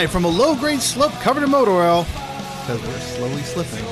[0.00, 2.04] live from a low-grade slope covered in motor oil
[2.60, 3.82] because we're slowly slipping.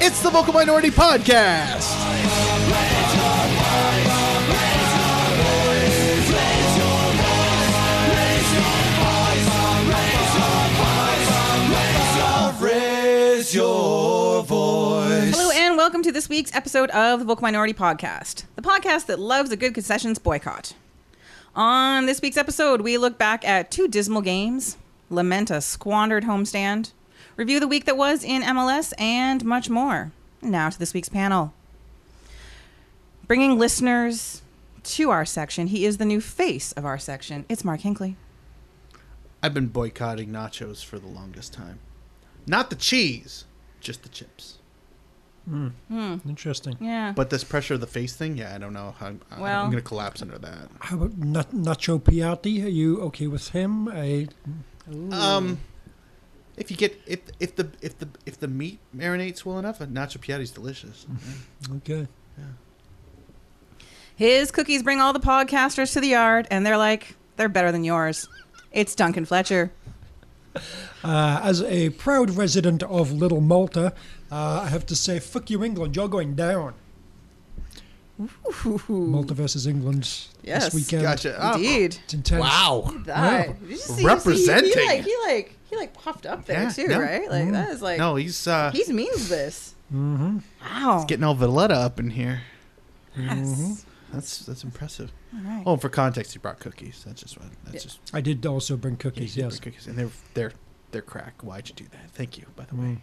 [0.00, 1.94] It's the Vocal Minority Podcast.
[15.30, 19.20] Hello and welcome to this week's episode of the Vocal Minority Podcast, the podcast that
[19.20, 20.74] loves a good concessions boycott.
[21.54, 24.78] On this week's episode, we look back at two dismal games,
[25.12, 26.92] lament a squandered homestand,
[27.36, 30.12] review the week that was in MLS, and much more.
[30.40, 31.52] Now to this week's panel.
[33.26, 34.42] Bringing listeners
[34.82, 37.44] to our section, he is the new face of our section.
[37.48, 38.16] It's Mark Hinkley.
[39.42, 41.78] I've been boycotting nachos for the longest time.
[42.46, 43.44] Not the cheese,
[43.80, 44.58] just the chips.
[45.48, 45.68] Hmm.
[46.28, 46.76] Interesting.
[46.80, 47.12] Yeah.
[47.16, 48.94] But this pressure of the face thing, yeah, I don't know.
[48.98, 50.68] how I'm, Well- I'm going to collapse under that.
[50.80, 52.64] How about Nacho Piatti?
[52.64, 53.88] Are you okay with him?
[53.88, 54.28] I,
[55.12, 55.60] Um,
[56.56, 59.86] if you get if if the if the if the meat marinates well enough, a
[59.86, 61.06] nacho piatti's delicious.
[61.76, 62.06] okay.
[64.14, 67.82] His cookies bring all the podcasters to the yard, and they're like, they're better than
[67.82, 68.28] yours.
[68.70, 69.72] It's Duncan Fletcher.
[71.02, 73.92] Uh, as a proud resident of Little Malta,
[74.30, 75.96] uh, I have to say, fuck you, England.
[75.96, 76.74] You're going down.
[78.88, 80.08] Malta versus England
[80.42, 80.64] Yes.
[80.66, 81.02] this weekend.
[81.02, 81.36] Gotcha.
[81.38, 81.96] Oh, Indeed.
[82.04, 82.40] It's intense.
[82.42, 82.92] wow.
[83.06, 83.48] That.
[83.48, 83.54] Wow.
[83.76, 84.72] See- Representing.
[84.72, 87.00] He, he, like he like he like puffed up there Yeah, too, no.
[87.00, 87.30] right?
[87.30, 89.74] Like that is like No, he's uh he's means this.
[89.92, 90.38] Mm-hmm.
[90.62, 90.96] Wow.
[90.98, 92.42] He's getting all Valletta up in here.
[93.16, 93.84] yes.
[94.12, 95.10] That's that's impressive.
[95.34, 95.62] All right.
[95.64, 97.02] Oh, and for context, he brought cookies.
[97.06, 97.48] That's just what.
[97.64, 97.80] That's Yeah.
[97.80, 99.58] just I did also bring cookies, he did yes.
[99.60, 100.52] bring cookies, and they're they're
[100.90, 101.42] they're crack.
[101.42, 102.10] Why'd you do that?
[102.12, 102.44] Thank you.
[102.54, 102.98] By the way.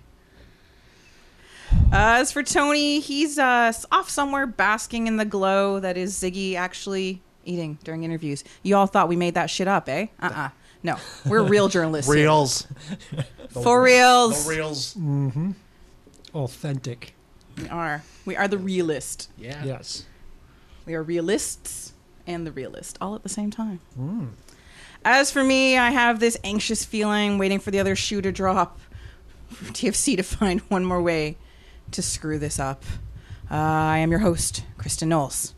[1.70, 1.90] Mm.
[1.94, 7.22] As for Tony, he's uh, off somewhere basking in the glow that is Sigi actually
[7.46, 8.44] eating during interviews.
[8.64, 10.08] You all thought we made that shit up, eh?
[10.22, 10.50] Uh uh
[10.84, 12.12] No, we're real journalists.
[12.12, 12.24] here.
[12.24, 12.68] Reels.
[13.52, 14.46] For reals.
[14.46, 14.94] The reels.
[14.96, 15.52] Mm-hmm.
[16.36, 17.14] Authentic.
[17.58, 18.04] We are.
[18.26, 19.30] We are the realist.
[19.38, 19.64] Yeah.
[19.64, 20.06] Yes.
[20.86, 21.94] We are realists
[22.28, 23.80] and the realist all at the same time.
[25.04, 28.80] As for me, I have this anxious feeling waiting for the other shoe to drop
[29.48, 31.38] for TFC to find one more way
[31.92, 32.84] to screw this up.
[33.52, 35.54] Uh, I am your host, Kristin Knowles.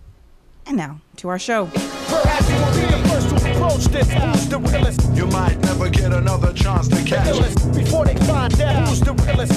[0.65, 1.65] And now to our show.
[1.65, 4.11] Perhaps you will be the first to approach this.
[4.11, 5.01] Who's the realest?
[5.13, 7.75] You might never get another chance to catch it.
[7.75, 9.53] Before they find out who's the realest.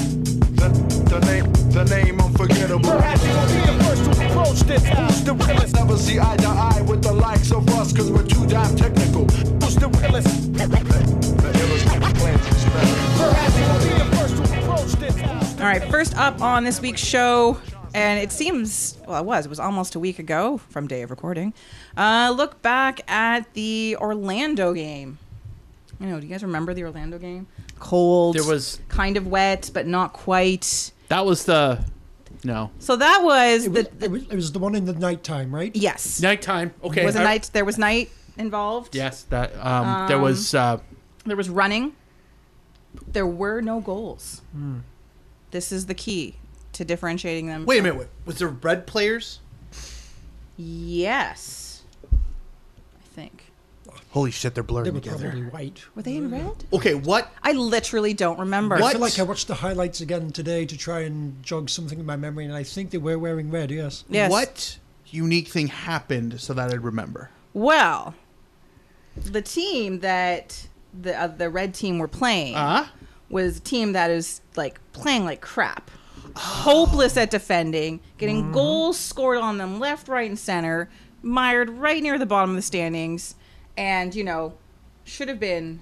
[0.57, 0.69] The,
[1.11, 2.91] the name, the name unforgettable.
[2.91, 4.85] Perhaps you will be the first to approach this.
[4.85, 5.75] Who's the realest?
[5.75, 9.27] Never see eye to eye with the likes of us, cause we're too damn technical.
[9.27, 10.45] Who's the realest?
[15.65, 17.59] All right, first up on this week's show,
[17.95, 21.11] and it seems, well, it was, it was almost a week ago from day of
[21.11, 21.55] recording.
[21.97, 25.17] Uh, look back at the Orlando game.
[25.99, 27.47] You know, do you guys remember the Orlando game?
[27.79, 28.37] Cold.
[28.37, 30.93] There was kind of wet, but not quite.
[31.09, 31.83] that was the
[32.45, 34.93] no So that was It was, the it, was, it was the one in the
[34.93, 35.75] nighttime, right?
[35.75, 36.21] yes.
[36.21, 36.75] nighttime.
[36.85, 37.51] Okay, was a I- night.
[37.55, 38.95] There was night involved.
[38.95, 40.81] Yes, that um, there was uh,
[41.25, 41.97] There was running.
[43.11, 44.43] There were no goals.
[45.55, 46.35] This is the key
[46.73, 47.65] to differentiating them.
[47.65, 47.97] Wait a minute.
[47.97, 48.09] Wait.
[48.27, 49.39] Was there red players?
[50.57, 51.83] Yes.
[52.13, 53.53] I think.
[54.11, 55.01] Holy shit, they're blurred together.
[55.01, 55.51] They blurring were together.
[55.51, 55.85] probably white.
[55.95, 56.65] Were they in red?
[56.73, 57.33] Okay, what?
[57.41, 58.75] I literally don't remember.
[58.75, 58.93] I What?
[58.95, 62.17] feel like I watched the highlights again today to try and jog something in my
[62.17, 64.03] memory, and I think they were wearing red, yes.
[64.09, 64.33] Yes.
[64.33, 67.31] What unique thing happened so that I'd remember?
[67.53, 68.17] Well,
[69.17, 70.67] the team that
[71.01, 72.89] the uh, the red team were playing Uh
[73.35, 75.91] was a team that is like playing like crap.
[76.37, 78.53] Hopeless at defending, getting mm-hmm.
[78.53, 80.89] goals scored on them left, right, and center,
[81.21, 83.35] mired right near the bottom of the standings,
[83.77, 84.55] and you know,
[85.05, 85.81] should have been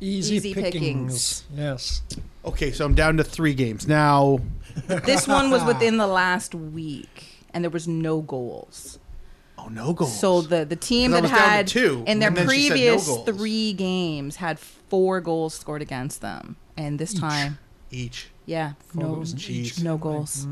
[0.00, 0.72] Easy, Easy pickings.
[0.72, 1.44] pickings.
[1.54, 2.02] Yes.
[2.44, 4.40] Okay, so I'm down to three games now.
[4.86, 8.98] This one was within the last week, and there was no goals.
[9.58, 10.18] Oh, no goals.
[10.18, 12.36] So the the team 'Cause I that was down to had two, in their and
[12.36, 13.26] then she said no previous goals.
[13.26, 17.58] three games had four goals scored against them, and this time,
[17.90, 18.28] each.
[18.46, 19.80] yeah, Four no, goals each.
[19.82, 20.46] no goals.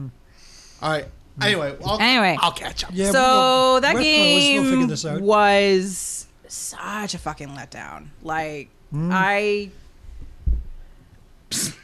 [0.82, 1.06] All right.
[1.42, 2.36] Anyway, I'll, Anyway.
[2.40, 2.90] I'll catch up.
[2.92, 8.06] Yeah, so we'll- that we're we'll game was such a fucking letdown.
[8.22, 9.10] Like Hmm.
[9.12, 9.70] I.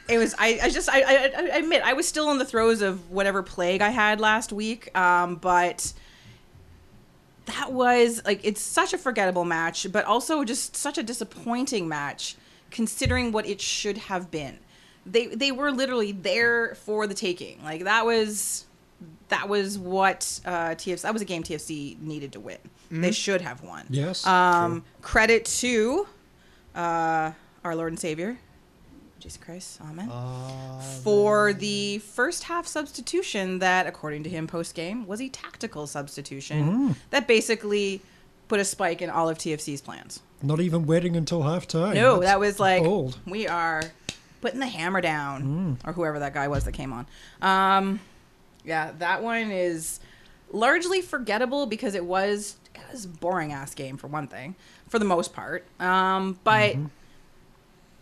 [0.08, 0.34] It was.
[0.38, 0.88] I, I just.
[0.88, 1.14] I, I.
[1.36, 4.96] I admit I was still in the throes of whatever plague I had last week.
[4.98, 5.92] Um, but
[7.46, 12.36] that was like it's such a forgettable match, but also just such a disappointing match,
[12.70, 14.58] considering what it should have been.
[15.06, 17.62] They they were literally there for the taking.
[17.64, 18.66] Like that was
[19.28, 21.02] that was what uh, TFC.
[21.02, 22.58] That was a game TFC needed to win.
[22.90, 23.86] They should have won.
[23.88, 26.06] Yes, Um, credit to
[26.74, 27.30] uh,
[27.64, 28.36] our Lord and Savior,
[29.20, 35.06] Jesus Christ, Amen, Uh, for the first half substitution that, according to him, post game
[35.06, 38.02] was a tactical substitution that basically
[38.48, 40.20] put a spike in all of TFC's plans.
[40.42, 41.94] Not even waiting until half time.
[41.94, 43.18] No, that was like bold.
[43.26, 43.82] we are
[44.40, 47.06] putting the hammer down, or whoever that guy was that came on.
[47.42, 48.00] Um,
[48.64, 50.00] yeah, that one is
[50.52, 54.54] largely forgettable because it was it was a boring ass game for one thing,
[54.88, 55.64] for the most part.
[55.78, 56.76] Um, but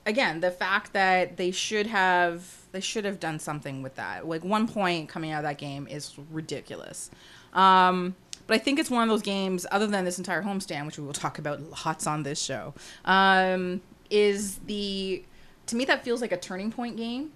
[0.06, 4.28] again, the fact that they should have they should have done something with that.
[4.28, 7.10] Like one point coming out of that game is ridiculous.
[7.52, 8.14] Um,
[8.48, 11.04] but I think it's one of those games, other than this entire homestand, which we
[11.06, 12.74] will talk about lots on this show,
[13.04, 13.80] um,
[14.10, 15.22] is the
[15.66, 17.30] to me that feels like a turning point game.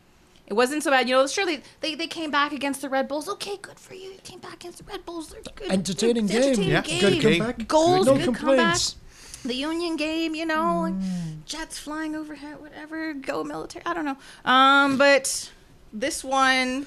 [0.49, 1.27] It wasn't so bad, you know.
[1.29, 3.29] Surely they, they came back against the Red Bulls.
[3.29, 4.11] Okay, good for you.
[4.11, 5.29] You came back against the Red Bulls.
[5.31, 5.71] They're good.
[5.71, 6.43] Entertaining It's game.
[6.43, 7.01] entertaining Yeah, game.
[7.01, 7.39] Good game.
[7.41, 7.69] comeback.
[7.69, 8.97] Goals, no good complaints.
[9.45, 10.95] the Union game, you know, like
[11.47, 13.15] jets flying overhead, whatever.
[13.15, 13.85] Go military.
[13.87, 14.17] I don't know.
[14.45, 15.51] Um, but
[15.93, 16.87] this one,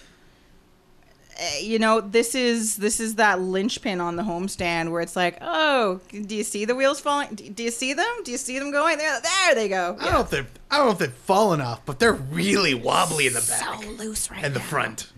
[1.62, 6.00] you know, this is this is that linchpin on the homestand where it's like, oh,
[6.12, 7.36] do you see the wheels falling?
[7.36, 8.08] Do do you see them?
[8.24, 9.20] Do you see them going there?
[9.22, 9.98] There they go.
[10.00, 12.74] I don't know if they're I don't know if they've fallen off, but they're really
[12.74, 14.66] wobbly in the back So loose right and the now.
[14.66, 15.12] front.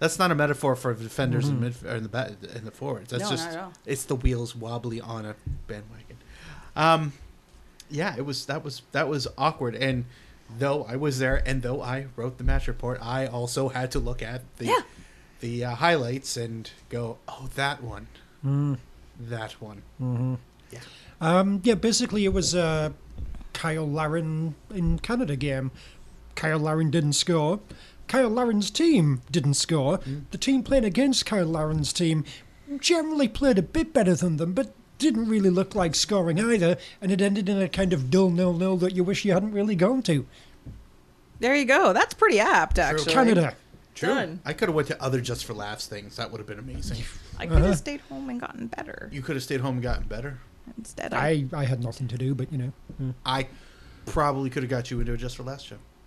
[0.00, 3.10] That's not a metaphor for defenders in mid or in the back in the forwards.
[3.10, 3.72] That's No, just not at all.
[3.84, 5.34] it's the wheels wobbly on a
[5.66, 6.18] bandwagon.
[6.76, 7.12] Um,
[7.90, 9.74] yeah, it was that was that was awkward.
[9.74, 10.04] And
[10.58, 13.98] though I was there, and though I wrote the match report, I also had to
[13.98, 14.80] look at the Yeah.
[15.40, 18.08] The uh, highlights and go, oh, that one,
[19.20, 20.38] that one.
[20.70, 20.80] Yeah.
[21.20, 22.92] Um, yeah, basically it was a
[23.54, 25.70] Cyle Larin in Canada game.
[26.36, 27.60] Cyle Larin didn't score.
[28.10, 30.00] Cyle Larin's team didn't score.
[30.30, 32.24] The team playing against Cyle Larin's team
[32.80, 37.12] generally played a bit better than them, but didn't really look like scoring either, and
[37.12, 40.02] it ended in a kind of dull nil-nil that you wish you hadn't really gone
[40.02, 40.26] to.
[41.40, 41.92] There you go.
[41.92, 43.12] That's pretty apt, actually.
[43.12, 43.54] Canada.
[43.98, 44.08] True.
[44.14, 44.40] Done.
[44.44, 46.16] I could have went to other just for laughs things.
[46.16, 47.04] That would have been amazing.
[47.38, 47.74] I could have Uh-huh.
[47.74, 49.08] stayed home and gotten better.
[49.12, 50.38] You could have stayed home and gotten better.
[50.76, 52.72] Instead, I, I, I had nothing to do, but you know.
[53.00, 53.14] mm.
[53.24, 53.48] I
[54.06, 55.76] probably could have got you into a just for laughs show.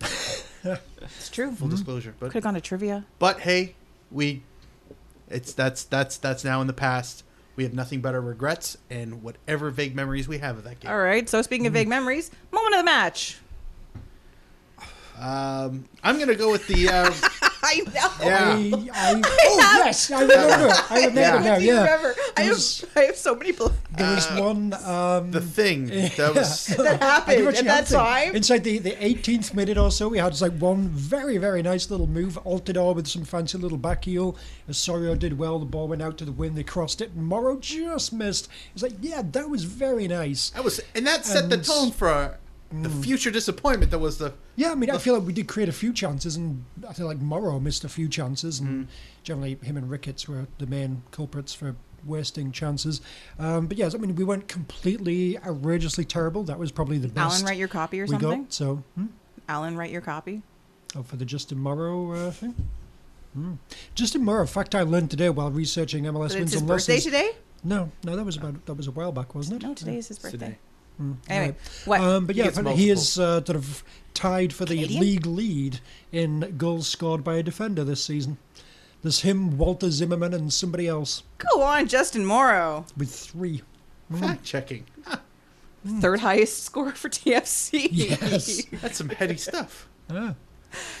[0.64, 1.50] it's true.
[1.52, 3.04] Full disclosure, but Could have gone to trivia.
[3.18, 3.74] but hey,
[4.10, 4.42] we
[5.28, 7.24] it's that's that's that's now in the past.
[7.56, 10.90] We have nothing but our regrets and whatever vague memories we have of that game.
[10.90, 11.28] All right.
[11.28, 13.38] So speaking of vague memories, moment of the match.
[15.18, 16.88] Um, I'm gonna go with the.
[16.88, 17.92] Uh, I know.
[18.26, 18.90] yeah.
[18.92, 20.74] I, I, oh, yes, I remember.
[20.90, 21.38] I remember Yeah.
[21.40, 21.80] now, yeah.
[21.84, 22.14] remember?
[22.36, 24.74] I have, I have so many bl- There was one.
[24.84, 28.34] Um, The thing that was that happened at that time.
[28.34, 32.08] Inside the, the 18th minute or so, we had like one very, very nice little
[32.08, 32.36] move.
[32.44, 34.36] Altidore with some fancy little back heel.
[34.68, 35.58] Osorio did well.
[35.60, 36.54] The ball went out to the win.
[36.56, 37.14] They crossed it.
[37.14, 38.48] Morrow just missed.
[38.74, 40.50] It's like, yeah, that was very nice.
[40.50, 42.34] that was and that set the tone for uh,
[42.80, 44.32] the future disappointment that was the.
[44.56, 47.06] Yeah, I mean, I feel like we did create a few chances, and I feel
[47.06, 48.88] like Morrow missed a few chances, and
[49.22, 53.00] generally him and Ricketts were the main culprits for wasting chances.
[53.38, 56.42] Um, but yes, I mean, we weren't completely outrageously terrible.
[56.44, 58.44] That was probably the best Alan, write your copy or we something.
[58.44, 58.52] got.
[58.52, 59.06] So, hmm?
[59.48, 60.42] Alan, write your copy.
[60.96, 62.54] Oh, for the Justin Morrow uh, thing?
[63.34, 63.54] Hmm.
[63.94, 66.94] Justin Morrow, fact I learned today while researching MLS But wins it's his and birthday
[66.94, 67.04] losses.
[67.04, 67.30] today.
[67.64, 69.66] No, no, that was about that was a while back, wasn't it?
[69.66, 70.38] No, today is his birthday.
[70.38, 70.58] Today.
[71.28, 72.00] Anyway, what?
[72.00, 73.82] Um, but yeah, gets he is uh, sort of
[74.14, 75.00] tied for the Canadian?
[75.00, 75.80] league lead
[76.10, 78.38] in goals scored by a defender this season.
[79.02, 83.62] There's him, Walker Zimmerman, and somebody else Go on, Justin Morrow, with three.
[84.12, 84.84] Fact checking.
[86.00, 87.88] third highest score for TFC.
[87.90, 88.64] Yes.
[88.82, 89.88] That's some heady stuff.
[90.10, 90.34] Ah.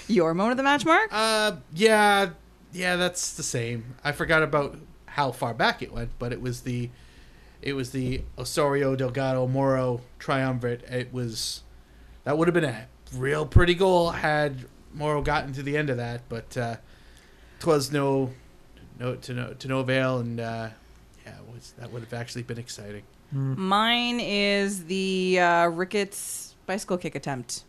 [0.08, 1.08] Your moment of the match, Mark.
[1.12, 2.30] Uh, yeah,
[2.72, 3.94] yeah, that's the same.
[4.04, 6.90] I forgot about how far back it went, but it was the,
[7.62, 10.82] it was the Osorio Delgado Morrow triumvirate.
[10.90, 11.62] It was,
[12.24, 15.96] that would have been a real pretty goal had Morrow gotten to the end of
[15.96, 16.76] that, but uh,
[17.60, 18.30] twas no,
[18.98, 20.68] no to no to no avail, and uh,
[21.24, 23.02] yeah, it was that would have actually been exciting.
[23.30, 27.64] Mine is the uh, Ricketts bicycle kick attempt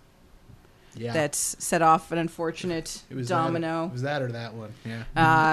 [0.95, 3.83] Yeah, that's set off an unfortunate it was domino.
[3.83, 4.73] That, it was that or that one?
[4.85, 5.03] Yeah.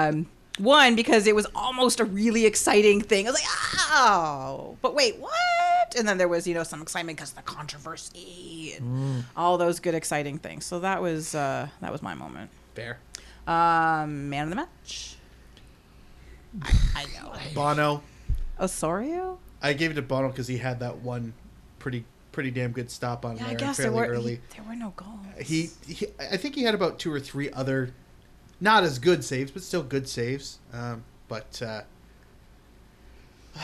[0.09, 0.27] Um,
[0.59, 3.27] one because it was almost a really exciting thing.
[3.27, 3.49] I was like,
[3.91, 5.95] oh, but wait, what?
[5.97, 9.79] And then there was, you know, some excitement because of the controversy and all those
[9.79, 10.65] good exciting things.
[10.65, 12.49] So that was uh, that was my moment.
[12.75, 12.99] Fair.
[13.47, 15.15] Um, man of the match.
[16.61, 17.33] I, I know.
[17.55, 18.03] Bono.
[18.59, 19.39] Osorio.
[19.61, 21.33] I gave it to Bono because he had that one
[21.79, 24.31] pretty pretty damn good stop on Yeah, I there guess there fairly were early.
[24.35, 25.19] he- there were no goals.
[25.41, 27.91] He, he, I think he had about two or three other,
[28.61, 30.59] not as good saves, but still good saves.
[30.71, 31.81] Um, but uh,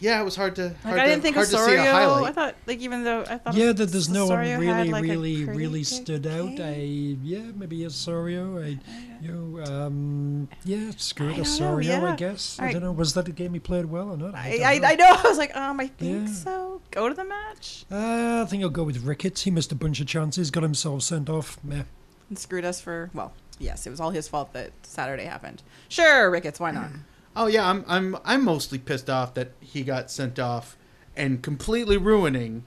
[0.00, 0.64] yeah, it was hard to.
[0.64, 2.24] Like hard I didn't think hard to see a Osorio.
[2.24, 5.44] I thought like even though I thought Yeah, that there's no one really, like, really,
[5.44, 6.58] really good stood out.
[6.60, 6.74] I
[7.22, 8.58] yeah, maybe Osorio.
[8.62, 8.78] I,
[9.20, 11.94] you know, um, yeah, screw I it, don't know, Osorio.
[11.96, 12.16] I yeah.
[12.16, 12.58] guess.
[12.58, 12.72] I Alright.
[12.74, 12.92] don't know.
[12.92, 14.34] Was that a game he played well or not?
[14.34, 14.88] I, don't I, know.
[14.88, 15.20] I know.
[15.24, 16.34] I was like, um, I think Yeah.
[16.34, 16.80] so.
[16.90, 19.42] Go to the match Uh, I think I'll go with Ricketts.
[19.42, 21.58] He missed a bunch of chances, got himself sent off.
[21.62, 21.82] Meh.
[22.30, 25.62] and screwed us for well, yes, it was all his fault that Saturday happened.
[25.88, 26.90] Sure, Ricketts, why not?
[27.36, 30.76] Oh yeah, I'm I'm I'm mostly pissed off that he got sent off
[31.16, 32.64] and completely ruining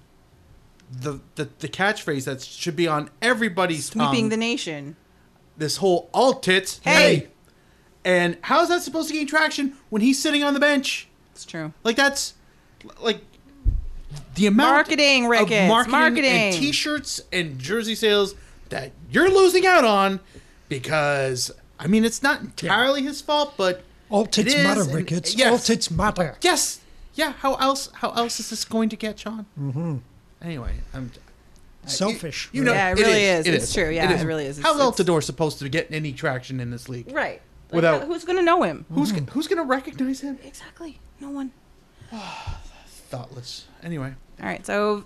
[0.90, 4.30] the the, the catchphrase that should be on everybody's Sweeping tongue.
[4.30, 4.96] the nation.
[5.58, 6.80] this whole all tits.
[6.86, 7.28] Hey!
[8.06, 11.10] And how is that supposed to gain traction when he's sitting on the bench?
[11.34, 11.74] It's true.
[11.84, 12.36] Like that's
[13.02, 13.20] like
[14.36, 16.32] the amount of Marketing, of Ricketts, marketing, marketing.
[16.32, 18.36] and t-shirts and jersey sales
[18.70, 20.22] that you're losing out on
[20.72, 25.36] because I mean it's not entirely his fault, but All tits is, matter, and- Ricketts.
[25.36, 25.52] yes.
[25.52, 26.38] All tits matter.
[26.42, 26.80] yes,
[27.14, 27.34] yeah.
[27.34, 27.90] How else?
[27.94, 29.46] How else is this going to catch on?
[29.60, 29.98] Mm-hmm.
[30.42, 31.12] Anyway, I'm
[31.86, 32.50] Selfish.
[32.54, 33.48] You know, Yeah, it really is.
[33.48, 33.90] It's true.
[33.90, 34.58] Yeah, it really is.
[34.60, 37.12] How's It's- it's- Altidore supposed to get any traction in this league?
[37.12, 37.42] Right.
[37.70, 38.86] Like, Without- who's gonna know him?
[38.94, 40.38] Who's go- who's going to recognize him?
[40.44, 41.00] Exactly.
[41.20, 41.52] No one.
[43.10, 43.66] Thoughtless.
[43.84, 44.66] Anyway, All right.
[44.66, 45.06] So,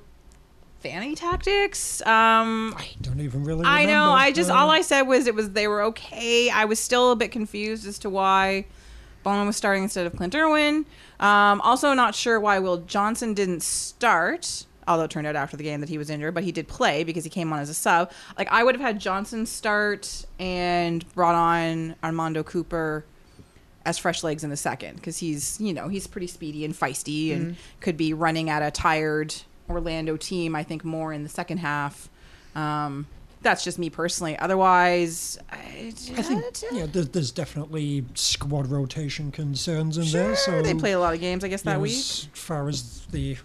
[0.85, 2.01] Vanney tactics.
[2.01, 3.65] Um, I don't even really.
[3.65, 4.11] I know.
[4.11, 6.49] I just Uh, all I said was it was they were okay.
[6.49, 8.65] I was still a bit confused as to why
[9.23, 10.85] Bono was starting instead of Clint Irwin.
[11.19, 14.65] Um, also, not sure why Will Johnson didn't start.
[14.87, 17.03] Although it turned out after the game that he was injured, but he did play
[17.03, 18.11] because he came on as a sub.
[18.37, 23.03] Like I would have had Johnson start and brought on Armando Cooper
[23.83, 27.33] as fresh legs in the second because he's you know he's pretty speedy and feisty
[27.33, 29.33] and could be running at a tired
[29.69, 30.55] Orlando team.
[30.55, 32.09] I think more in the second half.
[32.55, 33.07] Um,
[33.41, 34.37] that's just me personally.
[34.39, 40.35] Otherwise, I, I think yeah, there's, there's definitely squad rotation concerns in sure, there.
[40.35, 41.43] So they play a lot of games.
[41.43, 41.93] I guess you that know, week.
[41.93, 43.37] As far as the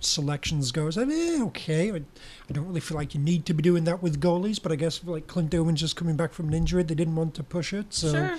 [0.00, 1.92] selections goes, I mean, okay.
[1.92, 4.72] I, I don't really feel like you need to be doing that with goalies, but
[4.72, 7.42] I guess like Clint Irwin's just coming back from an injury, they didn't want to
[7.42, 7.92] push it.
[7.92, 8.38] So Sure.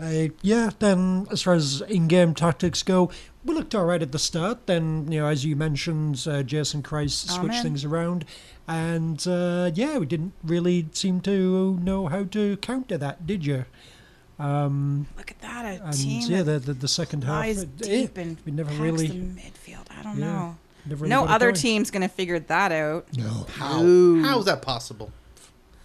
[0.00, 3.10] uh, yeah, then as far as in-game tactics go,
[3.48, 4.66] we looked all right at the start.
[4.66, 7.62] Then you know, as you mentioned, uh, Jason Kreis switched man.
[7.62, 8.24] things around,
[8.68, 13.64] and uh, yeah, we didn't really seem to know how to counter that, did you?
[14.38, 17.62] Um, Look at that, a and team yeah, that the, the the second half, lies
[17.64, 19.86] it- deep and we never packs really, the midfield.
[19.98, 20.26] I don't Yeah.
[20.26, 20.56] know.
[20.86, 21.54] never really No got other going.
[21.56, 23.06] team's gonna figure that out.
[23.16, 24.22] No, how Ooh.
[24.22, 25.10] how is that possible?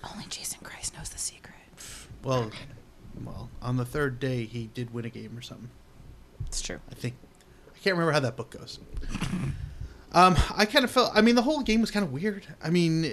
[0.04, 1.56] Only Jason Kreis knows the secret.
[2.24, 2.52] Well,
[3.26, 5.70] well, on the third day he did win a game or something.
[6.46, 6.80] It's true.
[6.92, 7.23] I think I
[7.84, 8.80] can't remember how that book goes.
[10.14, 11.12] Um, I kind of felt.
[11.14, 12.46] I mean, the whole game was kind of weird.
[12.64, 13.12] I mean,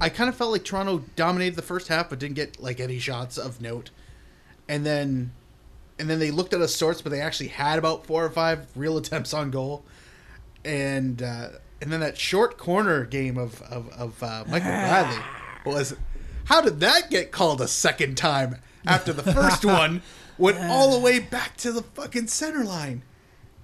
[0.00, 2.98] I kind of felt like Toronto dominated the first half, but didn't get like any
[2.98, 3.90] shots of note.
[4.68, 5.32] And then,
[5.98, 8.66] and then they looked at us sorts, but they actually had about four or five
[8.74, 9.84] real attempts on goal.
[10.64, 11.48] And uh,
[11.80, 15.22] and then that short corner game of of, of uh, Michael Bradley
[15.64, 15.94] was.
[16.46, 18.56] How did that get called a second time
[18.86, 20.00] after the first one
[20.38, 23.02] went all the way back to the fucking center line?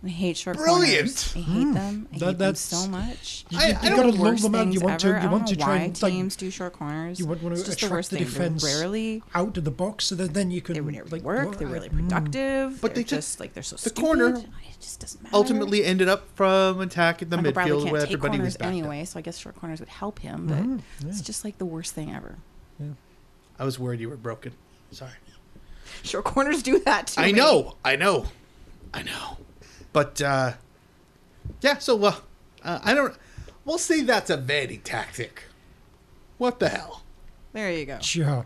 [0.04, 1.06] I hate short Brilliant.
[1.06, 1.32] corners.
[1.34, 2.08] I hate them.
[2.12, 3.44] I That- hate them so much.
[3.48, 4.66] You, I- you I don't gotta The worst them out.
[4.66, 5.06] You things want to.
[5.08, 5.18] ever.
[5.20, 7.18] You I want to don't know try why and like teams do short corners.
[7.18, 9.64] you want, want to it's just the attract worst the defense They rarely out of
[9.64, 11.56] the box, so that then you can they really like work.
[11.58, 12.08] They're really uh, mm.
[12.08, 12.80] productive.
[12.80, 13.96] But They're they took just like they're so stupid.
[13.96, 14.06] the stupid.
[14.06, 15.34] corner It just doesn't matter.
[15.36, 18.56] ultimately ended up from attacking the Michael Bradley midfield can't where take everybody corners was
[18.58, 18.68] back.
[18.68, 20.46] anyway, so I guess short corners would help him.
[20.46, 22.36] But Mhm, it's just like the worst thing ever.
[23.58, 24.52] I was worried you were broken.
[24.90, 25.12] Sorry.
[26.02, 27.20] Short corners do that too.
[27.20, 28.26] I know, I know,
[28.92, 29.38] I know.
[29.94, 30.52] But uh,
[31.62, 32.16] yeah, so uh,
[32.62, 33.14] uh, I don't.
[33.64, 35.44] We'll say that's a Vanney tactic.
[36.36, 37.02] What the hell?
[37.54, 38.00] There you go.
[38.00, 38.44] Sure.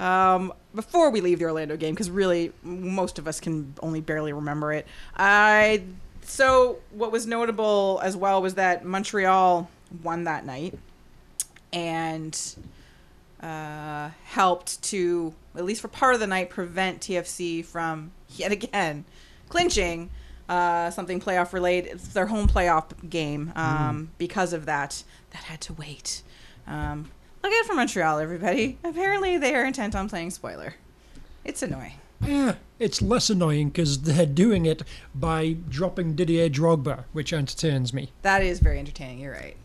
[0.00, 4.32] Um, before we leave the Orlando game, because really most of us can only barely
[4.32, 4.86] remember it.
[5.14, 5.84] I
[6.22, 9.68] so what was notable as well was that Montreal
[10.02, 10.78] won that night
[11.70, 12.56] and
[13.42, 19.04] uh, helped to at least for part of the night prevent TFC from yet again
[19.50, 20.08] clinching
[20.52, 21.92] uh, something playoff related.
[21.92, 23.52] It's their home playoff game.
[23.56, 26.22] Um, Because of that, that had to wait.
[26.66, 27.10] Um,
[27.42, 28.78] look out for Montreal, everybody.
[28.84, 30.74] Apparently, they are intent on playing spoiler.
[31.44, 31.94] It's annoying.
[32.20, 34.82] Yeah, it's less annoying because they're doing it
[35.14, 38.12] by dropping Didier Drogba, which entertains me.
[38.22, 39.18] That is very entertaining.
[39.20, 39.56] You're right.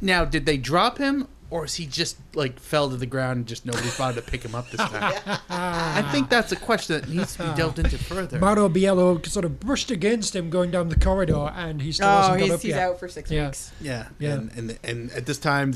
[0.00, 3.46] Now, did they drop him, or is he just like fell to the ground and
[3.46, 5.20] just nobody bothered to pick him up this time?
[5.50, 8.38] I think that's a question that needs to be delved into further.
[8.38, 12.16] Mauro Biello sort of brushed against him going down the corridor, and he still Oh,
[12.16, 12.78] hasn't got he's, up he's yet.
[12.80, 13.46] out for six Yeah.
[13.46, 13.72] weeks.
[13.80, 14.32] Yeah, Yeah.
[14.34, 15.72] And, and and at this time,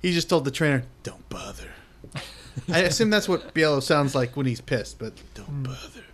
[0.00, 1.68] he just told the trainer, "Don't bother."
[2.68, 6.04] I assume that's what Biello sounds like when he's pissed, but don't bother.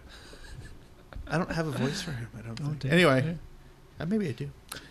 [1.26, 2.28] I don't have a voice for him.
[2.38, 2.56] I don't.
[2.56, 2.78] think.
[2.80, 2.92] dear.
[2.92, 3.36] Anyway,
[4.00, 4.50] Uh, maybe I do.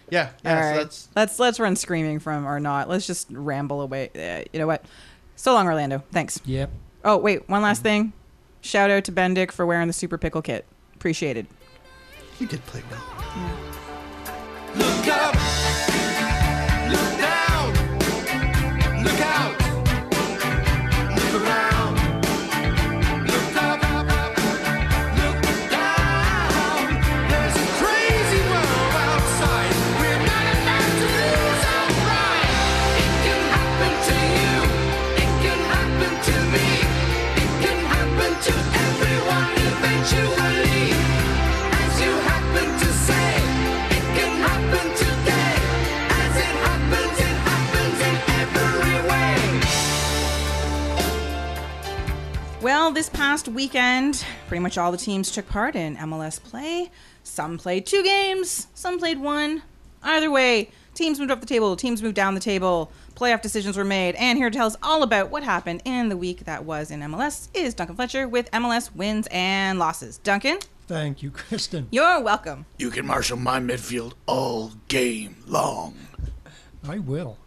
[0.09, 0.55] Yeah, yeah.
[0.55, 0.77] All so right.
[0.77, 2.89] that's let's let's run screaming from or not.
[2.89, 4.09] Let's just ramble away.
[4.15, 4.85] Uh, you know what?
[5.35, 6.03] So long, Orlando.
[6.11, 6.39] Thanks.
[6.45, 6.71] Yep.
[7.03, 8.13] Oh wait, one last thing.
[8.61, 10.65] Shout out to Bendik for wearing the super pickle kit.
[10.95, 11.45] Appreciated.
[12.39, 13.03] he did play well.
[14.75, 15.33] Look up,
[16.89, 17.26] look down,
[52.67, 56.91] Well, this past weekend, pretty much all the teams took part in MLS play.
[57.23, 59.63] Some played two games, some played one.
[60.03, 63.85] Either way, teams moved up the table, teams moved down the table, playoff decisions were
[63.85, 64.15] made.
[64.15, 66.99] And here to tell us all about what happened in the week that was in
[66.99, 70.17] MLS is Duncan Fletcher with MLS wins and losses.
[70.17, 71.85] Duncan, Thank you, Kristin.
[71.89, 72.65] you're welcome.
[72.77, 75.95] You can marshal my midfield all game long.
[76.85, 77.37] I will.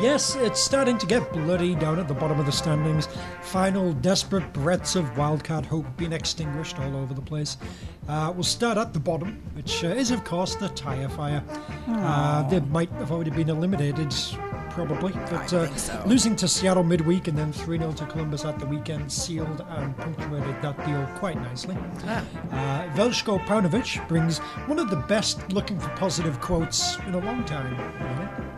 [0.00, 3.08] Yes, it's starting to get bloody down at the bottom of the standings.
[3.40, 7.56] Final desperate breaths of wildcard hope being extinguished all over the place.
[8.06, 11.42] Uh, we'll start at the bottom, which uh, is, of course, the tyre fire.
[11.88, 14.14] Uh, they might have already been eliminated,
[14.70, 15.12] probably.
[15.12, 16.02] But uh, think so.
[16.04, 19.96] losing to Seattle midweek and then 3 0 to Columbus at the weekend sealed and
[19.96, 21.76] punctuated that deal quite nicely.
[22.06, 24.38] Uh, Veljko Paunovic brings
[24.68, 28.55] one of the best looking for positive quotes in a long time, really.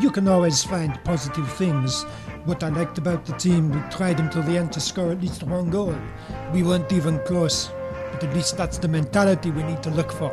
[0.00, 2.02] You can always find positive things.
[2.44, 5.42] What I liked about the team, we tried until the end to score at least
[5.44, 5.94] one goal.
[6.52, 7.70] We weren't even close,
[8.10, 10.30] but at least that's the mentality we need to look for.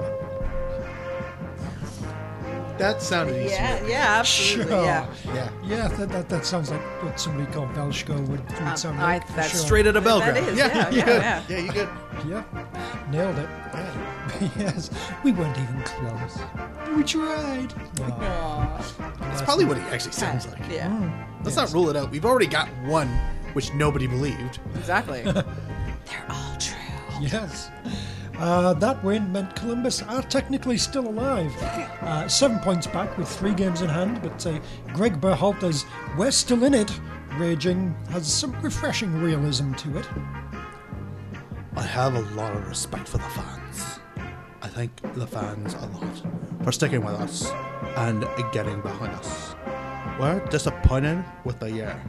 [2.80, 3.54] That sounded easy.
[3.56, 4.63] Yeah, yeah, Sure.
[4.65, 5.06] Yeah.
[5.26, 5.50] Yeah.
[5.63, 9.17] Yeah, that, that, that sounds like what somebody called Veljko would, would Um, sound I-
[9.17, 9.28] like.
[9.28, 9.60] for that's sure.
[9.60, 10.36] Straight out of Belgrade.
[10.36, 11.22] That is, yeah, yeah, you yeah, good.
[11.22, 11.43] yeah.
[11.50, 11.89] Yeah, you good.
[12.28, 12.43] Yeah,
[13.12, 13.50] nailed it.
[14.58, 14.89] yes,
[15.24, 16.39] we weren't even close.
[16.96, 17.74] We tried.
[18.02, 18.94] Aw.
[19.20, 20.60] That's probably what he actually sounds like.
[20.70, 22.12] Yeah, Let's not rule it out.
[22.12, 23.08] We've already got one,
[23.54, 24.60] which nobody believed.
[24.76, 25.22] exactly.
[25.24, 26.76] They're all true.
[27.22, 27.70] Yes.
[28.38, 31.54] Uh, that win meant Columbus are technically still alive.
[32.02, 34.60] Uh, seven points back with three games in hand, but uh,
[34.94, 35.86] Greg Berhalter's
[36.18, 36.92] We're Still In It
[37.38, 40.08] raging has some refreshing realism to it.
[41.76, 43.59] I have a lot of respect for the fans.
[44.69, 46.23] Thank the fans a lot
[46.63, 47.51] for sticking with us
[47.97, 49.55] and getting behind us.
[50.19, 52.01] We're disappointed with the year.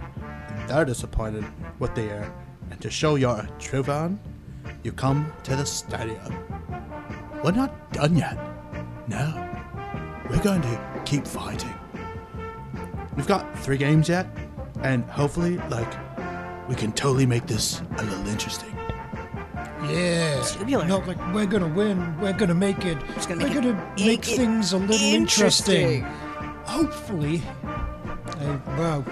[0.68, 1.44] They're disappointed
[1.78, 2.32] with the year.
[2.70, 4.20] And to show you're a true fan,
[4.84, 6.36] you come to the stadium.
[7.42, 8.38] We're not done yet.
[9.08, 9.48] No.
[10.28, 11.74] We're going to keep fighting.
[13.16, 14.26] We've got three games yet,
[14.82, 15.92] and hopefully, like,
[16.68, 18.79] we can totally make this a little interesting.
[19.88, 20.42] Yeah.
[20.42, 20.84] Tubular.
[20.86, 22.98] Not like we're gonna win, we're gonna make it.
[23.26, 26.02] gonna we're make gonna make i- i- things a little interesting.
[26.02, 26.04] interesting.
[26.64, 27.42] Hopefully.
[27.64, 29.04] Uh, wow.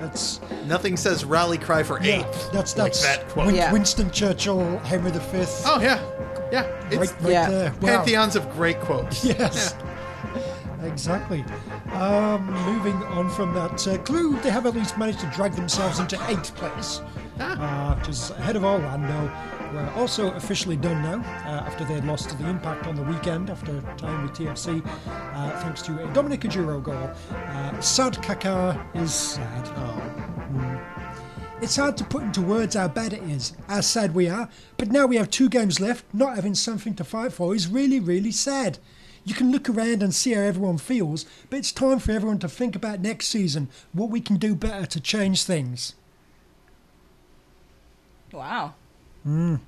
[0.00, 2.06] That's Nothing says rally cry for eight.
[2.20, 2.48] yeah.
[2.52, 3.46] That's like that quote.
[3.46, 3.72] Win- Yeah.
[3.72, 5.18] Winston Churchill, Henry V.
[5.64, 6.00] Oh yeah,
[6.52, 6.64] yeah.
[6.90, 7.48] It's right, right Yeah.
[7.50, 7.70] there.
[7.80, 7.96] Wow.
[7.96, 9.24] pantheons of great quotes.
[9.24, 9.74] Yes.
[10.82, 11.44] Exactly.
[11.94, 15.98] Um, moving on from that uh, clue, they have at least managed to drag themselves
[15.98, 17.00] into eighth place,
[17.40, 19.30] uh, which is ahead of Orlando.
[19.72, 23.02] We're also officially done now uh, after they had lost to the Impact on the
[23.02, 27.10] weekend after tying with TFC, uh, thanks to a Dominic Oduro goal.
[27.34, 29.64] Uh, sad Kaká is sad.
[29.64, 30.80] Mm.
[31.60, 34.88] It's hard to put into words how bad it is, how sad we are, but
[34.88, 38.32] now we have two games left, not having something to fight for is really, really
[38.32, 38.78] sad.
[39.24, 42.48] You can look around and see how everyone feels, but it's time for everyone to
[42.48, 45.94] think about next season, what we can do better to change things.
[48.32, 48.74] Wow.
[49.26, 49.60] Mm.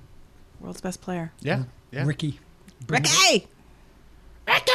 [0.59, 1.31] World's best player.
[1.41, 1.65] Yeah, mm.
[1.91, 2.05] yeah.
[2.05, 2.39] Ricky.
[2.87, 3.47] Ricky!
[4.47, 4.71] Ricky!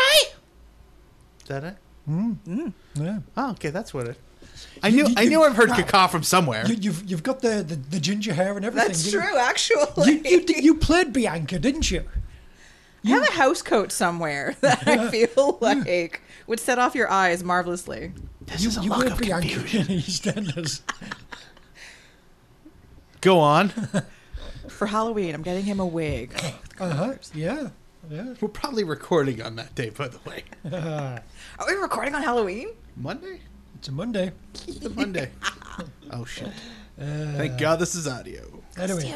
[1.42, 1.76] Is that it?
[2.08, 2.36] Mm.
[2.46, 2.72] Mm.
[2.96, 3.18] Yeah.
[3.36, 4.18] Oh, okay, that's what it.
[4.82, 5.06] I knew.
[5.16, 6.64] I knew I've heard caca from somewhere.
[6.66, 8.88] You, you've, you've got the, the, the ginger hair and everything.
[8.88, 10.12] That's You- true, actually.
[10.28, 12.04] You, you, you played Bianca, didn't you?
[13.04, 17.42] I have a house coat somewhere that I feel like would set off your eyes
[17.44, 18.12] marvelously.
[18.42, 19.80] This You, is a you look were of Bianca confusion.
[19.92, 20.80] in EastEnders.
[23.20, 23.72] Go on.
[24.74, 26.34] For Halloween, I'm getting him a wig.
[26.80, 27.14] Uh huh.
[27.32, 27.68] Yeah.
[28.10, 28.34] Yeah.
[28.40, 30.44] We're probably recording on that day, by the way.
[30.72, 32.70] Are we recording on Halloween?
[32.96, 33.40] Monday.
[33.76, 34.32] It's a Monday.
[34.66, 35.30] It's a Monday.
[36.10, 36.50] oh shit.
[36.98, 38.62] Thank God this is audio.
[38.76, 39.12] Anyway,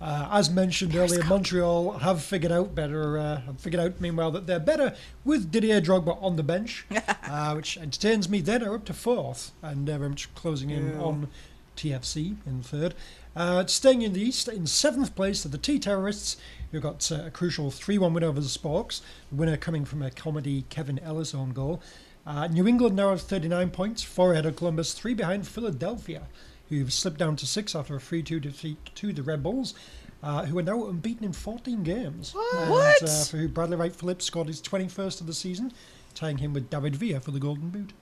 [0.00, 3.18] uh, as mentioned earlier, Montreal have figured out better.
[3.18, 6.84] Uh, have figured out, meanwhile, that they're better with Didier Drogba on the bench,
[7.24, 8.40] uh, which entertains me.
[8.40, 11.28] Then are up to fourth, and they're very much closing in on
[11.76, 12.94] TFC in third.
[13.36, 16.38] Uh, staying in the East, in seventh place are the T Terrorists,
[16.72, 20.00] who got uh, a crucial 3 1 win over the Sparks, the winner coming from
[20.02, 21.82] a comedy Kevin Ellis own goal.
[22.26, 26.22] Uh, New England now have 39 points, four ahead of Columbus, three behind Philadelphia,
[26.70, 29.74] who've slipped down to six after a 3 2 defeat to the Red Bulls.
[30.22, 32.34] Uh, who are now unbeaten in 14 games.
[32.54, 33.02] And, What?
[33.02, 35.72] Uh, for who Bradley Wright Phillips scored his 21st of the season,
[36.14, 37.92] tying him with David Villa for the Golden Boot.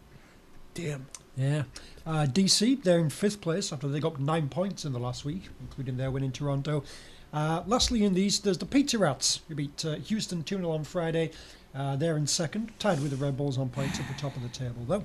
[0.75, 1.07] Damn.
[1.37, 1.65] Yeah.
[2.07, 5.49] Uh, DC, they're in fifth place after they got nine points in the last week,
[5.61, 6.85] including their win in Toronto.
[7.33, 10.71] Uh, lastly, in the East, there's the Pizza Rats, who beat uh, Houston 2 0
[10.71, 11.33] on Friday.
[11.75, 14.43] Uh, they're in second, tied with the Red Bulls on points at the top of
[14.43, 15.05] the table, though.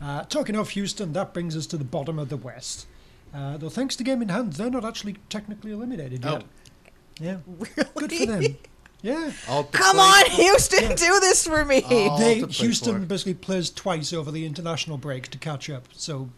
[0.00, 2.86] Uh, talking of Houston, that brings us to the bottom of the West.
[3.32, 6.44] Uh, though, thanks to game in hand, they're not actually technically eliminated yet.
[6.44, 6.92] Oh.
[7.20, 7.38] Yeah.
[7.94, 8.56] Good for them.
[9.02, 9.30] Yeah.
[9.46, 11.80] Come play- on, Houston, do this for me.
[11.80, 13.06] They Houston for.
[13.06, 15.84] basically plays twice over the international break to catch up.
[15.92, 16.30] So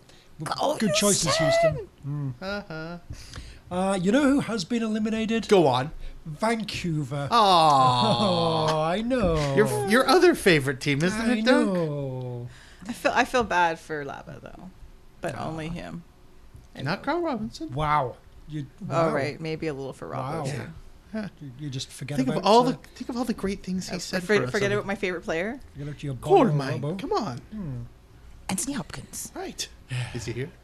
[0.45, 1.89] Go good choices, Houston.
[2.07, 3.01] Mm.
[3.71, 5.47] Uh, you know who has been eliminated?
[5.47, 5.93] Go on.
[6.27, 7.29] Vancouver.
[7.31, 9.55] Oh, Oh, I know.
[9.55, 11.67] your your other favorite team, isn't I it, Doug?
[11.73, 12.49] know.
[12.89, 14.71] I feel I feel bad for Laba though,
[15.21, 16.03] but only him.
[16.75, 17.73] and Not Carl Robinson.
[17.73, 18.17] Wow.
[18.49, 19.13] You, wow.
[19.15, 20.67] right, maybe a little for Robbo Wow.
[21.13, 21.19] Too.
[21.41, 23.63] You, you just forget Think about of all uh, the think of all the great
[23.63, 24.23] things he I said.
[24.23, 26.81] forget, for forget over- about my favorite player, Forget about your Gold Bono mine.
[26.81, 26.97] Lobo.
[26.97, 27.87] Come on.
[28.49, 29.31] Anthony Hopkins.
[29.35, 29.69] Right.
[30.15, 30.51] Is he here?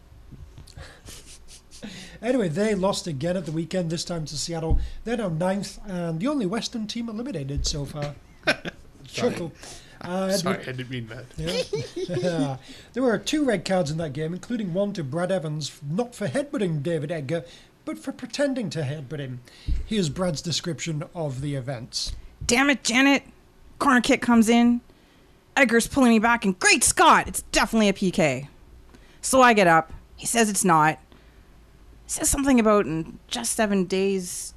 [2.23, 4.81] Anyway, they lost again at the weekend, this time to Seattle.
[5.05, 8.15] They're now ninth and the only Western team eliminated so far.
[9.07, 9.53] Chuckle.
[10.01, 11.27] Uh, Sorry, I didn't mean that.
[11.97, 12.57] Yeah.
[12.95, 16.27] there were two red cards in that game, including one to Brad Evans, not for
[16.27, 17.45] headbutting David Edgar,
[17.87, 19.41] but for pretending to headbutt him.
[19.87, 22.15] Here's Brad's description of the events.
[22.45, 23.23] Damn it, Janet!
[23.79, 24.83] Corner kick comes in.
[25.57, 27.29] Edgar's pulling me back, and great Scott!
[27.29, 28.49] It's definitely a PK.
[29.23, 29.93] So I get up.
[30.17, 30.99] He says it's not.
[32.05, 34.53] He says something about in just seven days,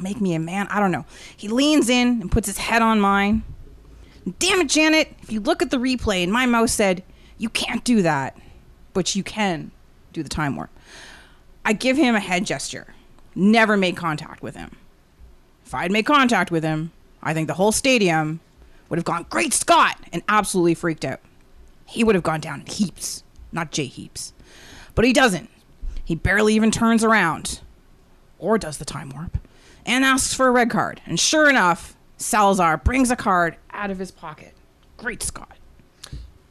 [0.00, 0.66] make me a man.
[0.68, 1.06] I don't know.
[1.36, 3.44] He leans in and puts his head on mine.
[4.40, 5.14] Damn it, Janet!
[5.22, 7.04] If you look at the replay, and my mouse said,
[7.38, 8.36] you can't do that,
[8.92, 9.70] but you can
[10.12, 10.70] do the time warp.
[11.64, 12.94] I give him a head gesture.
[13.34, 14.76] Never made contact with him.
[15.64, 16.90] If I'd made contact with him,
[17.22, 18.40] I think the whole stadium
[18.88, 19.96] would have gone, Great Scott!
[20.12, 21.20] and absolutely freaked out.
[21.86, 23.22] He would have gone down in heaps,
[23.52, 24.32] not J heaps.
[24.94, 25.48] But he doesn't.
[26.04, 27.60] He barely even turns around,
[28.38, 29.38] or does the time warp,
[29.86, 31.00] and asks for a red card.
[31.06, 34.54] And sure enough, Salazar brings a card out of his pocket.
[34.96, 35.56] Great Scott.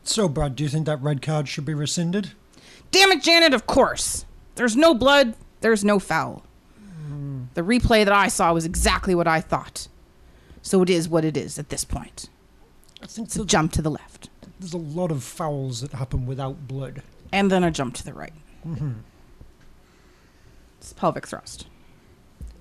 [0.04, 2.32] So, Brad, do you think that red card should be rescinded?
[2.89, 4.26] Damn it, Janet, of course.
[4.55, 6.43] There's no blood, there's no foul.
[7.53, 9.87] The replay that I saw was exactly what I thought.
[10.61, 12.29] So it is what it is at this point.
[13.03, 16.25] I think It's a jump to the left, there's a lot of fouls that happen
[16.25, 17.01] without blood.
[17.33, 18.33] and then a jump to the right.
[20.79, 21.67] It's pelvic thrust.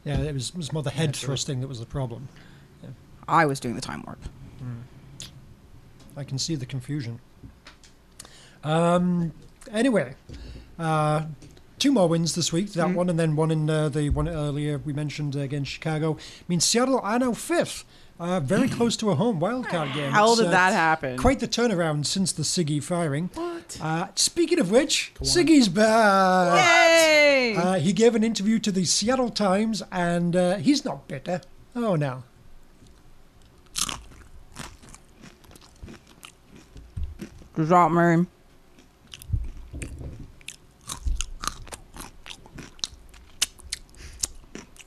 [0.05, 2.29] Yeah, it was, it was more the head thrusting that was the problem.
[3.29, 4.19] I was doing the time warp.
[6.17, 7.21] I can see the confusion.
[8.65, 9.33] Um,
[9.71, 10.15] anyway,
[10.79, 11.27] uh,
[11.81, 12.75] two more wins this week.
[12.75, 16.17] That one and then one in uh, the one earlier we mentioned uh, against Chicago.
[16.17, 17.85] I mean, Seattle are now fifth.
[18.21, 20.11] Uh, very close to a home wildcard game.
[20.13, 21.17] How It's, did uh, that happen?
[21.17, 23.31] Quite the turnaround since the Sigi firing.
[23.33, 23.79] What?
[23.81, 26.63] Uh, speaking of which, Sigi's back.
[26.63, 27.57] Yay!
[27.57, 31.41] Uh, he gave an interview to the Seattle Times, and uh, he's not bitter.
[31.75, 32.25] Oh no.
[37.55, 38.27] Good job, Mary.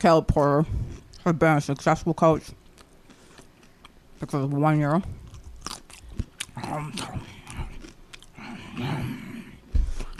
[0.03, 0.67] Caleb Porter
[1.23, 2.43] has been a successful coach
[4.19, 5.01] because of one year.
[6.61, 6.93] Um,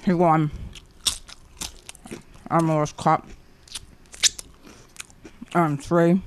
[0.05, 0.51] he won
[2.49, 3.27] MLS Cup
[5.53, 6.21] and three.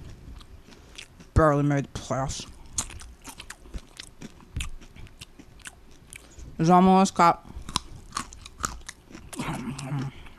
[1.32, 2.46] Barely made the playoffs.
[6.58, 7.48] His MLS Cup.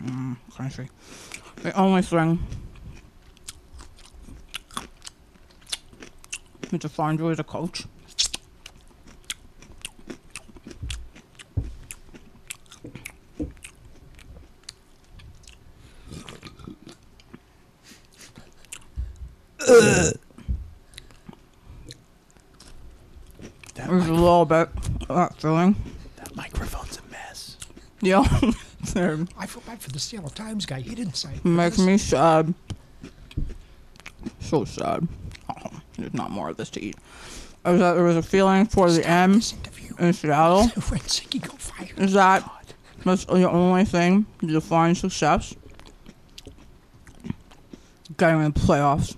[0.03, 0.89] Mm, country.
[1.63, 2.37] The only thing
[6.79, 7.85] he find you as a coach.
[23.75, 24.69] That, There's a little bit
[25.09, 25.75] of that feeling.
[26.15, 27.57] that microphone's a mess.
[28.01, 28.19] Yeah.
[29.37, 30.79] I feel bad for the Seattle Times guy.
[30.79, 31.29] He didn't say.
[31.43, 32.53] Makes me sad.
[34.39, 35.07] So sad.
[35.97, 36.95] There's not more of this to eat.
[37.65, 39.93] I was, there was a feeling for the M This interview.
[39.99, 40.67] in Seattle.
[40.67, 41.99] When Sigi got fired.
[41.99, 42.49] Is that
[43.03, 45.55] that's the only thing to define success?
[48.17, 49.15] Getting in the playoffs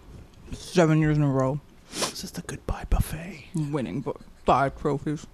[0.51, 1.59] seven years in a row,
[1.91, 3.45] This is the goodbye buffet.
[3.55, 4.13] winning bu-
[4.45, 5.27] five trophies,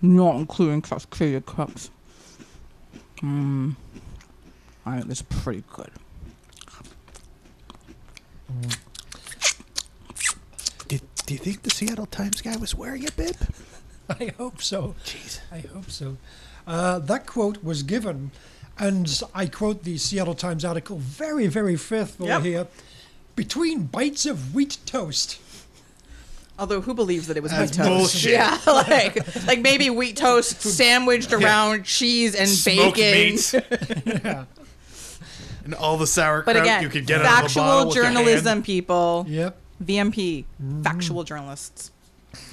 [0.00, 1.90] not including Cascadia Cups.
[3.20, 3.72] Hmm.
[4.84, 5.90] I think it's pretty good.
[11.26, 13.36] Do, do you think the Seattle Times guy was wearing a bib?
[14.08, 14.94] I hope so.
[15.04, 15.40] Jeez.
[15.50, 16.16] I hope so.
[16.66, 18.30] Uh, that quote was given,
[18.78, 22.42] and I quote the Seattle Times article very, very faithful Yep.
[22.42, 22.66] here.
[23.34, 25.40] Between bites of wheat toast.
[26.58, 27.88] Although, who believes that it was That's wheat toast?
[28.14, 28.32] bullshit.
[28.32, 33.34] Yeah, like like maybe wheat toast sandwiched around cheese and Smoked bacon.
[33.34, 34.24] meat.
[35.64, 37.96] and all the sauerkraut But again, you could get out of a factual bottle with
[37.96, 38.16] your hand.
[38.16, 39.26] journalism, people.
[39.28, 39.58] Yep.
[39.82, 40.84] VMP, mm.
[40.84, 41.90] factual journalists.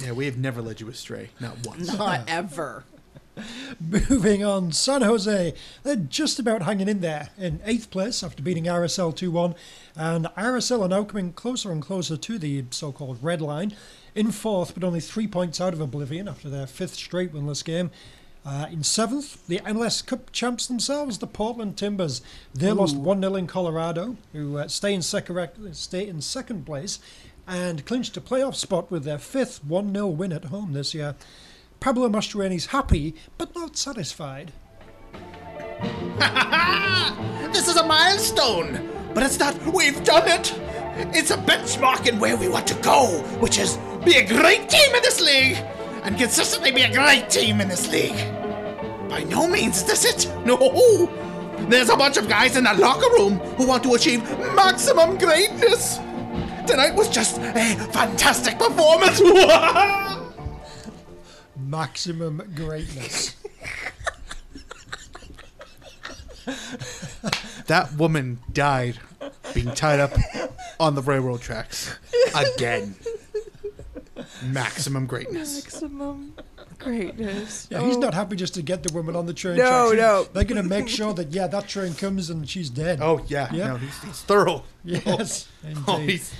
[0.00, 1.96] Yeah, we have never led you astray, not once.
[1.96, 2.84] Not ever.
[3.80, 5.54] Moving on, San Jose.
[5.82, 9.54] They're just about hanging in there in eighth place after beating RSL 2 1.
[9.96, 13.74] And RSL are now coming closer and closer to the so called red line.
[14.14, 17.90] In fourth, but only three points out of Oblivion after their fifth straight winless game.
[18.46, 22.20] Uh, in seventh, the MLS Cup champs themselves, the Portland Timbers.
[22.52, 26.98] They lost 1 0 in Colorado, who uh, stay, in second, stay in second place
[27.46, 31.14] and clinched a playoff spot with their fifth 1 0 win at home this year.
[31.80, 34.52] Pablo Mastroeni's happy, but not satisfied.
[37.52, 39.54] This is a milestone, but it's not.
[39.72, 40.52] We've done it.
[41.16, 44.92] It's a benchmark in where we want to go, which is be a great team
[44.92, 45.64] in this league
[46.04, 48.16] and consistently be a great team in this league.
[49.08, 50.46] By no means is this it.
[50.46, 50.56] No.
[51.68, 54.22] There's a bunch of guys in the locker room who want to achieve
[54.54, 55.96] maximum greatness.
[56.66, 57.52] Tonight was just a
[57.92, 59.20] fantastic performance.
[61.56, 63.36] Maximum greatness.
[67.66, 68.98] That woman died
[69.54, 70.12] being tied up
[70.78, 71.96] on the railroad tracks
[72.34, 72.94] again.
[74.52, 75.62] Maximum greatness.
[75.64, 76.34] Maximum
[76.78, 77.66] greatness.
[77.70, 79.56] Yeah, he's not happy just to get the woman on the train.
[79.56, 79.96] No, tracks.
[80.00, 80.24] no.
[80.32, 82.98] They're going to make sure that, yeah, that train comes and she's dead.
[83.02, 83.68] Oh yeah, Yeah.
[83.68, 84.64] no, he's, he's thorough.
[84.84, 85.48] Yes,
[85.86, 86.10] Oh, indeed.
[86.10, 86.34] he's,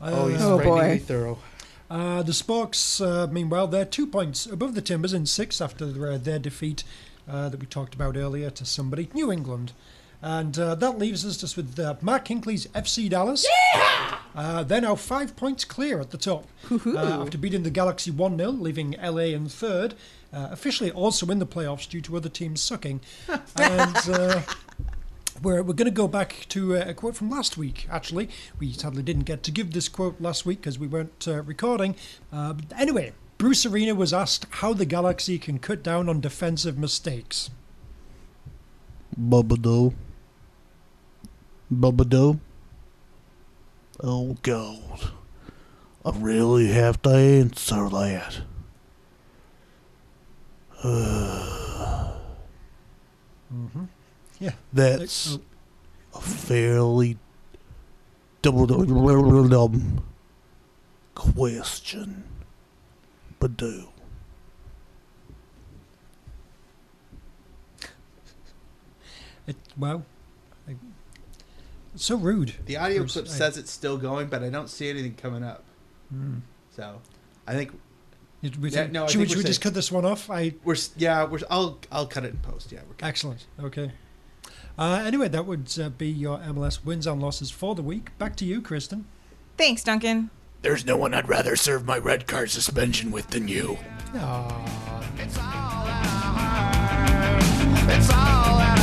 [0.00, 1.04] oh, he's Oh, frighteningly boy.
[1.04, 1.38] thorough.
[1.90, 6.16] Uh, the Sparks, uh, meanwhile, they're two points above the Timbers in six after their,
[6.18, 6.84] their defeat
[7.28, 9.72] uh, that we talked about earlier to somebody, New England.
[10.22, 13.46] And uh, that leaves us just with uh, Mark Hinkley's FC Dallas.
[14.34, 18.36] Uh, they're now five points clear at the top uh, after beating the Galaxy 1
[18.36, 19.94] 0, leaving LA in third.
[20.32, 23.00] Uh, officially also in the playoffs due to other teams sucking.
[23.56, 23.96] and.
[24.08, 24.42] Uh,
[25.42, 28.28] we're, we're going to go back to uh, a quote from last week, actually.
[28.58, 31.96] We sadly didn't get to give this quote last week because we weren't uh, recording.
[32.32, 36.76] Uh, but anyway, Bruce Arena was asked how the Galaxy can cut down on defensive
[36.76, 37.50] mistakes.
[39.18, 39.94] Bubba Doo.
[41.72, 42.40] Bubba Doo.
[44.02, 45.10] Oh, God.
[46.04, 48.40] I really have to answer that.
[53.52, 53.84] Mm-hmm.
[54.38, 54.52] Yeah.
[54.72, 55.38] That's
[56.12, 57.18] Oh, a fairly
[58.42, 60.02] double dumb
[61.14, 62.24] question.
[63.38, 63.88] But do.
[69.46, 70.04] it, well,
[72.00, 72.54] it's so rude.
[72.64, 75.44] The audio Bruce, clip I- says it's still going, but I don't see anything coming
[75.44, 75.64] up.
[76.74, 77.02] So,
[77.46, 77.78] I think
[78.42, 80.30] It- we- Yeah, no, I should think we, should we're just cut this one off?
[80.30, 82.72] I we're s- yeah we're I'll I'll cut it in post.
[82.72, 83.04] Yeah, we're good.
[83.04, 83.46] excellent.
[83.62, 83.92] Okay.
[84.78, 88.16] Uh, anyway, that would uh, be your MLS wins and losses for the week.
[88.16, 89.04] Back to you, Kristin.
[89.58, 90.30] Thanks, Duncan.
[90.62, 93.76] There's no one I'd rather serve my red card suspension with than you.
[94.14, 95.02] Aw.
[95.18, 96.06] It's all that
[97.04, 97.98] I heard.
[97.98, 98.79] It's all that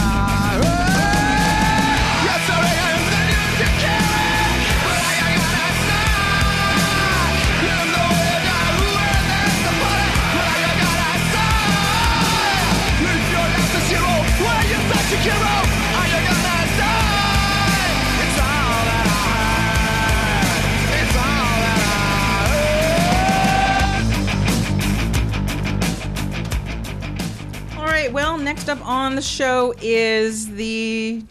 [28.18, 31.24] well, next up on the show is the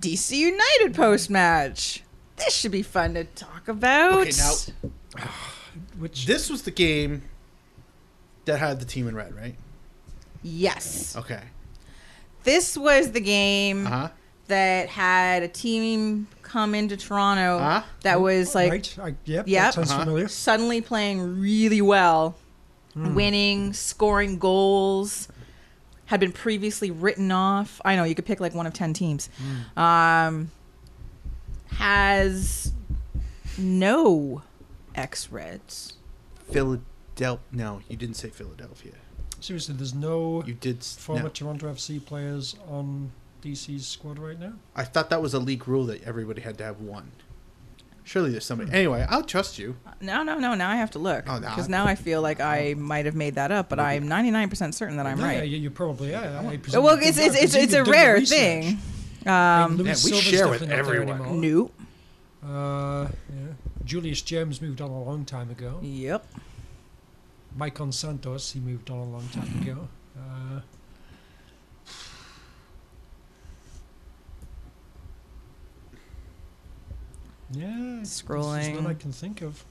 [0.00, 2.02] DC United post match.
[2.36, 4.26] This should be fun to talk about.
[4.26, 5.22] Okay, now
[5.98, 7.22] Which this was the game
[8.44, 9.54] that had the team in red, right?
[10.42, 11.16] yes.
[11.16, 11.42] Okay.
[12.44, 14.08] This was the game Uh-huh.
[14.48, 17.82] that had a team come into Toronto Uh-huh.
[18.02, 18.98] that was like right?
[19.00, 19.46] I, yep, Yep.
[19.48, 20.00] that sounds Uh-huh.
[20.00, 20.28] familiar.
[20.28, 22.34] suddenly playing really well,
[22.94, 25.28] winning, scoring goals,
[26.06, 27.80] had been previously written off.
[27.84, 29.30] I know you could pick like one of 10 teams.
[29.76, 30.50] Um,
[31.76, 32.72] has
[33.58, 34.42] no
[34.94, 35.94] X Reds.
[36.50, 37.40] Philadelphia.
[37.50, 38.92] No, you didn't say Philadelphia.
[39.42, 40.78] Seriously, there's no You did.
[40.78, 41.28] s- former no.
[41.28, 43.10] Toronto FC players on
[43.42, 44.52] DC's squad right now.
[44.76, 47.10] I thought that was a league rule that everybody had to have one.
[48.04, 48.72] Surely there's somebody.
[48.72, 49.76] Anyway, I'll trust you.
[50.00, 50.54] No, no, no.
[50.54, 51.48] Now I have to look Oh, no.
[51.48, 54.96] because now I feel like I might have made that up, but I'm 99% certain
[54.96, 55.36] that I'm Yeah, right.
[55.48, 56.24] Yeah, you probably are.
[56.46, 58.28] I presume Well, it's it's it's, it's a you've done the rare research.
[58.38, 58.78] thing.
[59.26, 61.20] I Um, mean, Luis we Silva's share with definitely not there everyone.
[61.42, 61.42] anymore.
[61.42, 61.74] nope.
[62.44, 63.52] Uh, yeah.
[63.84, 65.78] Julius James moved on a long time ago.
[65.82, 66.26] Yep.
[67.56, 69.88] Mike Santos, he moved on a long time ago.
[70.16, 70.60] Uh,
[77.52, 78.74] yeah, Scrolling.
[78.74, 79.64] This what I can think of.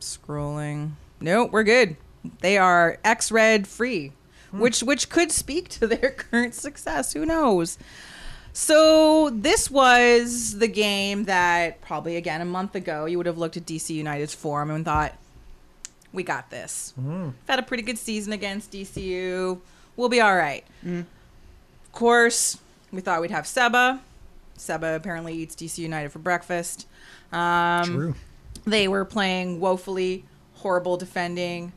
[0.00, 0.92] Scrolling.
[1.20, 1.96] Nope, we're good.
[2.40, 4.12] They are X Red free,
[4.50, 7.12] which which could speak to their current success.
[7.12, 7.78] Who knows?
[8.52, 13.56] So this was the game that probably again a month ago you would have looked
[13.56, 15.14] at DC United's form and thought,
[16.12, 16.92] "We got this.
[16.96, 19.60] We've had a pretty good season against DCU.
[19.96, 22.58] We'll be all right." Of course,
[22.92, 24.00] we thought we'd have Seba.
[24.56, 26.86] Seba apparently eats DC United for breakfast.
[27.32, 28.14] Um, True.
[28.64, 31.72] they were playing woefully horrible defending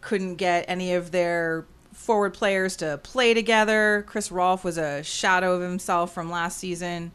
[0.00, 5.54] couldn't get any of their forward players to play together chris rolfe was a shadow
[5.54, 7.12] of himself from last season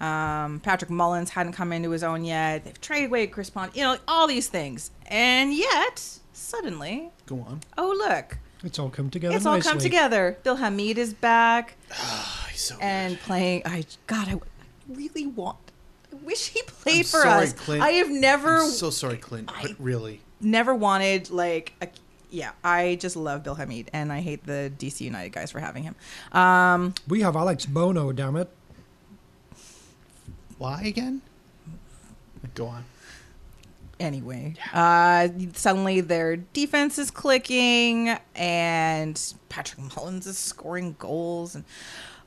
[0.00, 3.82] um, patrick mullins hadn't come into his own yet they've traded away chris pontius you
[3.84, 7.60] know all these things and yet suddenly Go on.
[7.76, 9.70] oh look It's all come together it's all nicely.
[9.70, 14.40] come together bill hamid is back Oh, he's so and playing i god i
[14.88, 15.58] really want
[16.12, 17.82] i wish he played I'm for sorry, us Clint.
[17.82, 19.50] i have never I'm so sorry, Clint.
[19.54, 21.88] I- but really, never wanted like a,
[22.30, 25.82] yeah i just love bill hamid and i hate the dc united guys for having
[25.82, 25.94] him
[26.32, 28.48] um We have Alex Bono, damn it.
[30.60, 31.22] Why again?
[32.54, 32.84] Go on.
[33.98, 41.64] anyway uh suddenly their defense is clicking and patrick mullins is scoring goals and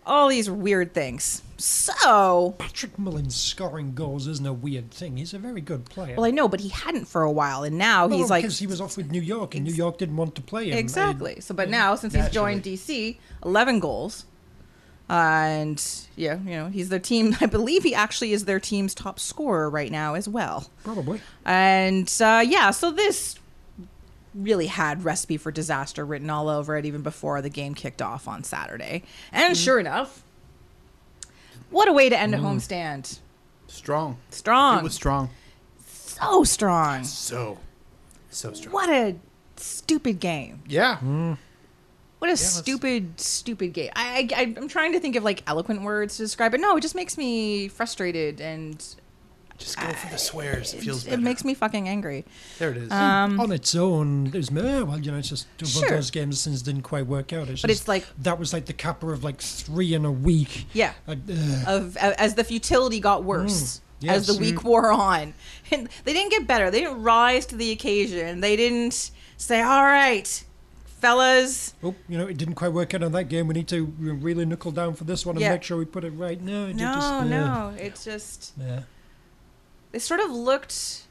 [0.05, 5.15] all these weird things so Patrick Mullins scoring goals isn't a weird thing.
[5.15, 6.15] He's a very good player.
[6.17, 8.67] well i know but he hadn't for a while and now he's like because he
[8.67, 10.77] was off with New York, and New York didn't want to play him.
[10.77, 11.39] Exactly.
[11.39, 13.15] So, but now since he's joined DC,
[13.45, 14.25] eleven goals,
[15.13, 17.37] and yeah, you know he's their team.
[17.41, 20.69] I believe he actually is their team's top scorer right now as well.
[20.83, 21.21] Probably.
[21.45, 23.35] And uh, yeah, so this
[24.33, 28.27] really had recipe for disaster written all over it even before the game kicked off
[28.27, 29.03] on Saturday.
[29.31, 29.63] And mm-hmm.
[29.63, 30.23] sure enough,
[31.69, 32.41] what a way to end a mm.
[32.41, 33.19] homestand!
[33.67, 34.17] Strong.
[34.31, 35.29] Strong, It was strong.
[35.85, 37.03] so strong.
[37.03, 37.59] So,
[38.31, 38.73] so strong.
[38.73, 39.15] What a
[39.57, 40.63] stupid game.
[40.67, 40.97] Yeah.
[41.03, 41.37] Mm.
[42.23, 43.91] What a let's- stupid, stupid game.
[43.97, 46.61] I, I, I'm trying to think of like eloquent words to describe it.
[46.61, 48.77] No, it just makes me frustrated and
[49.57, 50.73] Just go for the swears.
[50.73, 51.21] It feels it better.
[51.21, 52.23] makes me fucking angry.
[52.59, 52.91] There it is.
[52.93, 55.83] Um, On its own, there's well, you know, it's just one Sure.
[55.85, 57.49] of those games since didn't quite work out.
[57.49, 60.11] It's But just- it's like- that was like the capper of like three in a
[60.11, 60.65] week.
[60.71, 60.93] Yeah.
[61.05, 61.19] Like.
[61.67, 63.81] Of as the futility got worse.
[64.01, 64.27] As yes.
[64.27, 65.33] the week wore on,
[65.71, 66.69] and they didn't get better.
[66.71, 68.41] They didn't rise to the occasion.
[68.41, 70.43] They didn't say, "All right,
[71.03, 73.47] fellas, oh, you know, it didn't quite work out on that game.
[73.47, 75.51] We need to really knuckle down for this one and Yeah.
[75.51, 76.41] make sure we put it right.
[76.41, 78.83] No, it no, just, no." It's just Yeah.
[79.91, 81.03] they sort of looked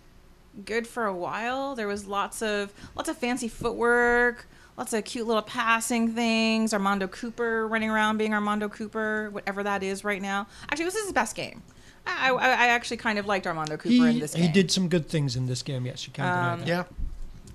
[0.64, 1.74] good for a while.
[1.74, 6.72] There was lots of lots of fancy footwork, lots of cute little passing things.
[6.72, 10.46] Armando Cooper running around being Armando Cooper, whatever that is right now.
[10.70, 11.62] Actually, this is his best game.
[12.06, 14.42] I, I, I actually kind of liked Armando Cooper He, in this game.
[14.42, 15.86] he did some good things in this game.
[15.86, 16.66] Yes, you can't deny Um, that.
[16.68, 16.84] yeah.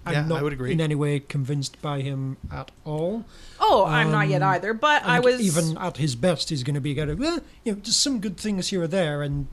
[0.08, 0.72] I'm yeah, not I would agree.
[0.72, 3.26] in any way convinced by him at all.
[3.60, 6.82] Oh, I'm not yet either, but I was even at his best, he's going to
[6.82, 9.48] be kind of well, you know, just some good things here or there, and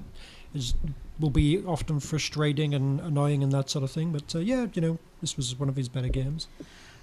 [0.54, 0.74] is
[1.20, 4.10] will be often frustrating and annoying and that sort of thing.
[4.12, 6.48] But uh, yeah, you know, this was one of his better games.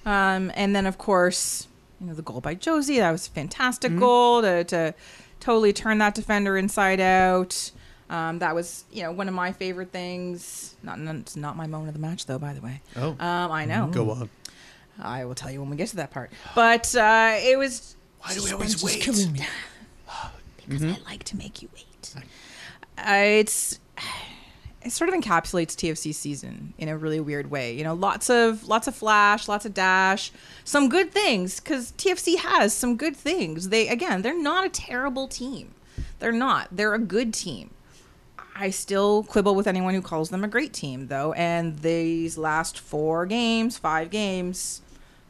[0.06, 1.68] Um, and then of course,
[2.00, 4.00] you know, the goal by Jozy, that was a fantastic Mm-hmm.
[4.00, 4.94] goal to, to
[5.40, 7.72] totally turn that defender inside out.
[8.12, 10.76] Um, that was, you know, one of my favorite things.
[10.84, 12.38] Not, it's not my moment of the match, though.
[12.38, 13.12] By the way, Oh.
[13.20, 13.88] um, I know.
[13.88, 14.30] Go on.
[15.00, 16.32] I will tell you when we get to that part.
[16.54, 19.00] But uh, it was Why do we always wait?
[19.02, 19.40] killing me.
[20.58, 22.14] because I like to make you wait.
[22.98, 23.04] Uh,
[23.40, 23.80] it's
[24.84, 27.74] it sort of encapsulates TFC season in a really weird way.
[27.76, 30.32] You know, lots of lots of flash, lots of dash,
[30.66, 33.70] some good things because TFC has some good things.
[33.70, 35.74] They again, they're not a terrible team.
[36.20, 36.68] They're not.
[36.72, 37.72] They're a good team.
[38.56, 41.34] I still quibble with anyone who calls them a great team, though.
[41.34, 44.82] And these last four games, five games,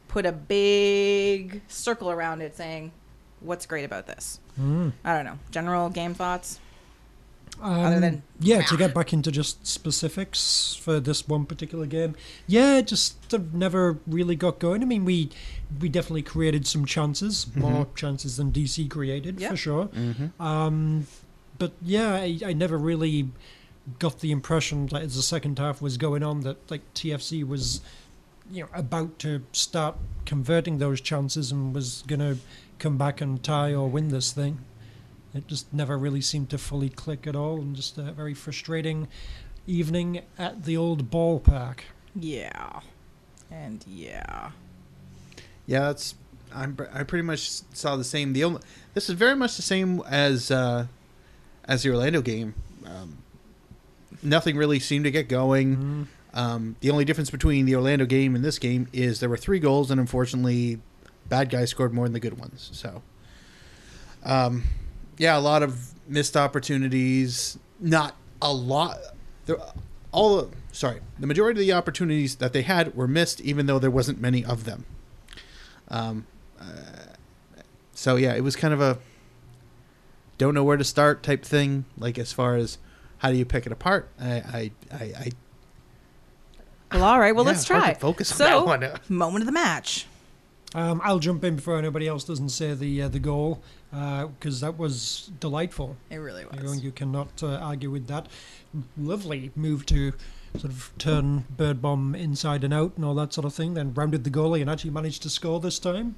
[0.08, 2.92] put a big circle around it saying,
[3.40, 4.40] what's great about this?
[4.60, 5.40] I don't know.
[5.52, 6.60] General game thoughts?
[7.62, 12.16] Other than, Um, yeah, to get back into just specifics for this one particular game,
[12.48, 14.82] yeah, just uh, never really got going.
[14.82, 15.30] I mean, we
[15.80, 19.50] we definitely created some chances, more chances than DC created Yeah.
[19.50, 19.90] for sure.
[20.40, 21.06] Um,
[21.62, 23.30] but yeah, I, I never really
[23.99, 27.82] got the impression that as the second half was going on that like TFC was
[28.49, 29.95] you know about to start
[30.26, 32.38] converting those chances and was gonna
[32.80, 34.66] come back and tie or win this thing.
[35.36, 39.07] It just never really seemed to fully click at all, and just a very frustrating
[39.68, 41.82] evening at the old ballpark.
[42.16, 42.80] yeah.
[43.51, 44.49] And yeah.
[45.68, 46.16] Yeah, that's
[46.51, 48.34] I'm I pretty much saw the same.
[48.34, 48.62] The only
[48.95, 50.88] this is very much the same as uh,
[51.66, 52.55] as the Orlando game.
[52.86, 53.20] Um,
[54.24, 56.07] nothing really seemed to get going.
[56.34, 59.59] Um, the only difference between the Orlando game and this game is there were three
[59.59, 60.80] goals, and unfortunately,
[61.28, 62.70] bad guys scored more than the good ones.
[62.74, 63.01] So,
[64.24, 64.64] um,
[65.18, 67.57] yeah, a lot of missed opportunities.
[67.80, 68.97] Not a lot.
[69.45, 69.57] There,
[70.12, 73.91] all sorry, the majority of the opportunities that they had were missed, even though there
[73.91, 74.86] wasn't many of them.
[75.89, 76.28] Um,
[76.59, 76.66] uh,
[77.93, 78.97] so yeah, it was kind of a
[80.42, 81.86] don't know where to start type thing.
[82.00, 82.80] Like as far as
[83.20, 84.10] how do you pick it apart?
[84.20, 85.32] I I I, I
[86.92, 87.36] Well, all right.
[87.36, 87.94] Well, Yeah, let's try.
[87.94, 89.00] focus on so, that one.
[89.10, 90.08] moment of the match.
[90.74, 93.62] Um, I'll jump in before anybody else doesn't say the uh, the goal
[93.92, 95.96] because that was delightful.
[96.10, 96.84] It really You, know, was.
[96.84, 98.28] you cannot uh, argue with that.
[98.98, 100.14] Lovely move to
[100.58, 103.74] sort of turn Birnbaum inside and out and all that sort of thing.
[103.76, 106.16] Then rounded the goalie and actually managed to score this time.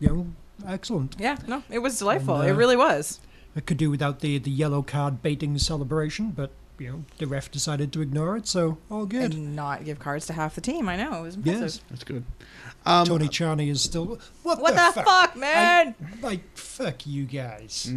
[0.00, 0.26] You know,
[0.66, 1.14] excellent.
[1.18, 2.40] Yeah, no, it was delightful.
[2.40, 3.20] And, it uh, really was.
[3.56, 7.50] I could do without the the yellow card baiting celebration, but you know the ref
[7.50, 9.34] decided to ignore it, so all good.
[9.34, 10.88] And not give cards to half the team.
[10.88, 11.20] I know.
[11.20, 11.80] It was Yes.
[11.90, 12.24] that's good.
[12.86, 15.94] Um, Tony Tchani is still what, What the, fuck, man?
[16.00, 17.92] I, like fuck you guys.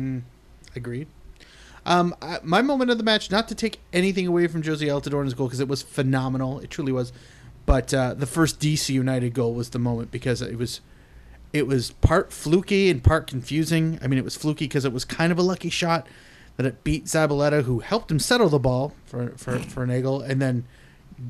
[0.76, 1.08] Agreed.
[1.86, 5.34] Um, I, my moment of the match, not to take anything away from Jozy Altidore's
[5.34, 7.12] goal because it was phenomenal, it truly was.
[7.66, 10.82] But uh, the first DC United goal was the moment because it was,
[11.54, 14.00] it was part fluky and part confusing.
[14.02, 16.08] I mean, it was fluky because it was kind of a lucky shot
[16.58, 20.42] that it beat Zavaleta, who helped him settle the ball for for for Neagle, and
[20.42, 20.66] then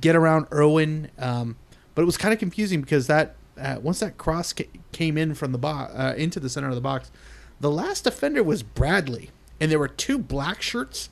[0.01, 1.11] get around Irwin.
[1.19, 1.57] Um,
[1.93, 5.35] but it was kind of confusing because that uh, once that cross ca- came in
[5.35, 7.11] from the box uh, into the center of the box,
[7.59, 11.09] the last defender was Bradley, and there were two black shirts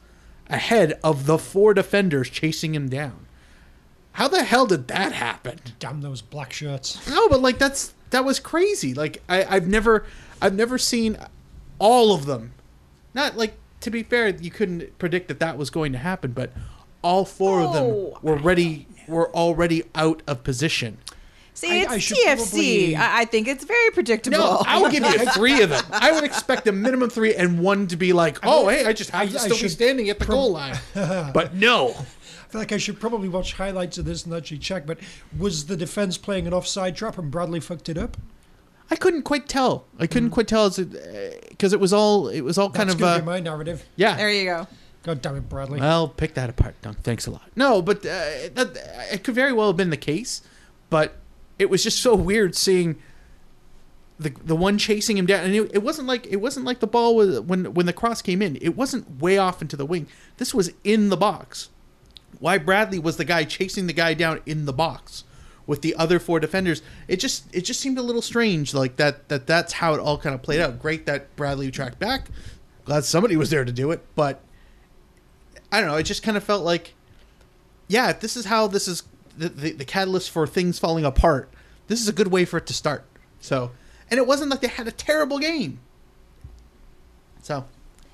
[0.50, 3.28] ahead of the four defenders chasing him down.
[4.14, 5.60] How the hell did that happen?
[5.80, 7.08] Damn those black shirts.
[7.10, 8.94] No, but like that's that was crazy.
[8.94, 10.06] Like I, I've never
[10.42, 11.18] I've never seen
[11.80, 12.54] all of them.
[13.14, 16.52] Not like to be fair, you couldn't predict that that was going to happen, but
[17.04, 21.00] all four of them Oh, were ready were already out of position.
[21.54, 22.38] See, it's I should TFC.
[22.38, 24.38] probably- I, I think it's very predictable.
[24.38, 25.84] No, I would give you three of them.
[25.92, 29.10] I would expect a minimum three and one to be like, oh, hey, I just
[29.10, 30.78] have I- to I still be standing at the goal line.
[30.94, 31.96] but no.
[32.52, 34.86] I feel like I should probably watch highlights of this and actually check.
[34.86, 34.98] But
[35.38, 38.18] was the defense playing an offside trap and Bradley fucked it up?
[38.90, 39.86] I couldn't quite tell.
[39.98, 43.20] I couldn't quite tell because it was all it was all kind of gonna uh,
[43.20, 43.86] be my narrative.
[43.96, 44.18] yeah.
[44.18, 44.68] there you go.
[45.04, 45.80] God damn it, Bradley.
[45.80, 47.00] Well, pick that apart, Dunk.
[47.04, 47.50] Thanks a lot.
[47.56, 50.42] No, but uh, that, it could very well have been the case,
[50.90, 51.16] but
[51.58, 52.98] it was just so weird seeing
[54.20, 56.88] the the one chasing him down, and it, it wasn't like it wasn't like the
[56.88, 58.58] ball was when when the cross came in.
[58.62, 60.08] It wasn't way off into the wing.
[60.36, 61.70] This was in the box.
[62.40, 65.24] Why Bradley was the guy chasing the guy down in the box
[65.68, 66.82] with the other four defenders?
[67.08, 70.18] It just it just seemed a little strange, like that that that's how it all
[70.18, 70.80] kind of played out.
[70.80, 72.28] Great that Bradley tracked back.
[72.86, 74.42] Glad somebody was there to do it, but
[75.72, 75.98] I don't know.
[75.98, 76.94] It just kind of felt like,
[77.88, 79.04] yeah, this is how this is
[79.38, 81.50] the, the, the catalyst for things falling apart.
[81.88, 83.06] This is a good way for it to start.
[83.40, 83.72] So,
[84.10, 85.80] and it wasn't like they had a terrible game.
[87.42, 87.66] So,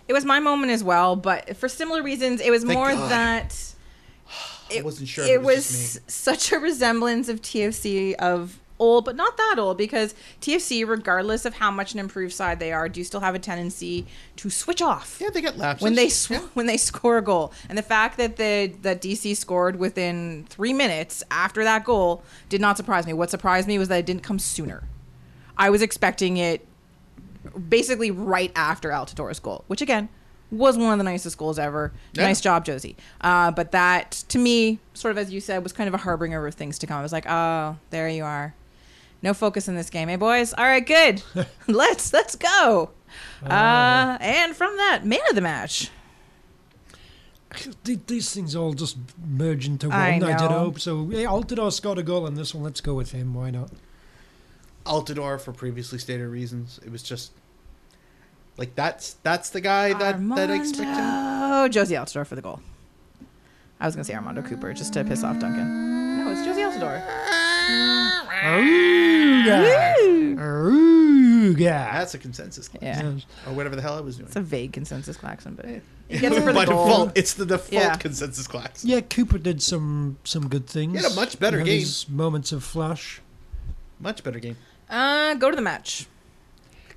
[0.07, 3.11] It was my moment as well, but for similar reasons, it was Thank more God.
[3.11, 3.66] that
[4.71, 5.25] I wasn't sure.
[5.25, 9.75] it it was, was such a resemblance of TFC of old, but not that old
[9.77, 13.39] because TFC, regardless of how much an improved side they are, do still have a
[13.39, 14.05] tendency
[14.35, 15.17] to switch off.
[15.19, 16.41] Yeah, they got lapses when they sw- Yeah.
[16.53, 20.73] when they score a goal, and the fact that the that DC scored within three
[20.73, 23.13] minutes after that goal did not surprise me.
[23.13, 24.83] What surprised me was that it didn't come sooner.
[25.57, 26.63] I was expecting it
[27.69, 30.09] basically right after Altidore's goal, which again
[30.51, 31.91] was one of the nicest goals ever.
[32.13, 32.23] Yeah.
[32.23, 32.95] Nice job, Jozy.
[33.21, 36.45] Uh, but that, to me, sort of as you said, was kind of a harbinger
[36.45, 36.99] of things to come.
[36.99, 38.55] I was like, oh, there you are.
[39.21, 40.53] No focus in this game, hey boys.
[40.53, 41.23] All right, good.
[41.67, 42.91] let's let's go.
[43.43, 45.89] Uh, and from that, man of the match.
[47.83, 49.97] These things all just merge into one.
[49.97, 51.09] I I, did hope so.
[51.09, 52.63] Yeah, Altidore scored a goal in this one.
[52.63, 53.33] Let's go with him.
[53.33, 53.71] Why not?
[54.85, 56.79] Altidore for previously stated reasons.
[56.85, 57.31] It was just
[58.57, 60.87] like that's that's the guy that that I expected.
[60.97, 62.59] Oh, Jozy Altidore for the goal.
[63.79, 66.17] I was gonna say Armando Cooper just to piss off Duncan.
[66.25, 67.01] No, it's Jozy Altidore.
[68.43, 70.35] Aruga.
[70.37, 71.57] Aruga.
[71.91, 72.81] That's a consensus, class.
[72.83, 73.11] Yeah,
[73.49, 74.27] or whatever the hell I was doing.
[74.27, 76.85] it's a vague consensus klaxon, but it gets it for the By goal.
[76.87, 77.95] default, it's the default Yeah.
[77.95, 78.83] consensus class.
[78.83, 80.97] Yeah, Cooper did some some good things.
[80.97, 81.79] He had a much better had game.
[81.79, 83.21] his moments of flash.
[83.99, 84.57] Much better game.
[84.89, 86.05] Uh, go to the match.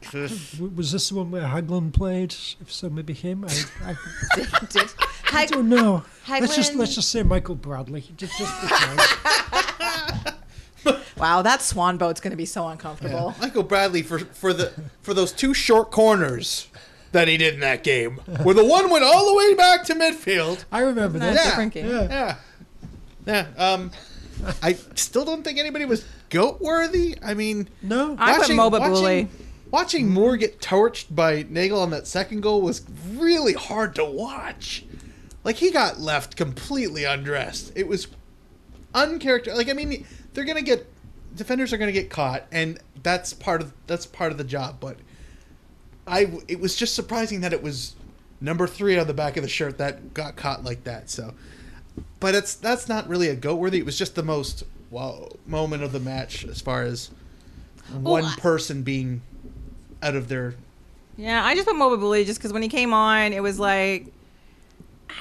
[0.13, 2.35] W- Was this the one where Hagglund played?
[2.61, 3.45] If so, maybe him.
[3.47, 3.97] I, I,
[4.71, 4.87] Did
[5.33, 6.03] I don't know.
[6.25, 8.05] Hag- Let's just let's just say Michael Bradley.
[8.17, 10.35] Just, just because.
[11.19, 13.35] Wow, that swan boat's gonna be so uncomfortable.
[13.39, 14.73] Michael Bradley for for the
[15.03, 16.69] for those two short corners
[17.13, 19.95] that he did in that game, where the one went all the way back to
[19.95, 20.65] midfield.
[20.73, 21.37] I remember Not a that.
[21.45, 21.87] Yeah, different game.
[21.91, 22.37] Yeah.
[23.27, 23.73] Yeah, yeah.
[23.75, 23.91] Um,
[24.63, 27.19] I still don't think anybody was goat worthy.
[27.23, 28.17] I mean, No.
[28.19, 29.03] I put Mo Babouli.
[29.03, 29.31] watching,
[29.71, 34.85] watching Moor get torched by Neagle on that second goal was really hard to watch.
[35.45, 37.73] Like he got left completely undressed.
[37.75, 38.09] It was
[38.95, 39.55] uncharacter.
[39.55, 40.87] Like I mean, they're gonna get
[41.35, 44.77] defenders are gonna get caught, and that's part of that's part of the job.
[44.81, 44.99] But
[46.07, 47.95] I, it was just surprising that it was
[48.41, 51.09] number three on the back of the shirt that got caught like that.
[51.09, 51.35] So,
[52.19, 53.79] but it's that's not really a goat worthy.
[53.79, 57.11] It was just the most wow moment of the match as far as
[57.93, 59.23] one I- person being
[60.03, 60.55] out of their
[61.17, 64.07] Yeah, I just put Mo Babouli just because when he came on, it was like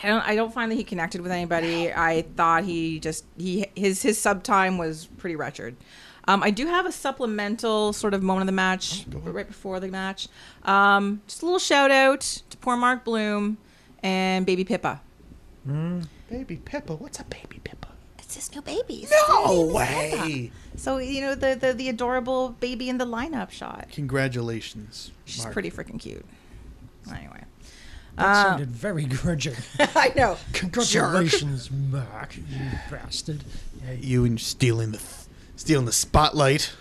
[0.03, 1.91] I don't I don't find that he connected with anybody.
[1.91, 5.75] I thought he just he his his sub time was pretty wretched.
[6.27, 9.87] Um, I do have a supplemental sort of moment of the match right before the
[9.87, 10.27] match.
[10.63, 13.57] Um, just a little shout out to poor Mark Bloom
[14.03, 15.01] and Baby Pippa.
[16.29, 16.95] baby Pippa.
[16.95, 17.87] What's a baby Pippa?
[18.19, 19.07] It's his new baby.
[19.29, 20.51] No way!
[20.79, 23.87] So you know the, the the adorable baby in the lineup shot.
[23.91, 25.51] Congratulations, She's Mark.
[25.53, 26.25] pretty freaking cute.
[27.13, 27.43] Anyway,
[28.15, 29.55] That Uh, sounded very grudging.
[29.79, 30.37] I know.
[30.53, 32.43] Congratulations, Mark, you
[32.89, 33.43] bastard.
[33.85, 35.01] Yeah, You and stealing the
[35.57, 36.71] stealing the spotlight.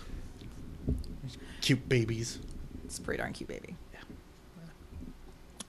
[1.61, 2.39] Cute babies.
[2.85, 3.75] It's a pretty darn cute baby.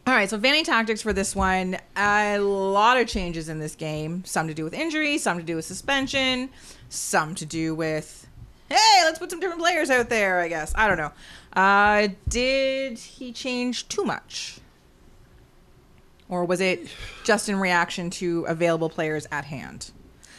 [0.07, 1.77] All right, so Vanney tactics for this one.
[1.97, 4.25] A lot of changes in this game.
[4.25, 6.49] Some to do with injury, some to do with suspension,
[6.89, 8.20] some to do with
[8.71, 10.41] hey, let's put some different players out there.
[10.41, 11.13] I guess I don't know.
[11.53, 14.61] Uh, did he change too much,
[16.29, 16.89] or was it
[17.25, 19.91] just in reaction to available players at hand?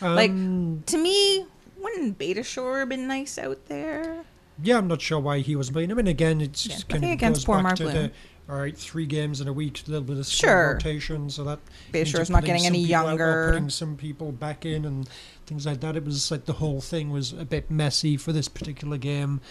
[0.02, 1.46] like Um, to me,
[1.78, 4.24] wouldn't Beta Shore have been nice out there?
[4.64, 5.92] yeah, I'm not sure why he was playing.
[5.92, 7.94] I mean, again, it's Yeah, kind of against poor back Mark to Bloom.
[7.96, 8.12] the
[8.50, 10.74] all right, three games in a week, a little bit of Sure.
[10.74, 11.60] rotation, so that
[11.92, 13.52] Beta Shore's not getting any out younger.
[13.52, 15.08] putting some people back in and
[15.52, 15.98] things like that.
[15.98, 19.42] It was like the whole thing was a bit messy for this particular game.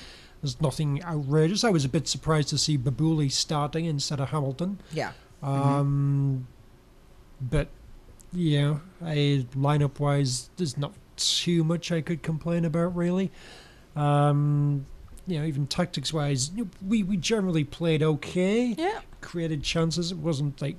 [0.40, 1.62] There's nothing outrageous.
[1.62, 4.80] I was a bit surprised to see Babouli starting instead of Hamilton.
[4.94, 5.12] Yeah.
[5.42, 6.46] Um,
[7.38, 7.68] but
[8.32, 13.30] yeah, I lineup wise, there's not too much I could complain about really.
[13.94, 14.86] Um,
[15.26, 18.74] you know, even tactics wise, we we generally played okay.
[18.78, 19.00] Yeah.
[19.20, 20.12] Created chances.
[20.12, 20.76] It wasn't like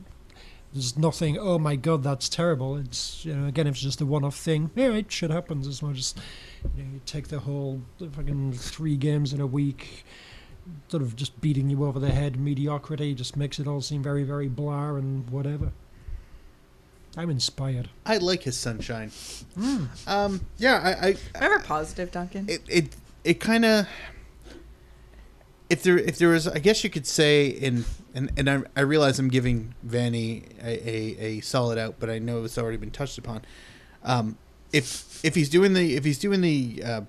[0.73, 1.37] there's nothing.
[1.37, 2.77] Oh my god, that's terrible.
[2.77, 5.67] It's you know again, if it's just a one-off thing, yeah, it shit happens.
[5.67, 6.19] It's not just
[6.75, 10.05] you, know, you take the whole fucking three games in a week
[10.87, 14.23] sort of just beating you over the head mediocrity just makes it all seem very
[14.23, 15.71] very blah and whatever
[17.17, 19.11] i'm inspired I like his sunshine.
[20.05, 22.45] Um, yeah, I, I Remember positive, Duncan?
[22.47, 23.87] it it it kind of
[25.69, 27.83] if there if there was I guess you could say in
[28.13, 32.19] and and I, I realize I'm giving Vanney a, a, a solid out, but I
[32.19, 33.43] know it's already been touched upon.
[34.03, 34.37] Um,
[34.73, 37.01] if if he's doing the if he's doing the uh,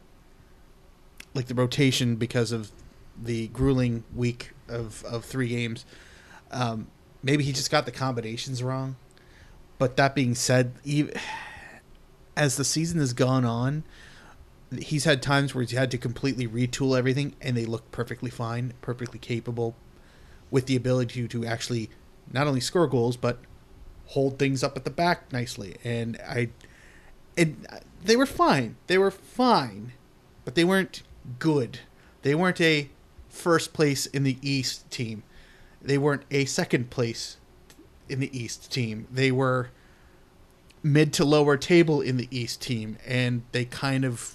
[1.35, 2.71] like the rotation because of
[3.21, 5.85] the grueling week of of three games,
[6.51, 6.89] um,
[7.23, 8.97] maybe he just got the combinations wrong.
[9.79, 11.15] But that being said, even,
[12.37, 13.83] as the season has gone on,
[14.79, 18.75] he's had times where he's had to completely retool everything and they look perfectly fine,
[18.81, 19.75] perfectly capable
[20.53, 21.91] with the ability to, to actually
[22.33, 23.41] not only score goals but
[24.07, 25.77] hold things up at the back nicely.
[25.83, 26.51] And I
[27.37, 27.67] and
[28.05, 28.77] they were fine.
[28.87, 29.93] They were fine,
[30.45, 31.03] but they weren't
[31.39, 31.81] good.
[32.21, 32.91] They weren't a
[33.29, 35.23] first place in the East team.
[35.81, 37.39] They weren't a second place
[38.09, 39.09] in the East team.
[39.11, 39.71] They were
[40.83, 44.35] mid to lower table in the East team, and they kind of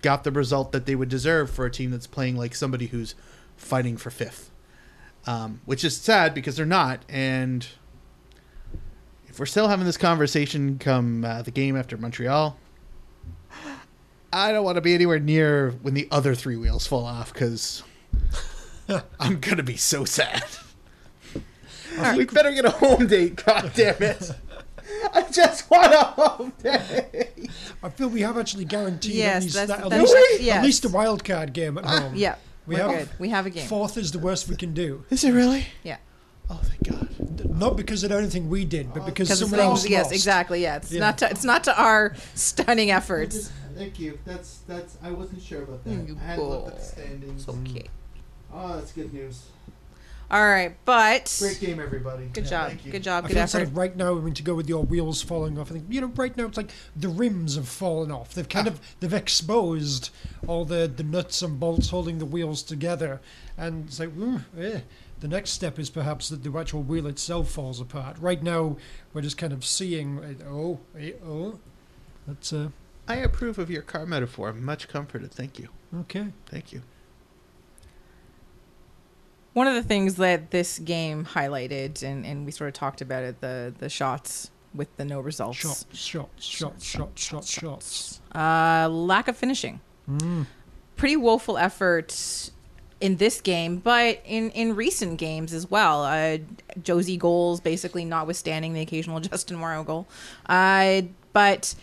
[0.00, 3.14] got the result that they would deserve for a team that's playing like somebody who's
[3.56, 4.51] fighting for fifth.
[5.26, 7.04] Um, which is sad because they're not.
[7.08, 7.66] And
[9.28, 12.56] if we're still having this conversation come uh, the game after Montreal,
[14.32, 17.82] I don't want to be anywhere near when the other three wheels fall off because
[19.20, 20.44] I'm gonna be so sad.
[22.16, 23.44] We better get a home date.
[23.44, 24.30] God damn it!
[25.14, 27.50] I just want a home date.
[27.82, 30.56] I feel we have actually guaranteed Yes, at least, that's- that, at, least, yes.
[30.56, 32.14] at least a wild card game at home.
[32.16, 32.36] Yeah,
[32.66, 33.08] We we're have- good.
[33.18, 33.66] We have a game.
[33.66, 35.04] Fourth is the worst we can do.
[35.10, 35.66] Is it really?
[35.82, 35.96] Yeah,
[36.50, 37.08] Oh, thank God.
[37.58, 40.14] Not because of anything we did, but because because someone else yes, lost.
[40.14, 40.62] exactly.
[40.62, 41.00] Yeah, it's Yeah.
[41.00, 43.50] not to, it's not to our stunning efforts.
[43.74, 44.18] Thank you.
[44.26, 44.96] That's that's.
[45.02, 45.90] I wasn't sure about that.
[46.08, 46.86] You I had looked at the go.
[47.02, 47.48] standings.
[47.48, 47.86] Okay.
[48.52, 49.44] Oh, that's good news.
[50.32, 52.24] All right, but Great game, everybody.
[52.32, 52.92] good job, Thank you.
[52.92, 53.66] good job, I good feel it's effort.
[53.68, 56.00] like right now, I mean, to go with your wheels falling off, I think, you
[56.00, 58.32] know, right now it's like the rims have fallen off.
[58.32, 60.08] They've kind of, they've exposed
[60.46, 63.20] all the, the nuts and bolts holding the wheels together.
[63.58, 64.80] And it's like, mm, eh.
[65.20, 68.16] the next step is perhaps that the actual wheel itself falls apart.
[68.18, 68.78] Right now,
[69.12, 71.58] we're just kind of seeing, uh, oh, eh, oh.
[72.26, 72.68] That's, uh,
[73.06, 74.48] I approve of your car metaphor.
[74.48, 75.30] I'm much comforted.
[75.32, 75.68] Thank you.
[76.00, 76.28] okay.
[76.46, 76.80] Thank you.
[79.52, 83.22] One of the things that this game highlighted, and, and we sort of talked about
[83.22, 85.58] it, the the shots with the no results.
[85.58, 88.20] Shots, shots, shots, shots, shots, shots.
[88.34, 89.80] Uh, lack of finishing.
[90.08, 90.46] Mm.
[90.96, 92.50] Pretty woeful effort
[93.00, 96.04] in this game, but in, in recent games as well.
[96.04, 96.38] Uh,
[96.80, 100.06] Jozy goals, basically notwithstanding the occasional Justin Morrow goal.
[100.46, 101.74] Uh, but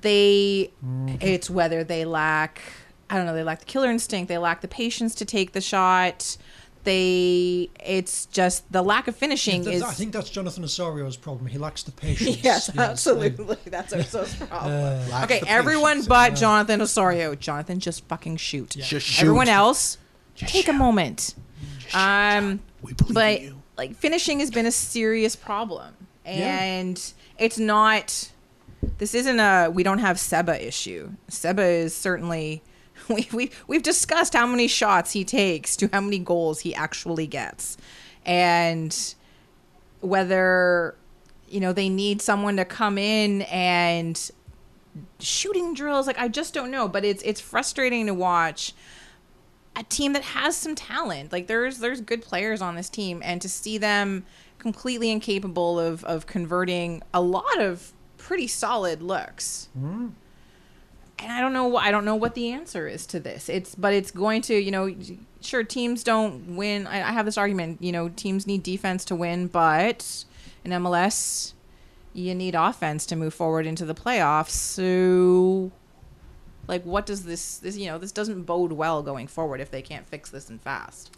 [0.00, 0.72] they,
[1.20, 2.60] it's whether they lack,
[3.08, 5.60] I don't know, they lack the killer instinct, they lack the patience to take the
[5.60, 6.36] shot.
[6.86, 9.86] They, it's just the lack of finishing That's- is.
[9.86, 11.46] I think that's Jonathan Osorio's problem.
[11.48, 12.42] He lacks the patience.
[12.42, 13.56] Yes, like- absolutely.
[13.66, 14.72] That's Oso's problem.
[15.12, 16.06] Uh, okay, everyone patience.
[16.08, 17.34] but Jonathan Osorio.
[17.34, 18.70] Jonathan, just fucking shoot.
[18.70, 19.22] Just shoot.
[19.22, 19.98] Everyone else,
[20.36, 20.78] Just take a shoot.
[20.78, 21.34] moment.
[21.92, 23.62] Um, We believe but in you.
[23.76, 25.92] like finishing has been a serious problem,
[26.24, 27.02] and
[27.38, 28.30] it's not.
[28.98, 31.10] This isn't a we don't have Seba issue.
[31.28, 32.62] Seba is certainly.
[33.14, 37.26] We, we, we've discussed how many shots he takes to how many goals he actually
[37.26, 37.76] gets.
[38.24, 39.14] And
[40.00, 40.96] whether
[41.48, 44.30] you know they need someone to come in and
[45.18, 46.88] shooting drills like i just don't know.
[46.88, 48.74] But it's it's frustrating to watch
[49.76, 51.32] a team that has some talent.
[51.32, 53.22] Like there's there's good players on this team.
[53.24, 54.24] And to see them
[54.58, 60.08] completely incapable of of converting a lot of pretty solid looks mm-hmm.
[61.18, 61.76] And I don't know.
[61.76, 63.48] I don't know what the answer is to this.
[63.48, 64.94] It's but it's going to you know,
[65.40, 66.86] sure teams don't win.
[66.86, 67.82] I, I have this argument.
[67.82, 70.24] You know, teams need defense to win, but
[70.64, 71.54] in MLS,
[72.12, 74.50] you need offense to move forward into the playoffs.
[74.50, 75.70] So,
[76.66, 77.58] like, what does this?
[77.58, 80.60] This you know, this doesn't bode well going forward if they can't fix this and
[80.60, 81.10] fast.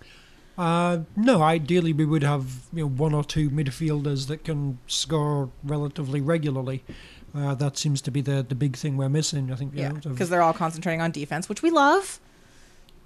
[0.58, 5.50] Uh, no, ideally we would have you know one or two midfielders that can score
[5.62, 6.84] relatively regularly.
[7.34, 9.52] Uh, that seems to be the the big thing we're missing.
[9.52, 9.72] I think.
[9.74, 12.20] Yeah, know, of- because they're all concentrating on defense, which we love.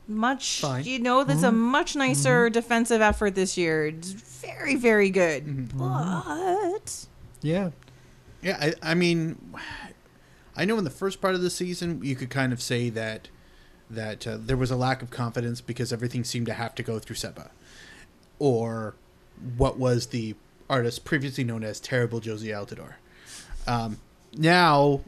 [0.08, 0.84] Much, Fine.
[0.84, 3.86] you know, there's a much nicer defensive effort this year.
[3.86, 5.76] It's very, very good.
[5.78, 7.06] But
[7.40, 7.70] yeah,
[8.42, 9.54] Yeah, I, I mean,
[10.56, 13.28] I know in the first part of the season you could kind of say that
[13.88, 16.98] that uh, there was a lack of confidence because everything seemed to have to go
[16.98, 17.52] through Seba,
[18.40, 18.96] or
[19.56, 20.34] what was the
[20.68, 22.94] artist previously known as Terrible Jozy Altidore.
[23.66, 23.98] Um,
[24.36, 25.00] now,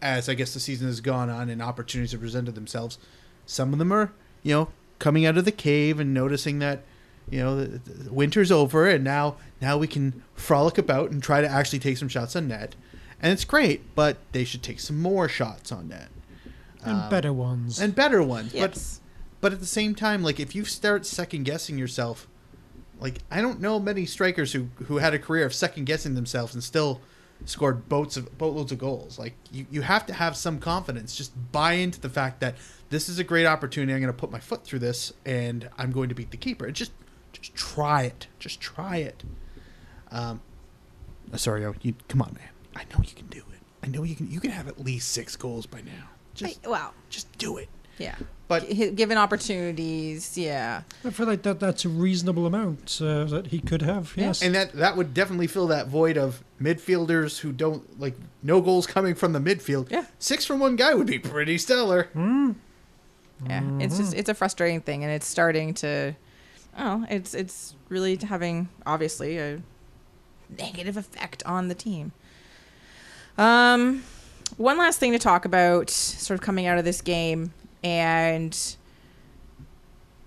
[0.00, 2.98] as I guess the season has gone on and opportunities have presented themselves,
[3.46, 4.12] some of them are
[4.42, 4.68] you know
[4.98, 6.82] coming out of the cave and noticing that
[7.30, 11.40] you know the, the winter's over and now now we can frolic about and try
[11.40, 12.74] to actually take some shots on net.
[13.20, 16.08] And it's great but they should take some more shots on net.
[16.84, 17.80] And um, better ones.
[17.80, 18.52] and better ones.
[18.52, 19.00] Yes,
[19.40, 22.26] but but at the same time like if you start second guessing yourself
[23.00, 26.54] like i don't know many strikers who who had a career of second guessing themselves
[26.54, 27.00] and still
[27.44, 29.18] scored boats of boatloads of goals.
[29.18, 31.14] Like you, you have to have some confidence.
[31.16, 32.56] Just buy into the fact that
[32.90, 33.92] this is a great opportunity.
[33.92, 36.70] I'm going to put my foot through this and i'm going to beat the keeper.
[36.70, 36.92] Just
[37.32, 38.26] just try it.
[38.38, 39.22] Just try it.
[40.10, 40.40] Um
[41.36, 42.48] sorry you come on man.
[42.76, 43.60] I know you can do it.
[43.82, 46.08] I know you can you can have at least six goals by now.
[46.34, 47.68] Just wow, just do it.
[47.98, 48.16] yeah.
[48.46, 53.60] But given opportunities, yeah, I feel like that that's a reasonable amount uh, that he
[53.60, 54.12] could have.
[54.16, 54.26] Yeah.
[54.26, 58.60] Yes, and that that would definitely fill that void of midfielders who don't like no
[58.60, 59.90] goals coming from the midfield.
[59.90, 60.04] Yeah.
[60.18, 62.08] six from one guy would be pretty stellar.
[62.14, 62.52] yeah.
[63.80, 66.14] It's just it's a frustrating thing, and it's starting to.
[66.78, 69.62] Oh, it's it's really having obviously a
[70.58, 72.12] negative effect on the team.
[73.38, 74.04] Um,
[74.56, 77.52] one last thing to talk about, sort of coming out of this game,
[77.84, 78.76] and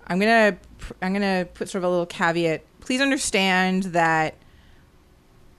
[0.06, 0.56] I'm gonna
[1.02, 2.62] I'm gonna put sort of a little caveat.
[2.80, 4.34] Please understand that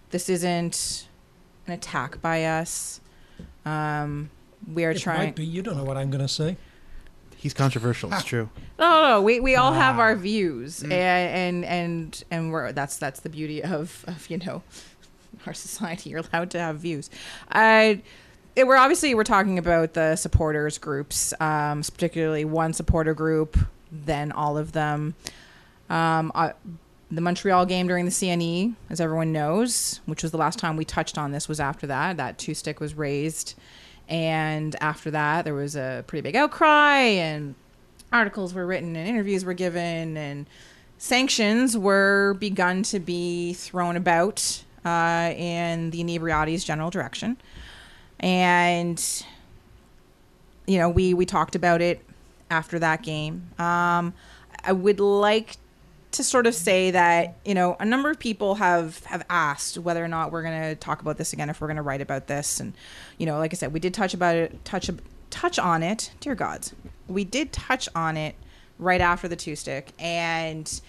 [0.09, 1.07] this isn't
[1.67, 2.99] an attack by us.
[3.65, 4.31] Um,
[4.73, 5.19] we are It trying.
[5.19, 5.45] might be.
[5.45, 6.57] You don't know what I'm going to say.
[7.37, 8.11] He's controversial.
[8.13, 8.49] It's true.
[8.79, 10.01] No, no, we, we all have Ah.
[10.01, 14.63] our views, and and and and we're that's that's the beauty of of you know
[15.45, 16.09] our society.
[16.09, 17.09] You're allowed to have views.
[17.51, 18.01] I.
[18.59, 23.57] it- we're obviously we're talking about the supporters groups, um, particularly one supporter group,
[23.91, 25.15] then all of them.
[25.89, 26.31] Um,
[27.11, 30.85] the Montreal game during the CNE, as everyone knows, which was the last time we
[30.85, 32.17] touched on this, was after that.
[32.17, 33.55] That two stick was raised,
[34.07, 37.55] and after that, there was a pretty big outcry, and
[38.13, 40.45] articles were written, and interviews were given, and
[40.99, 47.37] sanctions were begun to be thrown about uh, in the inebriati's general direction,
[48.19, 49.25] and
[50.65, 52.03] you know we we talked about it
[52.49, 53.49] after that game.
[53.57, 54.13] Um,
[54.63, 55.57] I would like
[56.11, 60.03] to sort of say that you know a number of people have have asked whether
[60.03, 62.27] or not we're going to talk about this again if we're going to write about
[62.27, 62.59] this.
[62.59, 62.73] And
[63.17, 64.89] you know like i said we did touch about it touch
[65.29, 66.11] touch on it.
[66.19, 66.73] Dear gods.
[67.07, 68.35] We did touch on it
[68.77, 69.91] right after the two stick.
[69.99, 70.81] And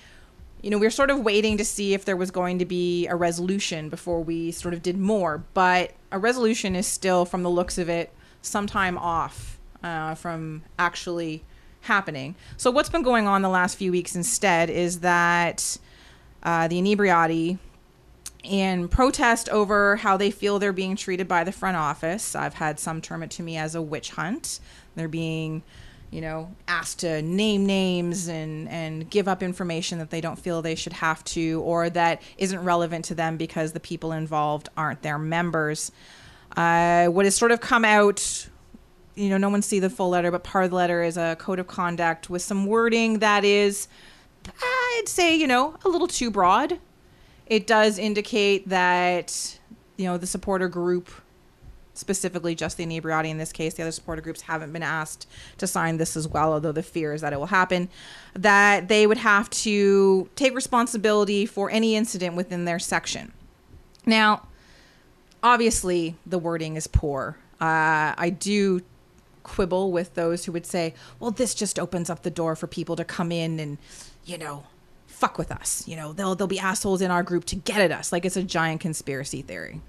[0.62, 3.06] you know we were sort of waiting to see if there was going to be
[3.06, 7.50] a resolution before we sort of did more but a resolution is still from the
[7.50, 11.44] looks of it sometime off uh, from actually
[11.82, 12.34] happening.
[12.56, 15.78] So what's been going on the last few weeks instead is that
[16.42, 17.58] uh, the inebriati
[18.42, 22.34] in protest over how they feel they're being treated by the front office.
[22.34, 24.61] I've had some term it to me as a witch hunt.
[24.94, 25.62] They're being,
[26.11, 30.61] you know, asked to name names and and give up information that they don't feel
[30.61, 35.02] they should have to or that isn't relevant to them because the people involved aren't
[35.02, 35.92] their members.
[36.56, 38.48] Uh, what has sort of come out
[39.14, 41.36] you know, no one see the full letter, but part of the letter is a
[41.38, 43.86] code of conduct with some wording that is,
[44.62, 46.78] I'd say, you know, a little too broad.
[47.46, 49.58] It does indicate that,
[49.96, 51.11] you know, the supporter group,
[52.01, 55.28] specifically just the inebriati in this case, the other supporter groups haven't been asked
[55.59, 57.88] to sign this as well, although the fear is that it will happen,
[58.34, 63.32] that they would have to take responsibility for any incident within their section.
[64.05, 64.48] Now,
[65.42, 67.36] obviously, the wording is poor.
[67.61, 68.80] Uh, I do
[69.42, 72.96] quibble with those who would say, well, this just opens up the door for people
[72.96, 73.78] to come in and,
[74.24, 74.64] you know,
[75.07, 75.86] fuck with us.
[75.86, 78.12] You know, they'll, they'll be assholes in our group to get at us.
[78.12, 79.80] Like it's a giant conspiracy theory.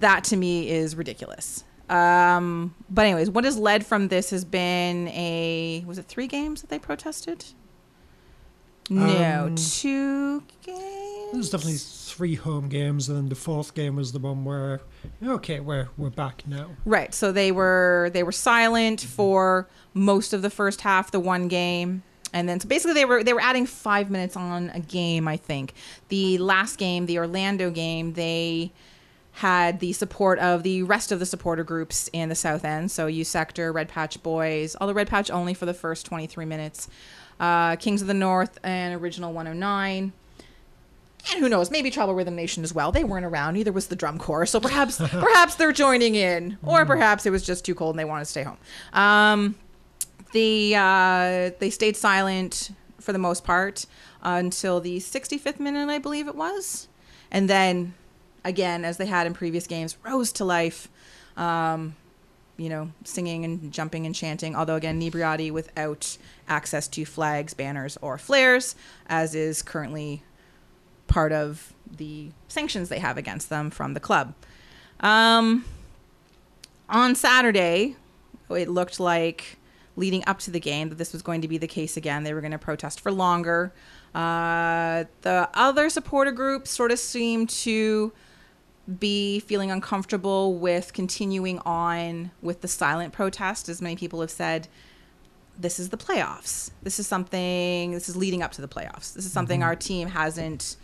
[0.00, 1.64] That to me is ridiculous.
[1.88, 6.62] Um, but anyways, what has led from this has been a, was it three games
[6.62, 7.44] that they protested?
[8.88, 11.32] No, Um, two games.
[11.32, 14.80] There's definitely three home games, and then the fourth game was the one where,
[15.22, 16.70] okay, we're we're back now.
[16.84, 17.14] Right.
[17.14, 22.02] So they were they were silent for most of the first half, the one game.
[22.34, 25.36] And then so basically they were they were adding five minutes on a game, I
[25.36, 25.74] think.
[26.08, 28.72] The last game, the Orlando game, they
[29.36, 32.90] had the support of the rest of the supporter groups in the South End.
[32.90, 36.88] So U Sector, Red Patch Boys, although Red Patch only for the first 23 minutes.
[37.40, 40.12] Uh, Kings of the North and Original 109
[41.30, 42.90] and who knows, maybe Tribal Rhythm Nation as well.
[42.90, 43.54] They weren't around.
[43.54, 44.46] Neither was the drum corps.
[44.46, 48.04] So perhaps perhaps they're joining in, or perhaps it was just too cold and they
[48.04, 48.58] want to stay home.
[48.92, 49.54] Um,
[50.32, 53.86] the uh, they stayed silent for the most part
[54.22, 56.88] until the 65th minute, I believe it was,
[57.30, 57.94] and then
[58.44, 60.88] again, as they had in previous games, rose to life.
[61.36, 61.96] Um,
[62.58, 64.54] you know, singing and jumping and chanting.
[64.54, 66.16] Although again, Inebriati without
[66.46, 68.76] access to flags, banners, or flares,
[69.06, 70.22] as is currently
[71.06, 74.34] part of the sanctions they have against them from the club.
[75.00, 75.64] Um,
[76.88, 77.96] on Saturday,
[78.50, 79.58] it looked like
[79.96, 82.22] leading up to the game that this was going to be the case again.
[82.22, 83.72] They were going to protest for longer.
[84.14, 88.12] Uh, the other supporter groups sort of seemed to
[88.98, 94.68] be feeling uncomfortable with continuing on with the silent protest, as many people have said.
[95.58, 96.70] This is the playoffs.
[96.82, 97.92] This is something.
[97.92, 99.12] This is leading up to the playoffs.
[99.12, 100.76] This is something our team hasn't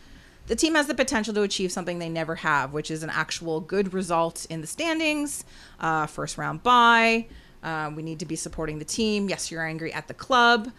[0.49, 3.61] the team has the potential to achieve something they never have, which is an actual
[3.61, 5.45] good result in the standings,
[5.79, 7.27] uh, first round bye.
[7.63, 9.29] Uh, we need to be supporting the team.
[9.29, 10.73] Yes, you're angry at the club.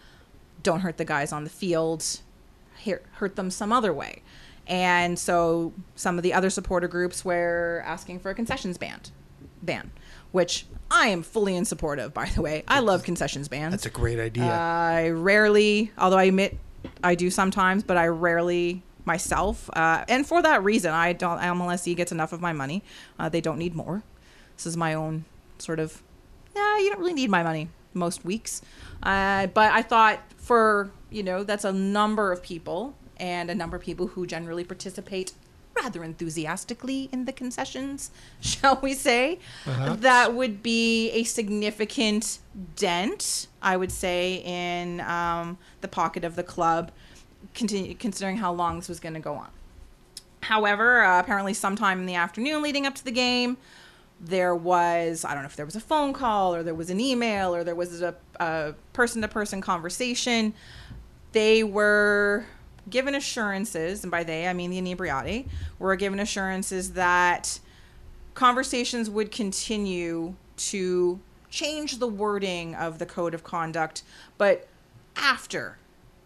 [0.64, 2.04] Don't hurt the guys on the field.
[3.12, 4.22] Hurt them some other way.
[4.70, 9.00] And so some of the other supporter groups were asking for a concessions ban,
[9.62, 9.90] ban,
[10.30, 12.14] which I am fully in support of.
[12.14, 13.72] By the way, I love concessions bans.
[13.72, 14.44] That's a great idea.
[14.44, 16.56] I rarely, although I admit
[17.02, 21.40] I do sometimes, but I rarely myself, uh, and for that reason, I don't.
[21.40, 22.84] MLSE gets enough of my money.
[23.18, 24.04] Uh, they don't need more.
[24.56, 25.24] This is my own
[25.58, 26.00] sort of.
[26.54, 28.62] Yeah, you don't really need my money most weeks,
[29.02, 33.76] uh, but I thought for you know that's a number of people and a number
[33.76, 35.32] of people who generally participate
[35.76, 38.10] rather enthusiastically in the concessions,
[38.40, 39.38] shall we say?
[39.64, 40.00] Perhaps.
[40.00, 42.38] That would be a significant
[42.76, 46.90] dent, I would say, in um, the pocket of the club,
[47.54, 49.48] continue, considering how long this was going to go on.
[50.42, 53.56] However, uh, apparently, sometime in the afternoon leading up to the game,
[54.22, 57.00] there was I don't know if there was a phone call or there was an
[57.00, 60.52] email or there was a person to person conversation.
[61.32, 62.44] They were
[62.90, 65.46] given assurances, and by they I mean the inebriati,
[65.78, 67.60] were given assurances that
[68.34, 71.20] conversations would continue to
[71.50, 74.02] change the wording of the code of conduct,
[74.38, 74.68] but
[75.16, 75.78] after.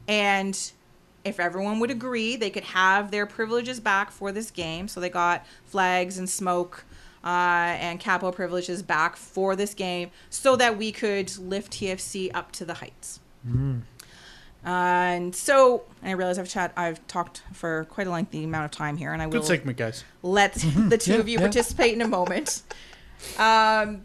[0.06, 0.58] And
[1.24, 4.88] if everyone would agree, they could have their privileges back for this game.
[4.88, 6.84] So they got flags and smoke
[7.24, 7.28] uh,
[7.80, 12.64] and capo privileges back for this game so that we could lift TFC up to
[12.66, 13.20] the heights.
[14.64, 18.70] And so and I realize I've chat I've talked for quite a lengthy amount of
[18.70, 20.04] time here, and I will Good segment, guys.
[20.22, 20.54] let
[20.88, 21.44] the two Yeah, of you yeah.
[21.44, 22.62] participate in a moment.
[23.38, 24.02] Um,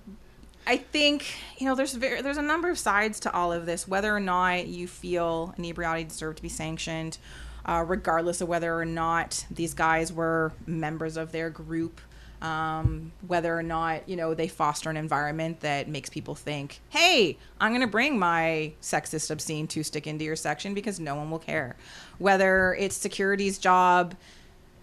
[0.68, 1.26] I think
[1.57, 3.88] you know there's very, there's a number of sides to all of this.
[3.88, 7.18] Whether or not you feel inebriati deserve to be sanctioned,
[7.66, 11.99] uh, regardless of whether or not these guys were members of their group,
[12.42, 17.38] um, whether or not you know they foster an environment that makes people think, "Hey,
[17.60, 21.30] I'm going to bring my sexist, obscene two stick into your section because no one
[21.32, 21.76] will care."
[22.18, 24.16] Whether it's security's job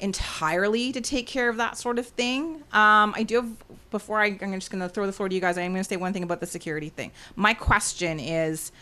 [0.00, 2.56] entirely to take care of that sort of thing.
[2.72, 3.50] Um, I do have,
[3.90, 5.88] before I, I'm just going to throw the floor to you guys, I'm going to
[5.88, 7.12] say one thing about the security thing.
[7.34, 8.72] My question is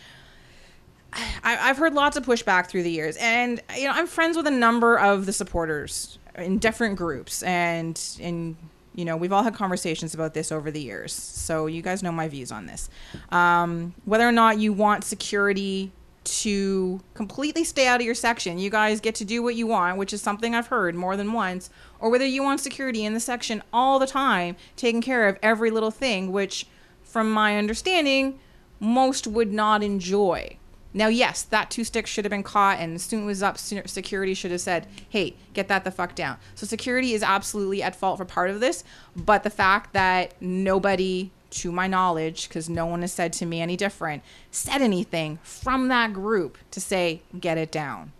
[1.14, 4.46] I, I've heard lots of pushback through the years, and you know I'm friends with
[4.46, 8.56] a number of the supporters in different groups, and and
[8.94, 12.12] you know we've all had conversations about this over the years, so you guys know
[12.12, 12.88] my views on this.
[13.30, 15.92] Um, whether or not you want security
[16.24, 19.98] to completely stay out of your section, you guys get to do what you want,
[19.98, 21.70] which is something I've heard more than once,
[22.00, 25.70] or whether you want security in the section all the time, taking care of every
[25.70, 26.66] little thing, which,
[27.02, 28.38] from my understanding,
[28.80, 30.56] most would not enjoy.
[30.96, 33.42] Now, yes, that two stick should have been caught, and as soon as it was
[33.42, 37.82] up, security should have said, "Hey, get that the fuck down." So security is absolutely
[37.82, 38.84] at fault for part of this,
[39.16, 43.60] but the fact that nobody, to my knowledge, because no one has said to me
[43.60, 44.22] any different,
[44.52, 48.12] said anything from that group to say, "Get it down,"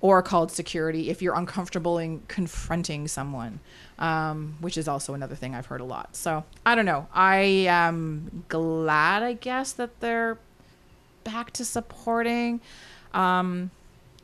[0.00, 3.58] or called security if you're uncomfortable in confronting someone,
[3.98, 6.14] um, which is also another thing I've heard a lot.
[6.14, 7.08] So I don't know.
[7.12, 10.38] I am glad, I guess, that they're
[11.28, 12.60] back to supporting.
[13.12, 13.70] Um,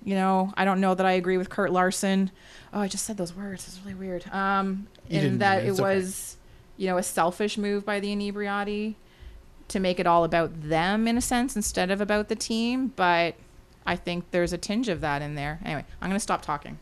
[0.05, 2.31] you know, I don't know that I agree with Kurt Larson.
[2.73, 3.67] Oh, I just said those words.
[3.69, 4.25] It's really weird.
[4.33, 5.67] Um, in that it.
[5.67, 5.97] it It's okay.
[5.97, 6.37] was,
[6.77, 8.95] you know, a selfish move by the inebriati
[9.69, 12.93] to make it all about them in a sense instead of about the team.
[12.97, 13.35] But
[13.87, 15.61] I think there's a tinge of that in there.
[15.65, 16.79] Anyway, I'm going to stop talking.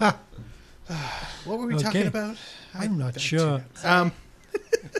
[1.44, 2.36] What were we talking about?
[2.74, 3.38] I'm not I sure.
[3.58, 4.00] tuned out.
[4.00, 4.12] Um,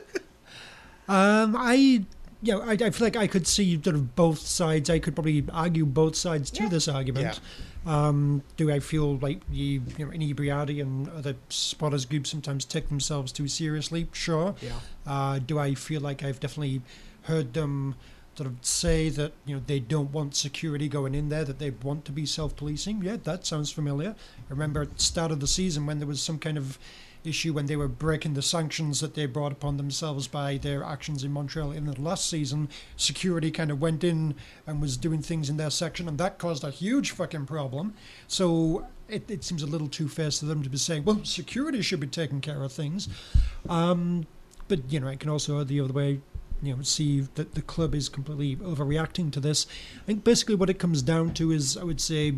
[1.09, 2.05] Um, I,
[2.43, 4.91] you know, I, I feel like I could see sort of both sides.
[4.91, 6.69] I could probably argue both sides to Yeah.
[6.69, 7.41] this argument.
[7.85, 12.89] Um, do I feel like the you know, inebriati and other spotters groups sometimes take
[12.89, 14.09] themselves too seriously?
[14.13, 14.55] Sure.
[14.61, 14.73] Yeah.
[15.07, 16.83] Uh, do I feel like I've definitely
[17.23, 17.95] heard them
[18.37, 21.71] sort of say that you know they don't want security going in there, that they
[21.71, 23.03] want to be self-policing?
[23.03, 24.11] Yeah, that sounds familiar.
[24.49, 26.79] I remember at the start of the season when there was some kind of
[27.25, 31.25] issue when they were breaking the sanctions that they brought upon themselves by their actions
[31.25, 32.69] in Montreal in the last season.
[32.97, 34.35] Security kind of went in
[34.67, 37.95] and was doing things in their section, and that caused a huge fucking problem.
[38.27, 41.83] So it, it seems a little too fast for them to be saying, well, security
[41.83, 43.09] should be taking care of things.
[43.69, 44.27] Um,
[44.69, 46.21] but, you know, I can also, the other way,
[46.63, 49.67] you know, see that the club is completely overreacting to this.
[50.03, 52.35] I think basically what it comes down to is, I would say,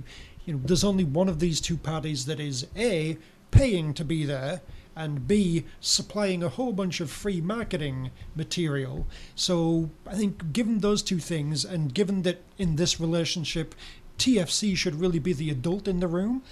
[0.47, 3.19] you know, there's only one of these two parties that is A,
[3.55, 4.61] paying to be there,
[4.97, 9.07] and B, supplying a whole bunch of free marketing material.
[9.35, 13.75] So I think given those two things, and given that in this relationship,
[14.19, 16.43] TFC should really be the adult in the room,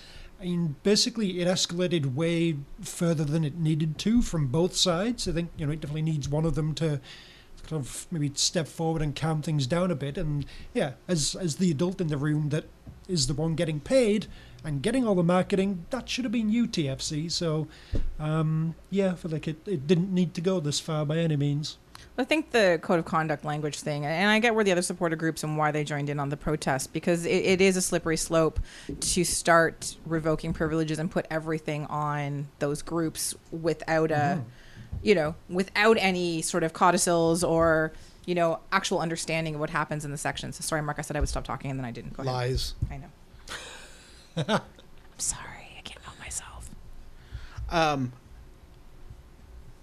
[0.40, 5.28] I mean, basically, it escalated way further than it needed to from both sides.
[5.28, 7.00] I think, you know, it definitely needs one of them to
[7.68, 10.18] kind of maybe step forward and calm things down a bit.
[10.18, 10.44] And
[10.74, 12.64] yeah, as as the adult in the room that
[13.08, 14.26] is the one getting paid
[14.64, 17.30] and getting all the marketing, that should have been you, TFC.
[17.30, 17.68] So,
[18.18, 21.36] um, yeah, I feel like it, it didn't need to go this far by any
[21.36, 21.78] means.
[22.18, 25.16] I think the code of conduct language thing, and I get where the other supporter
[25.16, 28.18] groups and why they joined in on the protest because it, it is a slippery
[28.18, 28.60] slope
[29.00, 34.42] to start revoking privileges and put everything on those groups without a,
[35.02, 37.92] you know, without any sort of codicils or
[38.26, 40.62] you know actual understanding of what happens in the sections.
[40.62, 42.12] Sorry, Mark, I said I would stop talking and then I didn't.
[42.12, 42.32] Go ahead.
[42.32, 42.74] Lies.
[42.90, 43.08] I know.
[44.48, 44.60] I'm
[45.18, 46.70] sorry, I can't help myself.
[47.70, 48.12] Um,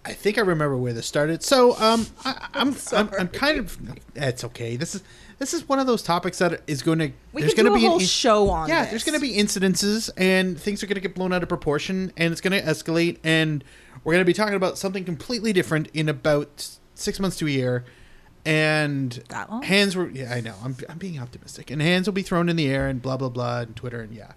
[0.05, 1.43] I think I remember where this started.
[1.43, 3.77] So, um, I, I'm, I'm I'm kind of.
[4.15, 4.75] It's okay.
[4.75, 5.03] This is
[5.37, 7.11] this is one of those topics that is going to.
[7.33, 8.89] We there's going to a be whole an, show on Yeah, this.
[8.91, 12.11] there's going to be incidences, and things are going to get blown out of proportion,
[12.17, 13.63] and it's going to escalate, and
[14.03, 17.51] we're going to be talking about something completely different in about six months to a
[17.51, 17.85] year.
[18.45, 19.61] And That long?
[19.63, 20.09] hands were.
[20.09, 20.55] Yeah, I know.
[20.63, 23.29] I'm I'm being optimistic, and hands will be thrown in the air, and blah blah
[23.29, 24.31] blah, and Twitter, and yeah.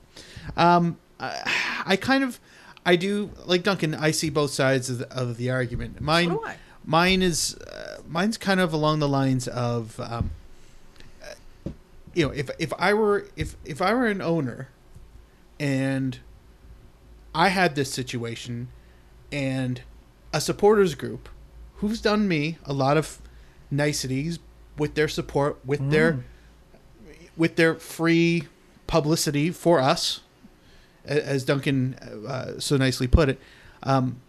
[0.57, 2.41] Um, I, I kind of,
[2.85, 3.95] I do like Duncan.
[3.95, 6.01] I see both sides of the, of the argument.
[6.01, 6.57] Mine, I.
[6.85, 10.31] mine is, uh, mine's kind of along the lines of, um,
[11.23, 11.71] uh,
[12.15, 14.69] you know, if if I were if if I were an owner,
[15.59, 16.19] and
[17.35, 18.69] I had this situation,
[19.31, 19.81] and
[20.33, 21.29] a supporters group,
[21.77, 23.23] who's done me a lot of
[23.71, 24.39] niceties
[24.77, 26.25] with their support, with their
[27.37, 28.45] with their free
[28.87, 30.21] publicity for us,
[31.05, 31.95] as Duncan
[32.27, 33.41] uh, so nicely put it.
[33.83, 34.21] Um,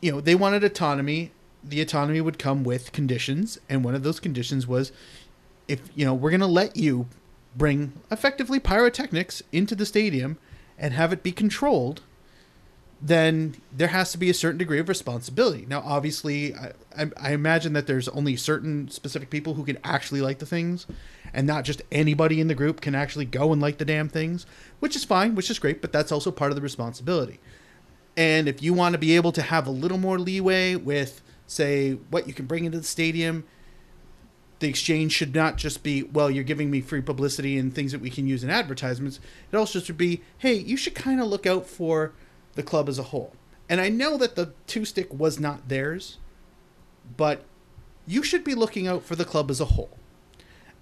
[0.00, 1.32] you know, they wanted autonomy.
[1.64, 4.92] The autonomy would come with conditions, and one of those conditions was,
[5.66, 7.08] if you know, we're going to let you
[7.56, 10.38] bring effectively pyrotechnics into the stadium
[10.78, 12.02] and have it be controlled
[13.00, 15.66] then there has to be a certain degree of responsibility.
[15.68, 20.20] Now, obviously, I, I, I imagine that there's only certain specific people who can actually
[20.20, 20.86] like the things,
[21.36, 24.46] and not just anybody in the group can actually go and like the damn things,
[24.80, 27.38] which is fine, which is great, but that's also part of the responsibility.
[28.16, 31.92] And if you want to be able to have a little more leeway with, say,
[31.92, 33.44] what you can bring into the stadium,
[34.60, 38.00] the exchange should not just be, well, you're giving me free publicity and things that
[38.00, 39.20] we can use in advertisements.
[39.52, 42.14] It also should be, hey, you should kind of look out for
[42.54, 43.34] the club as a whole.
[43.68, 46.16] And I know that the two stick was not theirs,
[47.18, 47.44] but
[48.06, 49.98] you should be looking out for the club as a whole.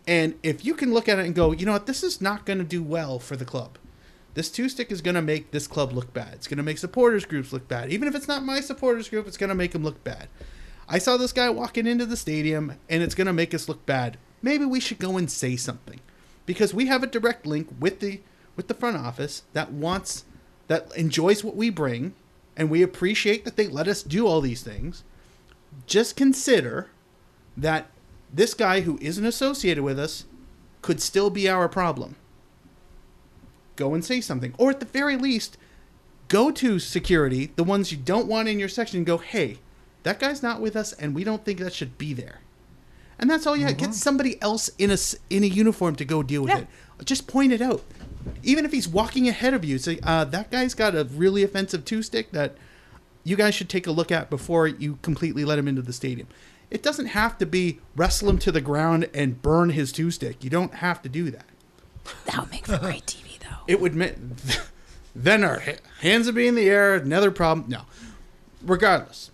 [0.07, 2.45] And if you can look at it and go, you know what, this is not
[2.45, 3.79] going to do well for the club.
[4.35, 6.35] This two stick is going to make this club look bad.
[6.35, 7.91] It's going to make supporters groups look bad.
[7.91, 10.29] Even if it's not my supporters group, it's going to make them look bad.
[10.89, 13.87] I saw this guy walking into the stadium and it's going to make us look
[13.87, 14.19] bad.
[14.43, 16.01] Maybe we should go and say something
[16.47, 18.21] because we have a direct link with the
[18.57, 20.25] with the front office that wants
[20.69, 22.15] that enjoys what we bring
[22.57, 25.03] and we appreciate that they let us do all these things.
[25.87, 26.91] Just consider
[27.57, 27.91] that
[28.35, 30.25] this guy who isn't associated with us
[30.83, 32.17] could still be our problem.
[33.77, 34.55] Go and say something.
[34.59, 35.57] Or at the very least,
[36.29, 39.59] go to security, the ones you don't want in your section, and go, hey,
[40.03, 42.41] that guy's not with us and we don't think that should be there.
[43.19, 43.77] And that's all you have.
[43.77, 44.97] Get somebody else in a,
[45.31, 46.59] in a uniform to go deal with Yeah.
[46.99, 47.05] it.
[47.05, 47.83] Just point it out.
[48.43, 51.85] Even if he's walking ahead of you, say, uh, that guy's got a really offensive
[51.85, 52.57] two stick that
[53.23, 56.27] you guys should take a look at before you completely let him into the stadium.
[56.71, 60.43] It doesn't have to be wrestle him to the ground and burn his two stick.
[60.43, 61.47] You don't have to do that.
[62.27, 63.63] That would make for great TV, though.
[63.67, 64.09] It would ma-
[65.15, 65.63] then our
[66.01, 66.95] hands would be in the air.
[66.95, 67.69] Another problem.
[67.69, 67.83] No,
[68.63, 69.31] regardless,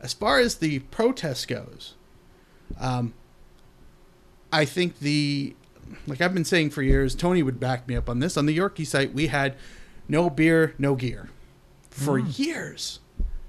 [0.00, 1.94] as far as the protest goes,
[2.80, 3.12] um,
[4.52, 5.54] I think the
[6.06, 7.14] like I've been saying for years.
[7.14, 8.36] Tony would back me up on this.
[8.36, 9.54] On the Yorkie site, we had
[10.08, 11.28] no beer, no gear
[11.90, 13.00] for years,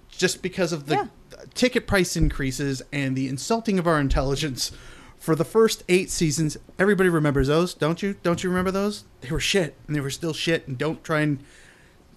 [0.10, 1.08] just because of the Yeah.
[1.54, 4.72] Ticket price increases and the insulting of our intelligence.
[5.18, 8.16] For the first eight seasons, everybody remembers those, don't you?
[8.24, 9.04] Don't you remember those?
[9.22, 10.68] They were shit, and they were still shit.
[10.68, 11.43] And don't try and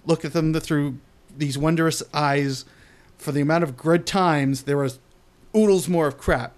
[0.05, 0.99] look at them through
[1.37, 2.65] these wondrous eyes.
[3.17, 4.99] For the amount of good times, there was
[5.57, 6.55] oodles more of crap.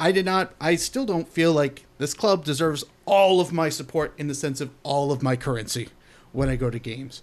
[0.00, 0.54] I did not.
[0.60, 4.60] I still don't feel like this club deserves all of my support in the sense
[4.60, 5.88] of all of my currency
[6.32, 7.22] when I go to games.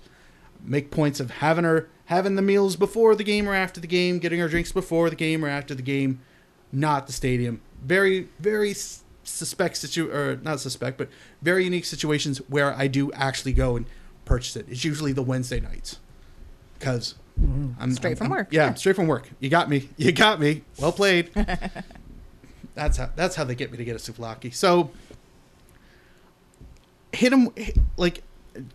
[0.63, 4.19] Make points of having our having the meals before the game or after the game,
[4.19, 6.21] getting our drinks before the game or after the game,
[6.71, 7.61] not the stadium.
[7.83, 8.73] Very very
[9.23, 11.09] suspect situ or not suspect, but
[11.41, 13.85] very unique situations where I do actually go and
[14.23, 14.65] purchase it.
[14.69, 15.99] It's usually the Wednesday nights
[16.77, 17.71] because mm-hmm.
[17.79, 18.73] I'm Straight I'm- from I'm- work, Yeah, yeah.
[18.75, 19.29] straight from work.
[19.39, 19.89] You got me.
[19.97, 20.63] You got me.
[20.79, 21.31] Well played.
[22.75, 24.53] that's how that's how they get me to get a souvlaki.
[24.53, 24.91] So
[27.13, 27.49] hit them
[27.97, 28.21] like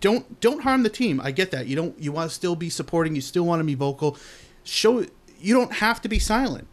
[0.00, 1.20] don't don't harm the team.
[1.22, 1.66] I get that.
[1.66, 4.16] You don't you want to still be supporting, you still want to be vocal.
[4.64, 5.06] Show
[5.40, 6.66] you don't have to be silent.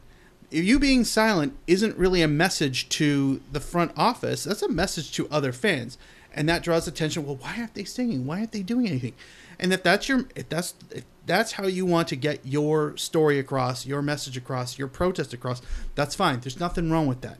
[0.51, 5.11] If you being silent isn't really a message to the front office, that's a message
[5.13, 5.97] to other fans.
[6.37, 7.25] and that draws attention.
[7.25, 8.25] Well, why aren't they singing?
[8.27, 9.13] Why aren't they doing anything?
[9.59, 13.39] And if that's your if that's if that's how you want to get your story
[13.39, 15.61] across, your message across, your protest across,
[15.95, 16.39] that's fine.
[16.39, 17.39] There's nothing wrong with that.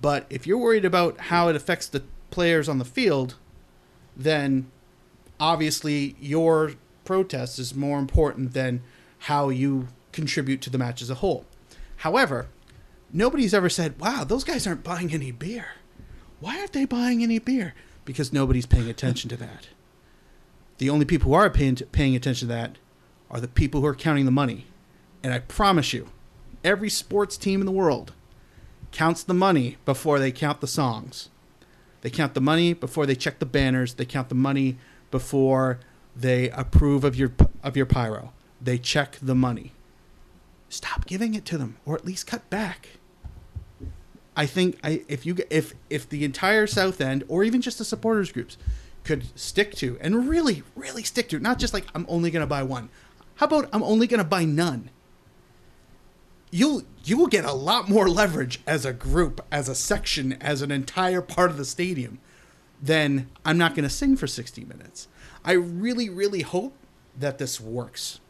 [0.00, 3.34] But if you're worried about how it affects the players on the field,
[4.16, 4.70] then
[5.42, 6.74] obviously your
[7.04, 8.80] protest is more important than
[9.18, 11.44] how you contribute to the match as a whole.
[11.96, 12.46] However,
[13.12, 15.66] nobody's ever said, wow, those guys aren't buying any beer.
[16.38, 17.74] Why aren't they buying any beer?
[18.04, 19.66] Because nobody's paying attention to that.
[20.78, 22.78] The only people who are paying, paying attention to that
[23.28, 24.66] are the people who are counting the money.
[25.24, 26.08] And I promise you,
[26.62, 28.12] every sports team in the world
[28.92, 31.30] counts the money before they count the songs.
[32.02, 33.94] They count the money before they check the banners.
[33.94, 34.78] They count the money
[35.12, 35.78] before
[36.16, 37.32] they approve of your
[37.62, 38.32] of your pyro.
[38.60, 39.70] They check the money.
[40.68, 42.88] Stop giving it to them, or at least cut back.
[44.36, 47.84] I think I, if you if if the entire South End, or even just the
[47.84, 48.56] supporters groups,
[49.04, 52.64] could stick to and really really stick to, not just like I'm only gonna buy
[52.64, 52.88] one.
[53.36, 54.90] How about I'm only gonna buy none?
[56.52, 60.62] you'll you will get a lot more leverage as a group, as a section, as
[60.62, 62.20] an entire part of the stadium
[62.82, 65.06] than I'm not going to sing for 60 minutes.
[65.44, 66.76] I really really hope
[67.18, 68.20] that this works.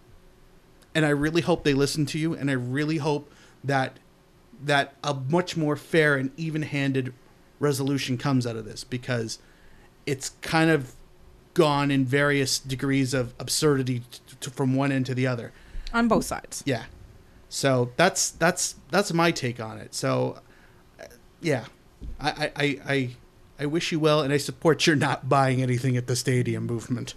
[0.94, 3.32] And I really hope they listen to you and I really hope
[3.64, 3.98] that
[4.62, 7.12] that a much more fair and even-handed
[7.58, 9.38] resolution comes out of this because
[10.06, 10.94] it's kind of
[11.54, 15.52] gone in various degrees of absurdity t- t- from one end to the other.
[15.92, 16.62] on both sides.
[16.66, 16.84] Yeah.
[17.48, 19.94] So that's that's that's my take on it.
[19.94, 20.40] So
[21.00, 21.04] uh,
[21.40, 21.64] yeah,
[22.20, 23.10] I I, I
[23.58, 26.66] I I wish you well, and I support your not buying anything at the stadium
[26.66, 27.14] movement.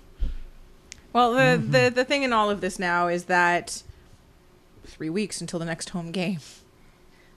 [1.13, 1.71] Well, the, Mm-hmm.
[1.71, 3.83] the the thing in all of this now is that
[4.85, 6.39] three weeks until the next home game.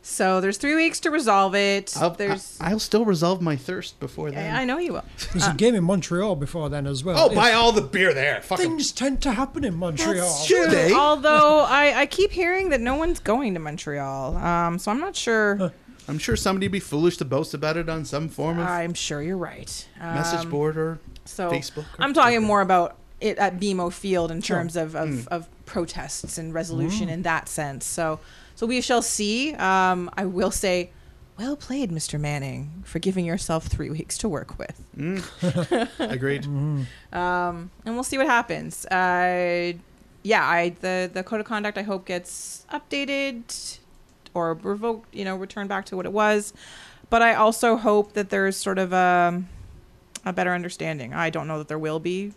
[0.02, 1.94] So there's three weeks to resolve it.
[2.00, 4.54] I'll, there's, I, will still resolve my thirst before then.
[4.54, 5.04] I, I know you will.
[5.32, 7.18] There's a game in Montreal before then as well.
[7.18, 8.40] oh, If buy all the beer there.
[8.40, 8.66] Fuck 'em.
[8.68, 10.44] Things tend to happen in Montreal.
[10.46, 10.66] true.
[10.68, 10.92] They?
[10.94, 15.14] Although I, I keep hearing that no one's going to Montreal, um, so I'm not
[15.16, 15.72] sure.
[16.08, 18.94] I'm sure somebody would be foolish to boast about it on some form of I'm
[18.94, 19.86] sure you're right.
[20.00, 21.84] message Um, board or So Facebook.
[21.98, 22.46] or I'm talking something.
[22.46, 24.56] more about it at BMO Field in Sure.
[24.56, 25.28] terms of, of, Mm.
[25.28, 27.84] of protests and resolution in that sense.
[27.84, 28.20] So
[28.54, 29.54] so we shall see.
[29.54, 30.90] Um, I will say,
[31.38, 32.18] well played, Mr.
[32.18, 34.80] Manning, for giving yourself three weeks to work with.
[36.00, 36.46] Agreed.
[36.46, 38.84] Um, and we'll see what happens.
[38.86, 39.74] Uh,
[40.22, 43.78] yeah, I the the code of conduct I hope gets updated
[44.34, 46.52] or revoked, you know, returned back to what it was.
[47.10, 49.42] But I also hope that there's sort of a
[50.24, 51.14] a better understanding.
[51.14, 52.32] I don't know that there will be,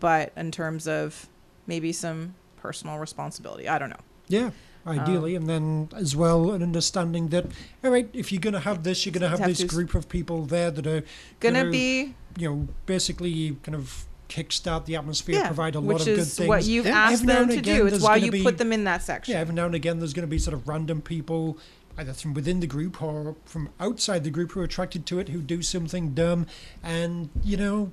[0.00, 1.28] but in terms of
[1.66, 4.00] maybe some personal responsibility, I don't know.
[4.28, 4.50] Yeah,
[4.86, 7.46] ideally, um, and then as well an understanding that
[7.84, 9.94] all right, if you're going to have this, you're going to have Have this group
[9.94, 11.02] of people there that are
[11.40, 16.00] Gonna gonna, be you know basically kind of kickstart the atmosphere, yeah, provide a lot
[16.00, 16.18] of good things.
[16.18, 16.48] Which is things.
[16.48, 16.98] what you've Yeah.
[17.10, 17.86] asked them to again, do.
[17.86, 19.32] It's why you be- put them in that section.
[19.34, 21.58] Yeah, every now and again, there's going to be sort of random people,
[21.98, 25.28] either from within the group or from outside the group, who are attracted to it,
[25.28, 26.46] who do something dumb,
[26.82, 27.92] and you know,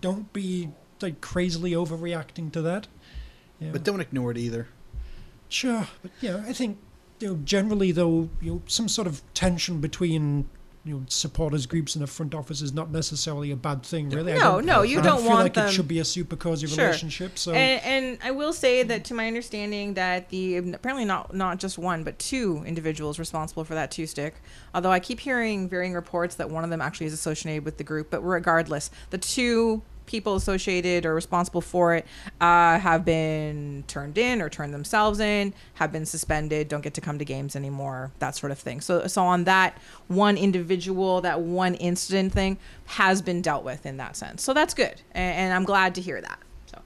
[0.00, 0.70] don't be
[1.00, 2.88] like crazily overreacting to that.
[3.60, 3.70] Yeah.
[3.72, 4.68] But don't ignore it either.
[5.48, 6.78] Sure, but yeah, I think
[7.20, 10.48] you know generally though you know some sort of tension between
[10.88, 14.32] you know supporters groups and the front office is not necessarily a bad thing, really.
[14.32, 16.04] I No, don't- no, you I don't feel want like them- it should be a
[16.04, 16.86] super cozy Sure.
[16.86, 17.38] relationship.
[17.38, 21.58] So And, and I will say that, to my understanding, that the apparently not not
[21.58, 24.36] just one but two individuals responsible for that two stick.
[24.74, 27.84] Although I keep hearing varying reports that one of them actually is associated with the
[27.84, 28.10] group.
[28.10, 32.04] But regardless, the two people associated or responsible for it
[32.40, 37.00] uh, have been turned in or turned themselves in, have been suspended, don't get to
[37.00, 38.80] come to games anymore, that sort of thing.
[38.80, 39.78] So so on that
[40.08, 44.42] one individual, that one incident thing has been dealt with in that sense.
[44.42, 46.38] So that's good, and, and I'm glad to hear that.
[46.66, 46.82] So.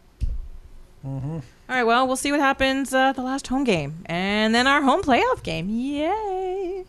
[1.69, 4.05] All right, well, we'll see what happens uh, the last home game.
[4.07, 5.71] And then our home playoff game.
[5.71, 6.85] Yay!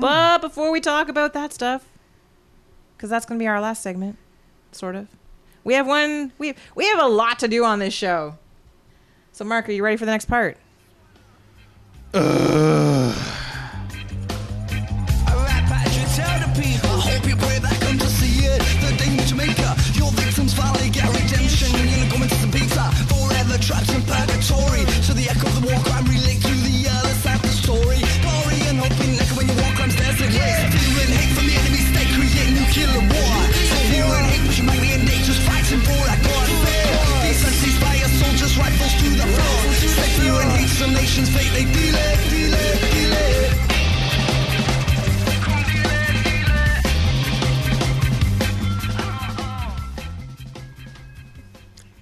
[0.00, 1.86] But before we talk about that stuff,
[2.96, 4.16] because that's going to be our last segment,
[4.72, 5.06] sort of,
[5.66, 8.38] we have one, we, we have a lot to do on this show.
[9.32, 10.58] So, Mark, are you ready for the next part?
[12.14, 13.25] Alright,
[40.76, 41.50] some nations fate.
[41.54, 43.48] They delay, delay, delay.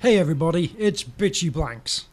[0.00, 2.06] Hey everybody, it's Bitchy Blanks.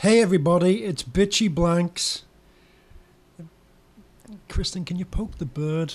[0.00, 2.24] Hey everybody, it's Bitchy Blanks.
[4.50, 5.94] Kristin, can you poke the bird?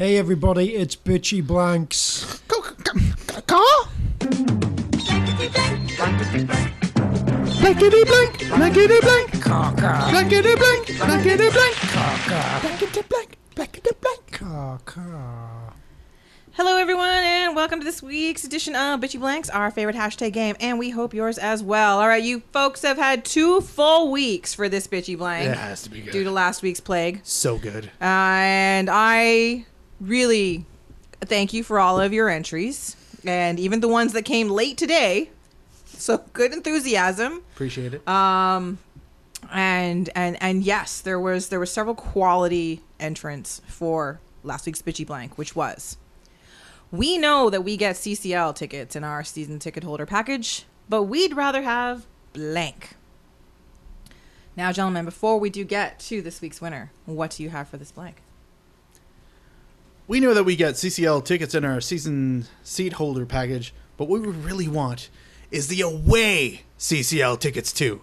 [0.00, 2.40] Hey everybody, it's Bitchy Blanks.
[7.60, 11.76] Blankety blank, blankety blank, blankety blank, blankety blank,
[12.62, 14.30] blankety blank, blankety blank.
[14.30, 15.72] Caw, caw.
[16.52, 20.56] Hello, everyone, and welcome to this week's edition of Bitchy Blanks, our favorite hashtag game,
[20.60, 21.98] and we hope yours as well.
[21.98, 25.82] All right, you folks have had two full weeks for this Bitchy Blank It has
[25.82, 26.12] to be good.
[26.12, 27.20] due to last week's plague.
[27.24, 27.90] so good.
[28.00, 29.66] And I
[30.00, 30.64] really
[31.20, 35.30] thank you for all of your entries, and even the ones that came late today.
[35.86, 37.42] So good enthusiasm.
[37.54, 38.08] Appreciate it.
[38.08, 38.78] Um,
[39.52, 45.06] and and and yes, there was there were several quality entrants for last week's bitchy
[45.06, 45.96] blank, which was
[46.90, 51.34] we know that we get CCL tickets in our season ticket holder package, but we'd
[51.34, 52.96] rather have blank.
[54.56, 57.76] Now, gentlemen, before we do get to this week's winner, what do you have for
[57.76, 58.16] this blank?
[60.10, 64.20] We know that we get CCL tickets in our season seat holder package, but what
[64.20, 65.08] we really want
[65.52, 68.00] is the away CCL tickets too,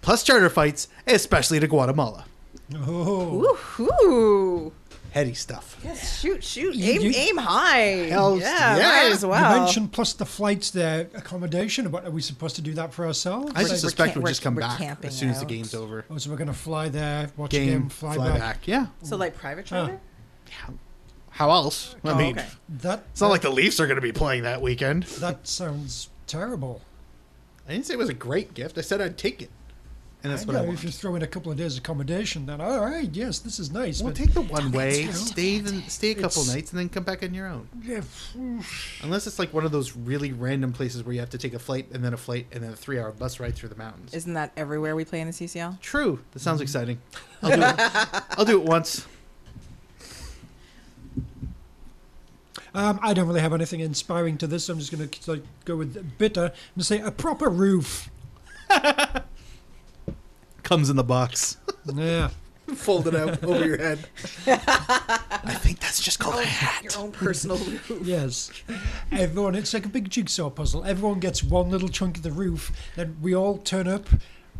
[0.00, 2.24] plus charter flights, especially to Guatemala.
[2.74, 4.72] Oh, Woohoo!
[5.10, 5.78] Heady stuff.
[5.84, 8.08] Yes, Shoot, shoot, You- aim, you- aim high.
[8.08, 8.82] Hell, yeah, yeah.
[8.88, 9.58] might as you well.
[9.60, 11.90] mentioned plus the flights, the accommodation.
[11.90, 13.52] What are we supposed to do that for ourselves?
[13.54, 16.06] I We're- just suspect we'll just come back as soon as the game's over.
[16.08, 18.66] Oh, so we're gonna fly there, watch Game, a game, fly, back.
[18.66, 18.86] Yeah.
[19.02, 20.00] so, like private charter?
[21.30, 21.94] How else?
[22.04, 22.48] I Oh, mean, okay.
[22.80, 25.04] That it's not like the Leafs are going to be playing that weekend.
[25.04, 26.82] that sounds terrible.
[27.68, 28.76] I didn't say it was a great gift.
[28.78, 29.50] I said I'd take it,
[30.24, 30.78] and that's I what I know, want.
[30.78, 33.70] if you throw in a couple of days accommodation, then all right, yes, this is
[33.70, 34.00] nice.
[34.02, 36.80] We'll but take the one way, It's- stay the, stay a couple it's- nights, and
[36.80, 37.68] then come back on your own.
[37.82, 38.00] Yeah,
[39.02, 41.58] Unless it's like one of those really random places where you have to take a
[41.60, 44.12] flight and then a flight and then a three-hour bus ride through the mountains.
[44.14, 45.80] Isn't that everywhere we play in the CCL?
[45.80, 46.18] True.
[46.32, 46.62] That sounds mm-hmm.
[46.64, 46.98] exciting.
[47.42, 48.22] I'll do it.
[48.38, 49.06] I'll do it once.
[52.74, 54.68] Um, I don't really have anything inspiring to this.
[54.68, 58.10] I'm just going to like go with bitter and say a proper roof.
[60.62, 61.56] Comes in the box.
[61.92, 62.30] Yeah.
[62.74, 63.98] Fold it out over your head.
[64.46, 66.84] I think that's just called a hat.
[66.84, 67.92] Your own personal roof.
[68.02, 68.52] Yes.
[69.10, 70.84] Everyone, it's like a big jigsaw puzzle.
[70.84, 74.06] Everyone gets one little chunk of the roof, then we all turn up.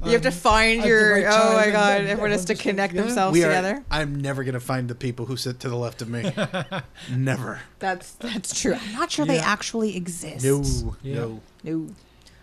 [0.05, 1.13] You have to um, find at your.
[1.13, 2.03] right oh my god!
[2.03, 3.03] Everyone has to just like, connect yeah.
[3.03, 3.49] themselves We are.
[3.49, 3.85] together.
[3.91, 6.33] I'm never gonna find the people who sit to the left of me.
[7.11, 7.61] never.
[7.81, 8.75] That's that's true.
[8.75, 10.45] I'm not sure they actually exist.
[10.45, 10.95] No.
[11.03, 11.15] Yeah.
[11.15, 11.41] No.
[11.65, 11.87] no.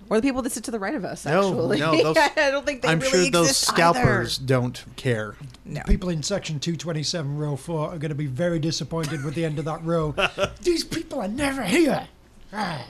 [0.09, 1.25] Or the people that sit to the right of us.
[1.25, 3.13] No, Actually, no, those- I don't think they actually exist.
[3.13, 5.35] I'm really sure those exist scalpers don't care.
[5.65, 5.81] No.
[5.85, 9.59] People in section 227, row 4 are going to be very disappointed with the end
[9.59, 10.15] of that row.
[10.61, 12.07] These people are never here.
[12.53, 12.85] Ah,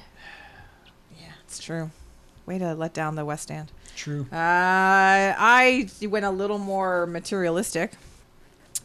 [1.19, 1.89] Yeah, it's true.
[2.45, 3.71] Way to let down the West End.
[3.97, 4.27] True.
[4.31, 7.93] Uh, I went a little more materialistic.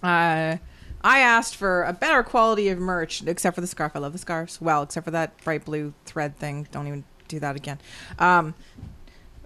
[0.03, 0.57] Uh,
[1.05, 3.93] I asked for a better quality of merch, except for the scarf.
[3.95, 4.61] I love the scarves.
[4.61, 6.67] Well, except for that bright blue thread thing.
[6.73, 7.79] Don't even do that again.
[8.19, 8.55] Um,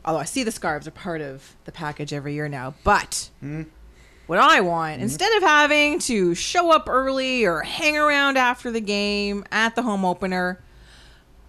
[0.05, 2.75] although I see the scarves are part of the package every year now.
[2.85, 3.31] But
[4.27, 8.81] what I want, instead of having to show up early or hang around after the
[8.81, 10.61] game at the home opener,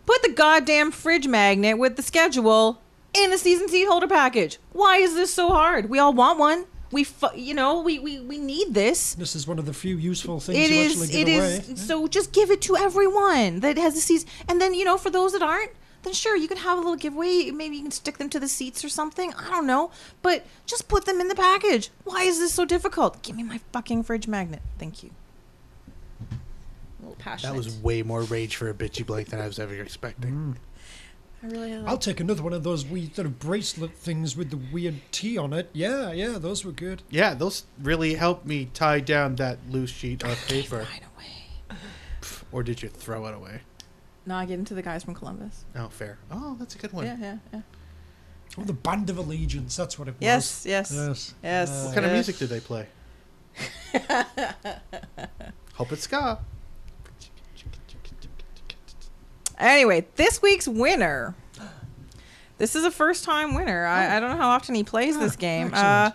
[0.05, 2.81] put the goddamn fridge magnet with the schedule
[3.17, 4.57] in the season seat holder package.
[4.73, 5.89] Why is this so hard?
[5.89, 6.65] We all want one.
[6.91, 9.13] We, fu- you know, we, we, we need this.
[9.15, 10.91] This is one of the few useful things It you is.
[11.01, 11.67] actually It give is.
[11.69, 11.75] away.
[11.75, 15.09] So just give it to everyone that has a season, and then you know, for
[15.09, 15.71] those that aren't,
[16.03, 17.51] then sure, you can have a little giveaway.
[17.51, 19.33] Maybe you can stick them to the seats or something.
[19.33, 19.91] I don't know,
[20.21, 21.89] but just put them in the package.
[22.05, 23.21] Why is this so difficult?
[23.21, 24.61] Give me my fucking fridge magnet.
[24.79, 25.09] Thank you.
[26.21, 27.51] A little passionate.
[27.51, 30.31] That was way more rage for a bitchy Blake than I was ever expecting.
[30.31, 30.55] Mm.
[31.43, 34.49] I really like I'll take another one of those wee sort of bracelet things with
[34.49, 35.69] the weird T on it.
[35.71, 37.03] Yeah, yeah, those were good.
[37.09, 40.77] Yeah, those really helped me tie down that loose sheet of paper.
[40.79, 41.77] right away.
[42.51, 43.61] Or did you throw it away?
[44.25, 45.63] No, I get into the guys from Columbus.
[45.75, 46.17] Oh, fair.
[46.31, 47.05] Oh, that's a good one.
[47.05, 47.61] Yeah, yeah, yeah.
[48.57, 50.21] Oh, the Band of Allegiance, that's what it was.
[50.21, 51.33] Yes, yes, Yes.
[51.43, 51.85] yes.
[51.85, 52.87] What kind of Uh, music did they play?
[55.73, 56.39] Hope it's ska.
[59.59, 61.35] Anyway, this week's winner.
[62.57, 63.85] This is a first time winner.
[63.85, 65.71] I, I don't know how often he plays this Ah, game.
[65.73, 66.11] Uh,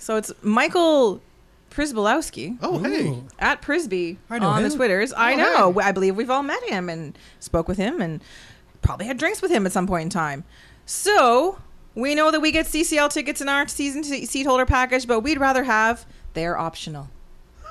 [0.00, 1.20] so it's Michael
[1.70, 3.22] Prisbalowski Oh, hey.
[3.38, 4.76] At Prisby I know on the him.
[4.76, 5.12] Twitters.
[5.12, 5.36] I Oh,
[5.72, 5.80] know.
[5.80, 8.22] I believe we've all met him and spoke with him and
[8.80, 10.44] probably had drinks with him at some point in time.
[10.86, 11.58] So
[11.94, 15.20] we know that we get CCL tickets in our season t- seat holder package, but
[15.20, 17.08] we'd rather have They're optional.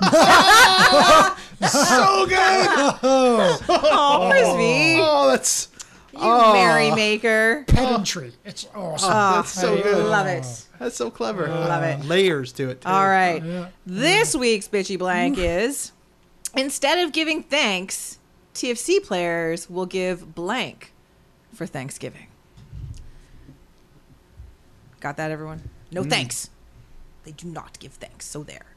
[1.60, 2.68] so good.
[3.02, 5.68] Oh, oh Frisbee, Oh, that's
[6.12, 6.52] you oh.
[6.54, 7.64] merrymaker.
[7.66, 8.32] Pedantry.
[8.44, 9.10] It's awesome.
[9.12, 10.06] Oh, that's so good.
[10.06, 10.66] Love it.
[10.78, 11.46] That's so clever.
[11.48, 12.00] Love it.
[12.00, 12.80] Uh, layers to it.
[12.80, 12.88] Too.
[12.88, 13.42] All right.
[13.44, 13.68] Yeah.
[13.84, 15.64] This week's bitchy blank mm.
[15.64, 15.92] is
[16.56, 18.18] instead of giving thanks,
[18.54, 20.92] TFC players will give blank
[21.52, 22.28] for Thanksgiving.
[25.00, 25.68] Got that, everyone?
[25.92, 26.10] No mm.
[26.10, 26.50] thanks.
[27.24, 28.24] They do not give thanks.
[28.24, 28.75] So there.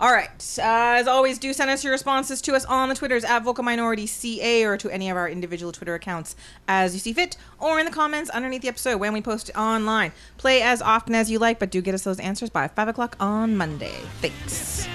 [0.00, 0.30] All right.
[0.58, 3.62] Uh, as always, do send us your responses to us on the Twitters at Vocal
[3.62, 6.36] Minority CA or to any of our individual Twitter accounts
[6.66, 9.56] as you see fit, or in the comments underneath the episode when we post it
[9.56, 10.12] online.
[10.38, 13.14] Play as often as you like, but do get us those answers by 5 o'clock
[13.20, 13.94] on Monday.
[14.22, 14.88] Thanks.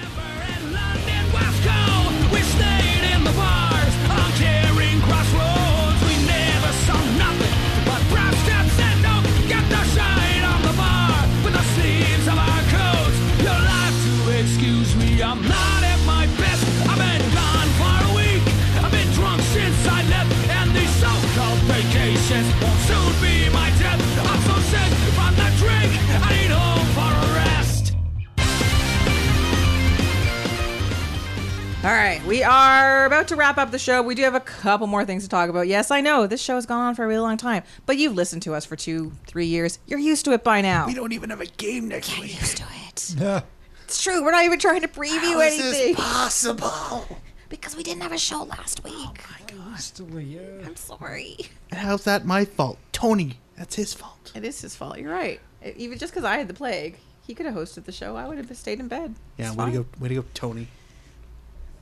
[32.36, 34.02] We are about to wrap up the show.
[34.02, 35.68] We do have a couple more things to talk about.
[35.68, 38.14] Yes, I know this show has gone on for a really long time, but you've
[38.14, 39.80] listened to us for two, three years.
[39.88, 40.86] You're used to it by now.
[40.86, 42.38] We don't even have a game next week.
[42.42, 43.16] used to it.
[43.18, 43.42] Yeah.
[43.86, 44.22] It's true.
[44.22, 47.20] We're not even trying to preview How is anything this possible?
[47.48, 48.94] because we didn't have a show last week.
[48.94, 50.42] Oh Still, yeah.
[50.66, 51.38] I'm sorry.
[51.72, 52.80] And how's that my fault?
[52.92, 54.34] Tony, that's his fault.
[54.36, 54.98] It is his fault.
[55.00, 55.40] You're right.
[55.78, 58.18] Even just because I had the plague, he could have hosted the show.
[58.18, 59.16] I would have stayed in bed.
[59.38, 60.68] Yeah, It's way to go, way to go, Tony.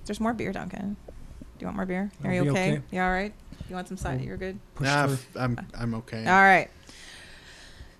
[0.05, 0.95] There's more beer, Duncan.
[1.07, 1.13] Do
[1.59, 2.11] you want more beer?
[2.23, 2.71] Are I'll you okay?
[2.73, 2.81] okay.
[2.91, 3.34] You all right?
[3.69, 4.23] You want some cider?
[4.23, 4.59] You're good.
[4.75, 5.13] Push Nah, through.
[5.13, 6.19] f- I'm, I'm okay.
[6.25, 6.69] All right.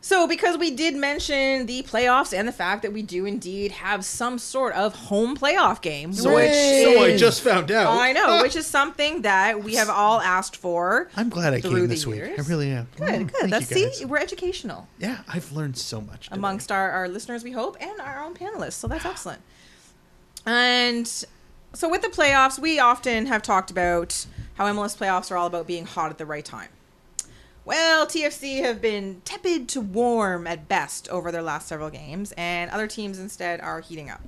[0.02, 4.04] So, because we did mention the playoffs and the fact that we do indeed have
[4.04, 7.98] some sort of home playoff game, So, which I, so I just found out.
[7.98, 11.10] I know, which is something that we have all asked for.
[11.16, 12.22] I'm glad I through came the this week.
[12.22, 12.90] I really am.
[12.98, 13.32] Good, Mm, good.
[13.40, 13.98] thank Let's you guys.
[14.00, 14.04] see.
[14.06, 16.36] We're educational Yeah, I've learned so much today.
[16.36, 18.74] amongst our, our listeners, we hope, and our own panelists.
[18.74, 19.42] So that's excellent.
[20.46, 21.10] And
[21.74, 24.26] so with the playoffs, we often have talked about
[24.56, 26.70] how MLS playoffs are all about being hot at the right time.
[27.66, 32.70] Well, TFC have been tepid to warm at best over their last several games, and
[32.72, 34.22] other teams instead are heating up.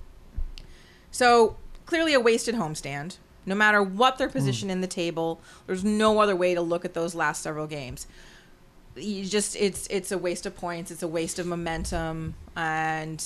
[1.11, 3.17] So, clearly a wasted homestand.
[3.45, 4.33] No matter what their hmm.
[4.33, 8.07] position in the table, there's no other way to look at those last several games.
[8.95, 13.23] You just it's it's a waste of points, it's a waste of momentum and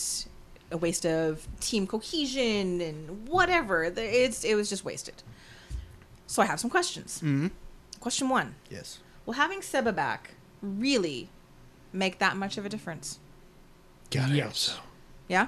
[0.72, 3.84] a waste of team cohesion and whatever.
[3.84, 5.24] It's it was just wasted.
[6.28, 7.20] So I have some questions.
[7.20, 7.48] hmm
[8.00, 8.56] Question 1.
[8.70, 9.00] Yes.
[9.26, 11.28] Will having Seba back really
[11.92, 13.20] make that much of a difference?
[14.12, 14.74] God, I hope so.
[15.28, 15.48] Yeah?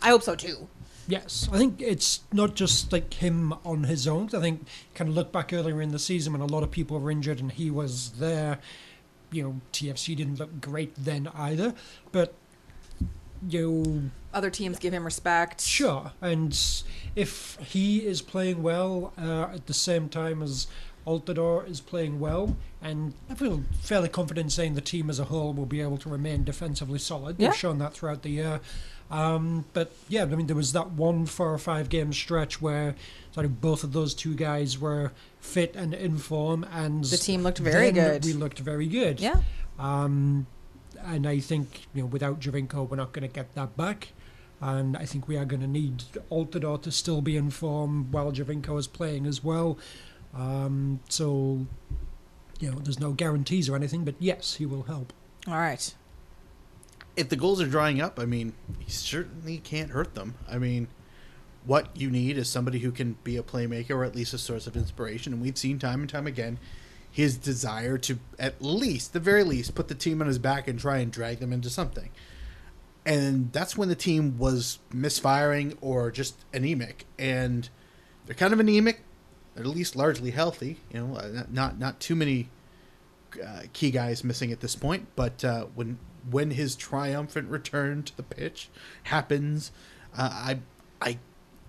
[0.00, 0.68] I hope so too.
[1.08, 4.30] Yes, I think it's not just like him on his own.
[4.34, 6.98] I think kind of look back earlier in the season when a lot of people
[6.98, 8.58] were injured and he was there.
[9.30, 11.74] You know, TFC didn't look great then either,
[12.12, 12.34] but
[13.48, 14.02] you know,
[14.34, 15.60] Other teams give him respect.
[15.62, 16.58] Sure, and
[17.14, 20.66] if he is playing well uh, at the same time as
[21.06, 25.52] Altidore is playing well, and I feel fairly confident saying the team as a whole
[25.52, 27.36] will be able to remain defensively solid.
[27.38, 27.48] Yeah.
[27.48, 28.60] They've shown that throughout the year.
[29.10, 32.94] Um, but yeah, I mean, there was that one four or five game stretch where
[33.32, 37.42] sort of both of those two guys were fit and in form, and The team
[37.42, 38.24] looked very good.
[38.24, 39.20] We looked very good.
[39.20, 39.42] Yeah.
[39.78, 40.46] Um,
[41.04, 44.12] and I think you know without Giovinco, we're not going to get that back.
[44.60, 48.30] And I think we are going to need Altidore to still be in form while
[48.30, 49.76] Giovinco is playing as well.
[50.34, 51.66] Um, so,
[52.60, 55.12] you know, there's no guarantees or anything, but yes, he will help.
[55.48, 55.92] All right.
[57.16, 60.36] If the goals are drying up, I mean, he certainly can't hurt them.
[60.48, 60.86] I mean,
[61.64, 64.68] what you need is somebody who can be a playmaker or at least a source
[64.68, 65.32] of inspiration.
[65.32, 66.58] And we've seen time and time again
[67.12, 70.80] his desire to, at least, the very least, put the team on his back and
[70.80, 72.08] try and drag them into something.
[73.04, 77.04] And that's when the team was misfiring or just anemic.
[77.18, 77.68] And
[78.24, 79.02] they're kind of anemic.
[79.54, 80.78] At least largely healthy.
[80.90, 82.48] You know, uh, not not, not too many
[83.44, 85.08] uh, key guys missing at this point.
[85.14, 85.98] But uh, when
[86.30, 88.70] when his triumphant return to the pitch
[89.02, 89.70] happens,
[90.16, 90.58] uh, I
[91.02, 91.18] I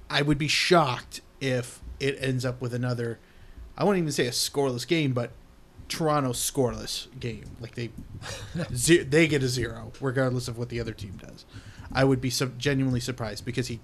[0.10, 3.20] I would be shocked if it ends up with another.
[3.78, 5.32] I won't even say a scoreless game, but
[5.90, 7.46] Toronto scoreless game.
[7.60, 7.92] Like they
[8.74, 11.46] ze- they get a zero regardless of what the other team does.
[11.92, 13.80] I would be su- genuinely surprised because he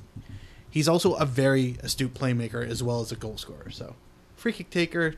[0.70, 3.70] he's also a very astute playmaker as well as a goal scorer.
[3.70, 3.96] So
[4.36, 5.16] free kick taker,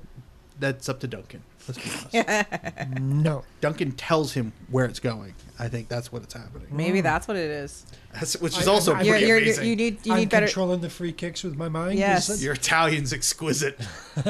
[0.62, 1.44] that's up to Duncan.
[1.68, 1.80] Let's
[2.12, 3.00] be honest.
[3.02, 3.44] No.
[3.60, 5.36] Duncan tells him where it's going.
[5.60, 6.68] I think that's what it's happening.
[6.72, 7.04] Maybe mm.
[7.04, 7.86] that's what it is.
[8.14, 9.68] That's, which is I- also I- I- You're, pretty you're, you're, amazing.
[9.68, 10.46] you need you I'm need better.
[10.48, 12.00] controlling the free kicks with my mind.
[12.00, 12.30] Yes.
[12.30, 13.80] Is that- Your Italian's exquisite.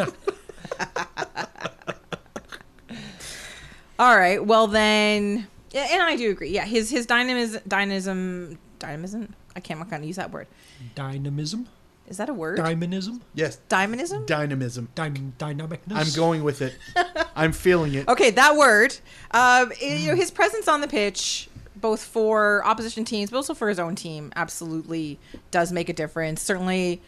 [3.99, 4.43] All right.
[4.43, 6.49] Well then, yeah, and I do agree.
[6.49, 9.35] Yeah, his his dynamism dynamism dynamism.
[9.55, 9.79] I can't.
[9.79, 10.47] I'm not gonna use that word.
[10.95, 11.67] Dynamism?
[12.11, 12.57] Is that a word?
[12.57, 13.21] Dynamism?
[13.33, 14.25] Yes, Dynamism.
[14.25, 14.89] dynamism.
[14.95, 15.95] Dyn- dynamicness?
[15.95, 16.77] I'm going with it.
[17.37, 18.05] I'm feeling it.
[18.09, 18.91] Okay, that word.
[19.31, 23.53] Um, i- you know, his presence on the pitch, both for opposition teams, but also
[23.53, 25.19] for his own team, absolutely
[25.51, 26.41] does make a difference.
[26.41, 27.01] Certainly,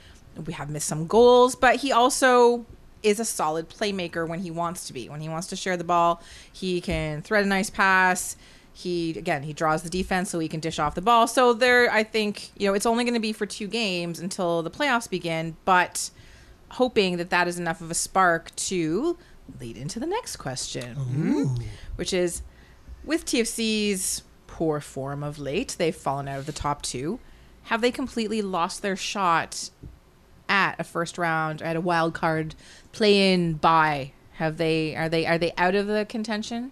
[0.46, 2.66] we have missed some goals, but he also
[3.04, 5.10] is a solid playmaker when he wants to be.
[5.10, 6.24] When he wants to share the ball,
[6.54, 8.38] he can thread a nice pass.
[8.74, 11.28] He again, he draws the defense so he can dish off the ball.
[11.28, 14.64] So there, I think you know it's only going to be for two games until
[14.64, 16.10] the playoffs begin, but
[16.70, 19.18] hoping that that is enough of a spark to
[19.60, 20.96] lead into the next question,
[21.96, 22.42] which is
[23.04, 27.20] with TFC's poor form of late, they've fallen out of the top two.
[27.64, 29.70] Have they completely lost their shot
[30.50, 32.56] at a first round, at a wild card
[32.92, 34.14] play-in bye?
[34.34, 34.96] Have they?
[34.96, 35.26] Are they?
[35.28, 36.72] Are they out of the contention?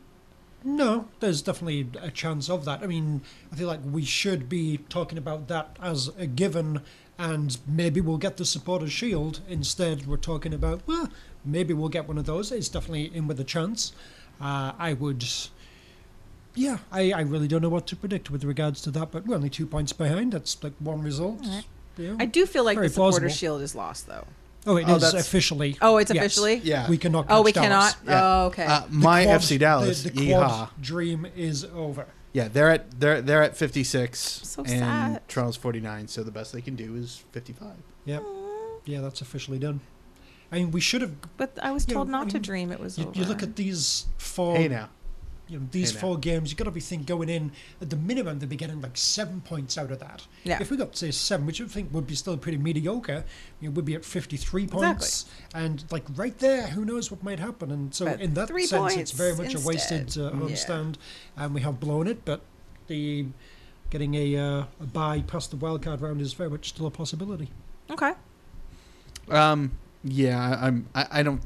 [0.63, 2.83] No, there's definitely a chance of that.
[2.83, 3.21] I mean,
[3.51, 6.81] I feel like we should be talking about that as a given,
[7.17, 9.39] and maybe we'll get the supporter shield.
[9.49, 11.09] Instead, we're talking about well,
[11.43, 12.51] maybe we'll get one of those.
[12.51, 13.93] It's definitely in with a chance.
[14.39, 15.25] Uh, I would.
[16.53, 19.35] Yeah, I, I really don't know what to predict with regards to that, but we're
[19.35, 20.33] only two points behind.
[20.33, 21.39] That's like one result.
[21.97, 22.15] Yeah.
[22.19, 23.29] I do feel like the supporter plausible.
[23.29, 24.25] shield is lost, though.
[24.65, 25.77] Oh, it Oh, is that's- officially.
[25.81, 26.21] Oh, it's Yes.
[26.25, 26.55] officially.
[26.63, 26.89] Yeah.
[26.89, 27.25] We cannot.
[27.29, 27.93] Oh, we catch Dallas.
[27.95, 28.09] cannot.
[28.09, 28.21] Yeah.
[28.43, 28.65] Oh, okay.
[28.65, 30.03] Uh, The my quad- FC Dallas.
[30.03, 30.45] The, the yeehaw.
[30.47, 32.05] quad dream is over.
[32.33, 35.27] Yeah, they're at they're they're at 56 So and sad.
[35.27, 36.07] Toronto's 49.
[36.07, 37.67] So the best they can do is 55.
[38.05, 38.23] Yep.
[38.85, 39.81] Yeah, that's officially done.
[40.51, 41.11] I mean, we should have.
[41.37, 43.17] but I was you told know, not I to mean, dream it was You, over.
[43.19, 44.55] you look at these four.
[44.57, 44.89] Hey now,
[45.51, 46.49] You know, these four games.
[46.49, 47.51] you've got to be thinking going in
[47.81, 50.25] at the minimum they'd be getting like seven points out of that.
[50.45, 50.59] Yeah.
[50.61, 53.25] If we got say seven, which I think would be still pretty mediocre,
[53.59, 57.39] you know, we'd be at fifty-three points, and like right there, who knows what might
[57.39, 57.69] happen?
[57.69, 60.23] And so But in that sense, it's very points much a wasted instead.
[60.23, 60.39] uh, Yeah.
[60.39, 60.95] homestand,
[61.35, 62.23] and we have blown it.
[62.23, 62.39] But
[62.87, 63.25] the
[63.89, 67.49] getting a uh, a bye past the wildcard round is very much still a possibility.
[67.89, 68.13] okay.
[69.29, 69.71] um,
[70.03, 71.41] yeah, I, I'm I, I don't.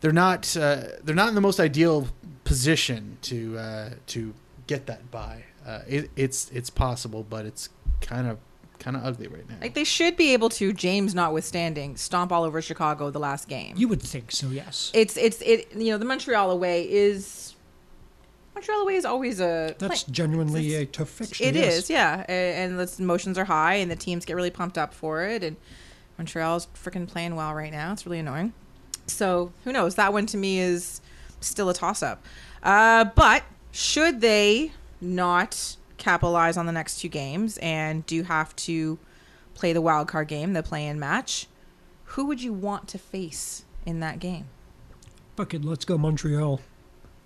[0.00, 2.08] They're not uh, they're not in the most ideal
[2.50, 4.34] position to uh, to
[4.66, 5.44] get that buy.
[5.66, 7.68] Uh, it, it's it's possible, but it's
[8.00, 8.38] kind of
[8.78, 9.56] kind of ugly right now.
[9.60, 13.74] Like they should be able to, James notwithstanding, stomp all over Chicago the last game.
[13.76, 14.90] You would think so, yes.
[14.94, 17.54] it's it's it you know the Montreal away is
[18.54, 21.44] Montreal away is always a That's play- genuinely it's- a tough fixture.
[21.44, 21.74] It yes.
[21.74, 24.92] is, yeah, A- and the emotions are high, and the teams get really pumped up
[24.94, 25.56] for it, and
[26.18, 27.92] Montreal's freaking playing well right now.
[27.92, 28.52] It's really annoying.
[29.06, 29.94] So who knows?
[29.96, 31.00] That one to me is
[31.40, 32.24] still a toss up.
[32.62, 33.42] Uh, but
[33.72, 38.98] should they not capitalize on the next two games and do have to
[39.54, 41.46] play the wild card game, the play in match,
[42.04, 44.46] who would you want to face in that game?
[45.36, 46.60] Fuck it, let's go Montreal.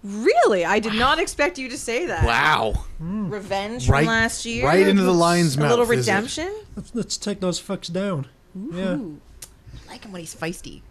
[0.03, 0.65] Really?
[0.67, 2.25] I did not expect you to say that.
[2.27, 4.67] wow, Revenge Right- from last year?
[4.67, 5.65] right into the lion's match.
[5.65, 5.79] A mouth.
[5.79, 6.55] little redemption?
[6.77, 8.27] Let's, let's take those fucks down.
[8.71, 8.99] Yeah.
[8.99, 10.83] I like him when he's feisty.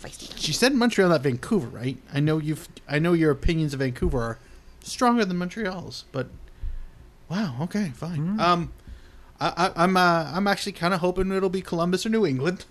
[0.00, 0.32] Feisty.
[0.36, 1.96] She said Montreal, not Vancouver, right?
[2.12, 2.68] I know you've.
[2.88, 4.38] I know your opinions of Vancouver are
[4.82, 6.28] stronger than Montreal's, but
[7.28, 8.40] wow, okay, fine.
[8.40, 8.72] Um,
[9.40, 12.64] I, I, I'm uh, I'm actually kind of hoping it'll be Columbus or New England,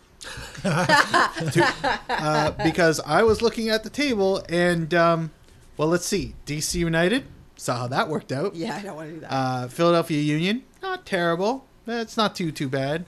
[0.63, 1.73] To-
[2.09, 5.31] uh, because I was looking at the table and um,
[5.77, 7.25] well, let's see, DC United
[7.57, 8.55] saw how that worked out.
[8.55, 9.31] Yeah, I don't want to do that.
[9.33, 11.65] Uh, Philadelphia Union, not terrible.
[11.87, 13.05] It's not too too bad,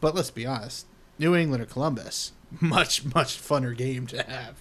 [0.00, 0.86] but let's be honest,
[1.18, 4.56] New England or Columbus, much much funner game to have.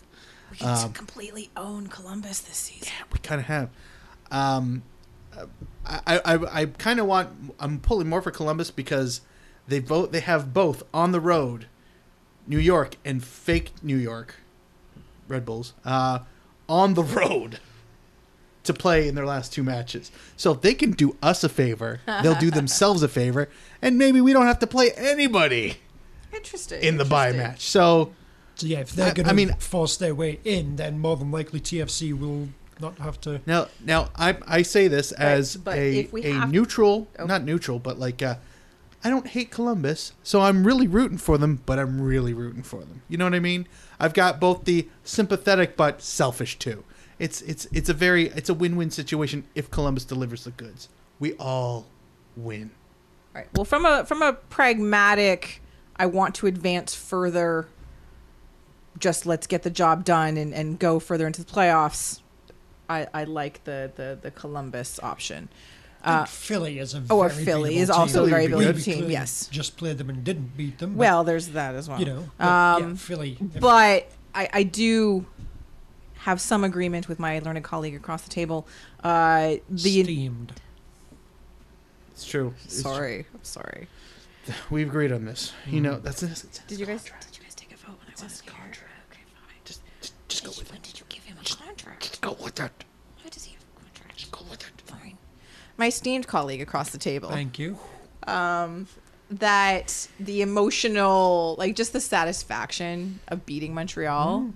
[0.51, 2.87] we can completely own Columbus this season.
[2.87, 3.69] Yeah, we kind of have.
[4.31, 4.83] Um,
[5.85, 7.53] I I, I kind of want.
[7.59, 9.21] I'm pulling more for Columbus because
[9.67, 11.67] they both they have both on the road,
[12.45, 14.35] New York and fake New York,
[15.27, 16.19] Red Bulls, uh,
[16.67, 17.59] on the road.
[18.63, 22.01] To play in their last two matches, so if they can do us a favor,
[22.21, 23.47] they'll do themselves a favor,
[23.81, 25.77] and maybe we don't have to play anybody
[26.37, 26.81] Interesting.
[26.81, 27.51] in the bye interesting.
[27.51, 27.61] match.
[27.69, 28.13] So
[28.55, 31.15] So yeah, if they're I- going to I mean- force their way in, then more
[31.17, 32.49] than likely TFC will
[32.79, 33.41] not have to.
[33.45, 37.25] Now, now I I say this as but a if we a have- neutral, Oh.
[37.25, 38.35] not neutral, but like uh,
[39.03, 42.79] I don't hate Columbus, so I'm really rooting for them, but I'm really rooting for
[42.81, 43.01] them.
[43.07, 43.67] You know what I mean?
[43.99, 46.83] I've got both the sympathetic but selfish too.
[47.19, 50.89] It's it's it's a very it's a win-win situation if Columbus delivers the goods.
[51.19, 51.87] We all
[52.35, 52.69] win.
[53.35, 53.47] All right.
[53.55, 55.61] Well, from a from a pragmatic,
[55.99, 57.67] I want to advance further
[58.99, 62.21] just let's get the job done and, and go further into the playoffs.
[62.89, 65.49] I, I like the, the, the Columbus option.
[66.03, 68.29] And Uh, Philly is a oh, or very Philly beatable is also a team.
[68.31, 69.47] very We beatable team, yes.
[69.51, 70.91] just played them and didn't beat them.
[70.93, 71.99] but, well, there's that as well.
[71.99, 73.37] you know, but, yeah, Um, Philly.
[73.59, 75.25] but I, I do
[76.19, 78.67] have some agreement with my learned colleague across the table.
[79.03, 80.53] Uh, the steamed.
[82.11, 82.53] It's true.
[82.65, 83.87] It's sorry, I'm sorry.
[84.53, 84.55] True.
[84.69, 85.53] We've agreed on this.
[85.65, 88.07] You know, that's it's, it's, Did you guys did you guys take a vote when
[88.07, 88.55] I wasn't here?
[89.11, 89.55] Okay, fine.
[89.65, 90.83] just, just, just go with When it.
[90.83, 92.01] did you give him a contract?
[92.03, 92.71] Just go with it.
[93.21, 94.17] Why does he have a contract?
[94.17, 94.81] Just go with it.
[94.85, 95.17] Fine.
[95.77, 97.29] My esteemed colleague across the table.
[97.29, 97.77] Thank you.
[98.27, 98.87] um,
[99.29, 104.51] that the emotional, like just the satisfaction of beating Montreal,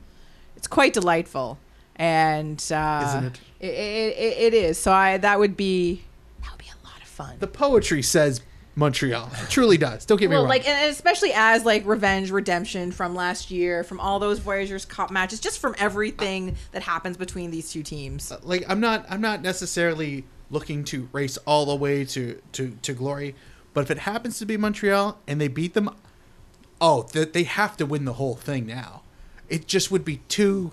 [0.56, 1.58] it's quite delightful,
[1.98, 3.40] and uh, Isn't it?
[3.60, 4.78] It, it, it, it is.
[4.80, 6.04] So I that would be
[6.42, 7.36] that would be a lot of fun.
[7.40, 8.42] The poetry says
[8.76, 9.30] Montreal.
[9.44, 10.06] It truly does.
[10.06, 10.50] Don't get me well, wrong.
[10.50, 15.12] like, and especially as like revenge, redemption from last year, from all those Voyageurs Cup
[15.12, 18.32] matches, just from everything that happens between these two teams.
[18.32, 22.78] Uh, like I'm not I'm not necessarily looking to race all the way to to
[22.82, 23.36] to glory,
[23.74, 25.90] but if it happens to be Montreal and they beat them,
[26.80, 29.04] oh, that they have to win the whole thing now.
[29.50, 30.72] It just would be too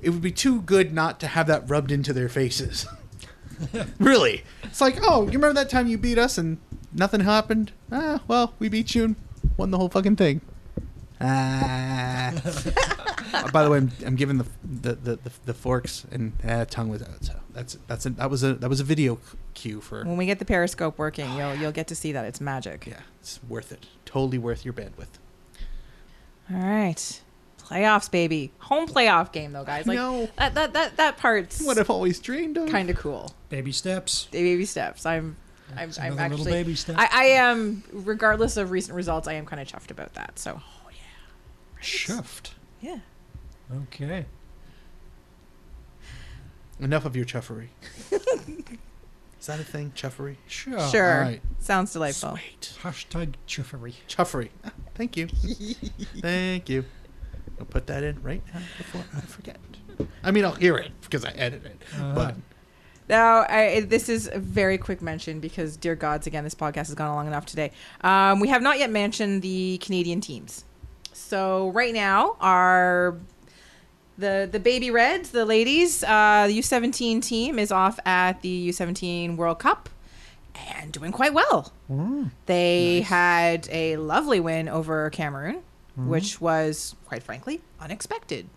[0.00, 2.86] it would be too good not to have that rubbed into their faces.
[3.98, 4.44] really.
[4.62, 6.58] It's like, "Oh, you remember that time you beat us and
[6.92, 9.16] nothing happened?" Ah, well, we beat you and
[9.56, 10.40] won the whole fucking thing.
[11.20, 12.32] Ah.
[13.30, 16.64] Uh, by the way, I'm, I'm giving the the, the, the, the forks and uh,
[16.64, 17.22] tongue was out.
[17.22, 19.18] So that's that's a, that was a that was a video
[19.52, 22.40] cue for When we get the Periscope working, you'll you'll get to see that it's
[22.40, 22.86] magic.
[22.86, 23.00] yeah.
[23.20, 23.84] It's worth it.
[24.06, 25.18] Totally worth your bandwidth.
[26.50, 27.20] All right.
[27.62, 28.50] Playoffs, baby.
[28.60, 29.86] Home playoff game though, guys.
[29.86, 30.28] Like know.
[30.38, 32.70] that that that that part's What I've always dreamed of.
[32.70, 33.34] kind of cool.
[33.50, 34.26] Baby steps.
[34.30, 35.04] Baby steps.
[35.04, 35.36] I'm
[35.76, 36.96] I'm, I'm another little actually baby step.
[36.98, 40.38] I, I am regardless of recent results, I am kind of chuffed about that.
[40.38, 41.82] So Oh yeah.
[41.82, 42.50] Chuffed.
[42.80, 42.98] yeah.
[43.84, 44.26] Okay.
[46.80, 47.68] Enough of your chuffery.
[49.40, 49.92] Is that a thing?
[49.94, 50.36] Chuffery.
[50.46, 50.80] Sure.
[50.88, 51.14] sure.
[51.14, 51.40] all right.
[51.58, 52.36] Sounds delightful.
[52.36, 52.72] Sweet.
[52.82, 53.94] Hashtag chuffery.
[54.08, 54.50] Chuffery.
[54.64, 55.28] Ah, Thank you.
[56.20, 56.84] Thank you.
[57.58, 59.58] I'll put that in right now before I forget.
[60.22, 61.82] I mean, I'll hear it because I edit it.
[61.94, 62.12] Uh-huh.
[62.14, 62.34] But
[63.08, 66.94] Now, I, this is a very quick mention because, dear gods, again, this podcast has
[66.94, 67.72] gone long enough today.
[68.02, 70.64] Um, we have not yet mentioned the Canadian teams.
[71.12, 73.16] So right now, our
[74.18, 78.48] the the baby reds, the ladies, uh, the U seventeen team is off at the
[78.48, 79.88] U seventeen World Cup
[80.76, 81.72] and doing quite well.
[82.46, 85.62] They had a lovely win over Cameroon,
[85.96, 88.48] which was quite frankly unexpected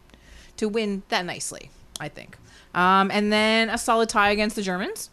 [0.57, 1.69] to win that nicely.
[1.99, 2.37] I think,
[2.73, 5.09] um, and then a solid tie against the Germans,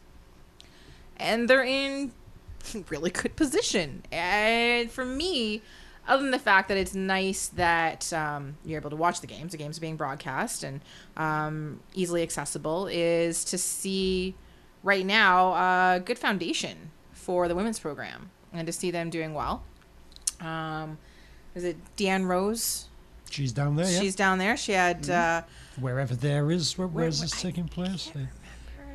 [1.17, 2.13] and they're in
[2.89, 4.03] really good position.
[4.13, 5.63] And for me,
[6.07, 9.53] other than the fact that it's nice that um, you're able to watch the games,
[9.53, 10.81] the games being broadcast and
[11.17, 14.35] um, easily accessible, is to see
[14.83, 19.63] right now a good foundation for the women's program and to see them doing well.
[20.41, 20.99] Um,
[21.55, 22.87] is it Deanne Rose?
[23.31, 24.01] She's down there, yeah.
[24.01, 24.57] She's down there.
[24.57, 25.11] She had.
[25.11, 25.43] Uh,
[25.81, 28.11] Wherever there is, where, where's where- this I taking place?
[28.13, 28.29] can't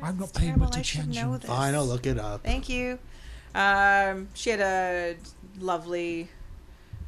[0.02, 0.66] I'm not It's paying terrible.
[0.66, 1.30] much I should attention.
[1.30, 1.48] know this.
[1.48, 2.42] fine, I'll look it up.
[2.44, 2.98] Thank you.
[3.54, 5.16] Um, she had a
[5.58, 6.28] lovely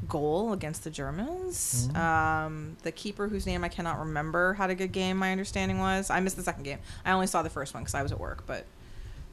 [0.08, 1.88] goal against the Germans.
[1.88, 1.96] Mm-hmm.
[1.96, 5.16] Um, the keeper, whose name I cannot remember, had a good game.
[5.18, 6.78] My understanding was I missed the second game.
[7.04, 8.44] I only saw the first one because I was at work.
[8.46, 8.64] But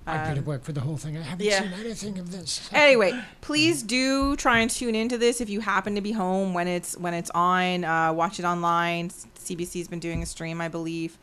[0.05, 1.17] I've been um, work for the whole thing.
[1.17, 1.61] I haven't yeah.
[1.61, 2.69] seen anything of this.
[2.73, 6.67] anyway, please do try and tune into this if you happen to be home when
[6.67, 7.83] it's when it's on.
[7.83, 9.09] Uh, watch it online.
[9.09, 11.17] CBC's been doing a stream, I believe.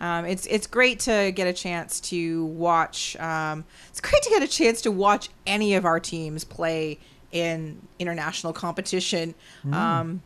[0.00, 3.16] Um, it's it's great to get a chance to watch.
[3.16, 6.98] Um, it's great to get a chance to watch any of our teams play
[7.32, 9.34] in international competition.
[9.72, 10.22] Um,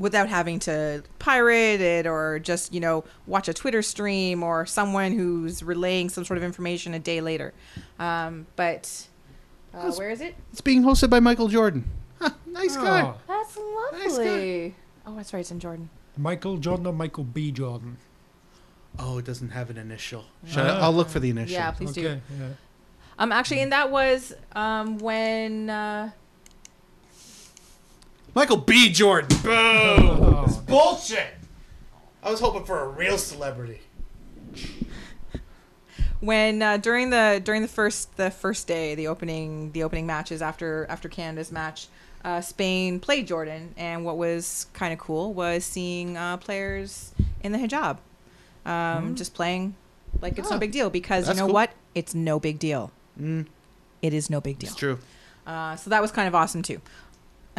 [0.00, 5.12] without having to pirate it or just you know watch a twitter stream or someone
[5.12, 7.52] who's relaying some sort of information a day later
[8.00, 9.06] um, but
[9.74, 11.84] uh, where is it It's being hosted by Michael Jordan.
[12.20, 13.02] Huh, nice guy.
[13.02, 14.74] Oh, that's lovely Nice guy.
[15.06, 17.52] oh that's right it's in jordan Michael Jordan or Michael B.
[17.52, 17.96] Jordan?
[18.98, 20.24] Oh, it doesn't have an initial.
[20.46, 20.82] Should I, Ah.
[20.82, 21.54] I'll look for the initial.
[21.54, 22.48] yeah please do yeah.
[23.18, 26.10] um actually and that was um when uh
[28.34, 28.90] Michael B.
[28.92, 29.28] Jordan.
[29.42, 29.50] Boo!
[29.50, 31.34] Oh, Bullshit.
[32.22, 33.80] I was hoping for a real celebrity.
[36.20, 40.42] when uh, during the during the first the first day the opening the opening matches
[40.42, 41.88] after after Canada's match
[42.24, 47.12] uh, Spain played Jordan and what was kind of cool was seeing uh, players
[47.42, 47.98] in the hijab
[48.66, 49.74] um, just playing
[50.20, 51.54] like it's no Ah, big deal because you know cool.
[51.54, 53.46] what it's no big deal Mm,
[54.02, 54.98] it is no big deal it's true.
[55.46, 56.80] uh, so that was kind of awesome too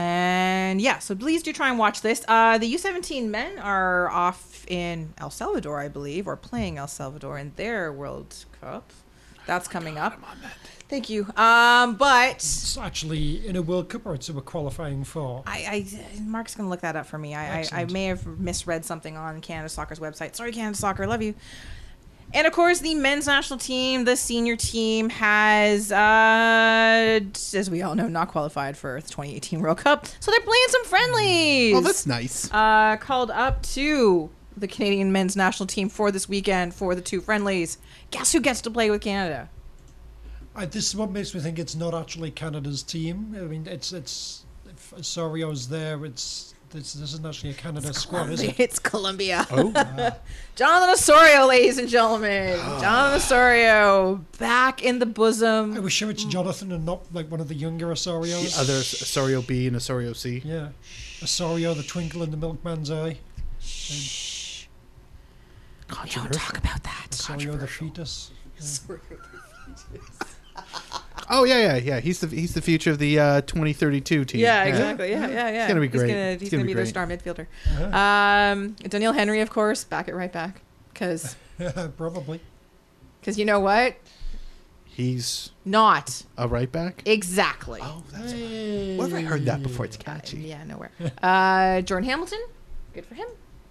[0.02, 2.24] And yeah, so please do try and watch this.
[2.28, 7.38] Uh, the U17 men are off in El Salvador, I believe, or playing El Salvador
[7.38, 8.92] in their World Cup.
[9.46, 10.20] That's coming up.
[10.88, 11.26] Thank you.
[11.36, 15.44] Um, but It's actually in a World Cup or it's we're qualifying for.
[15.48, 17.34] I, I Mark's gonna look that up for me.
[17.34, 20.36] I, I, I may have misread something on Canada Soccer's website.
[20.36, 21.34] Sorry, Canada Soccer, love you.
[22.34, 27.20] And of course, the men's national team, the senior team, has, uh,
[27.54, 30.06] as we all know, not qualified for the 2018 World Cup.
[30.20, 31.76] So they're playing some friendlies.
[31.76, 32.50] Oh, that's nice.
[32.54, 37.20] uh, called up to the Canadian men's national team for this weekend for the two
[37.20, 37.78] friendlies.
[38.12, 39.50] Guess who gets to play with Canada?
[40.56, 43.36] I, this is what makes me think it's not actually Canada's team.
[43.38, 46.04] I mean, it's it's if Osorio's there.
[46.06, 48.60] It's this, this isn't actually a Canada squad, is it?
[48.60, 49.46] It's Colombia.
[49.52, 49.72] Oh,
[50.56, 52.58] Jonathan Osorio, ladies and gentlemen.
[52.62, 52.80] Ah.
[52.82, 55.74] Jonathan Osorio back in the bosom.
[55.76, 58.58] I was sure it's Jonathan and not like one of the younger Osorios.
[58.60, 60.42] other Osorio B and Osorio C.
[60.46, 60.70] Yeah,
[61.22, 63.18] Osorio, the twinkle in the milkman's eye.
[66.04, 67.08] We don't talk about that.
[67.12, 68.32] Osorio the fetus.
[68.60, 69.00] Osorio,
[69.68, 70.36] the fetus.
[71.34, 72.00] Oh yeah, yeah, yeah.
[72.02, 74.42] He's the he's the future of the uh, 2032 team.
[74.42, 75.12] Yeah, exactly.
[75.12, 75.60] Yeah, yeah, yeah.
[75.60, 76.08] He's gonna be He's great.
[76.10, 77.48] gonna, he's gonna gonna be be their star midfielder.
[77.94, 80.62] Um, Doneil Henry, of course, back at right back.
[80.94, 81.36] Because
[81.98, 82.42] Probably.
[83.20, 83.96] Because you know what?
[84.84, 87.04] He's Not a right back.
[87.06, 87.80] exactly.
[87.82, 88.34] Oh, that's.
[88.34, 89.86] Where have I heard that before?
[89.86, 90.40] It's catchy.
[90.42, 90.92] Yeah, nowhere.
[91.24, 92.40] uh, Jordan Hamilton,
[92.94, 93.28] good for him.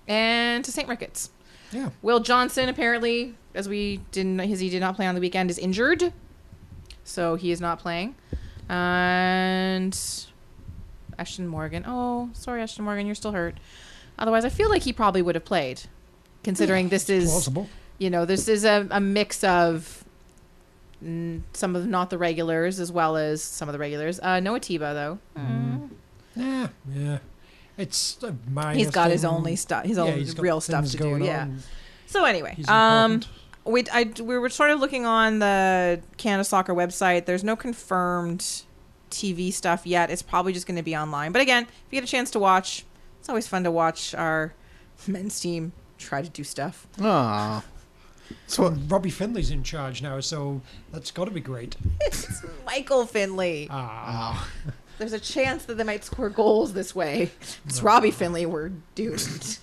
[0.09, 1.31] And Tosaint Ricketts.
[1.73, 1.91] Yeah.
[2.03, 5.59] Will Johnson apparently, as we didn't, his he did not play on the weekend, is
[5.59, 6.13] injured,
[7.11, 8.15] so he is not playing.
[8.69, 9.99] And
[11.19, 11.85] Ashton Morgan.
[11.87, 13.57] Oh, sorry, Ashton Morgan, you're still hurt.
[14.19, 15.83] Otherwise, I feel like he probably would have played,
[16.45, 17.69] considering this is Plausible.
[17.99, 20.05] you know this is a, a mix of
[21.05, 24.21] mm, some of not the regulars as well as some of the regulars.
[24.21, 25.19] Uh, no Atiba though.
[26.37, 27.19] Yeah, yeah.
[27.77, 30.87] It's a minor He's got his only stuff, his Yeah, own he's got real stuff
[30.91, 31.19] to do.
[31.25, 31.43] Yeah.
[31.43, 31.59] on.
[32.07, 33.40] So anyway, He's um, important.
[33.65, 37.27] We I we were sort of looking on the Canada Soccer website.
[37.27, 38.63] There's no confirmed
[39.11, 40.11] TV stuff yet.
[40.11, 41.33] It's probably just going to be online.
[41.33, 42.85] But again, if you get a chance to watch,
[43.19, 44.55] it's always fun to watch our
[45.07, 46.87] men's team try to do stuff.
[47.01, 47.63] Aw.
[48.47, 50.61] So Robbie Findley's in charge now, so
[50.93, 51.77] that's got to be great.
[52.01, 53.67] It's Michael Findlay.
[53.71, 54.49] Ah,
[54.99, 57.31] There's a chance that they might score goals this way.
[57.65, 58.47] It's Robbie Findley.
[58.47, 59.59] We're doomed.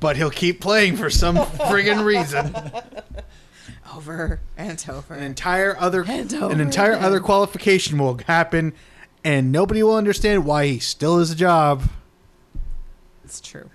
[0.00, 2.54] But he'll keep playing for some friggin' reason.
[3.94, 5.14] over and over.
[5.14, 7.04] An entire other And over an entire again.
[7.04, 8.72] other qualification will happen,
[9.24, 11.82] and nobody will understand why he still has a job.
[13.24, 13.70] It's true.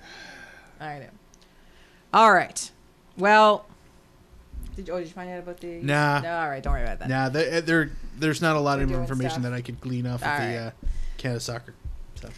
[0.79, 1.05] I know.
[2.13, 2.69] All right.
[3.17, 3.65] Well,
[4.75, 5.81] did you, oh, did you find out about the?
[5.81, 6.19] Nah.
[6.21, 6.63] No, all right.
[6.63, 7.09] Don't worry about that.
[7.09, 9.43] Nah, there, there there's not a lot They're of doing information stuff.
[9.43, 10.55] that I could glean off All of the right.
[10.57, 10.71] uh,
[11.17, 11.73] Canada soccer
[12.15, 12.37] stuff.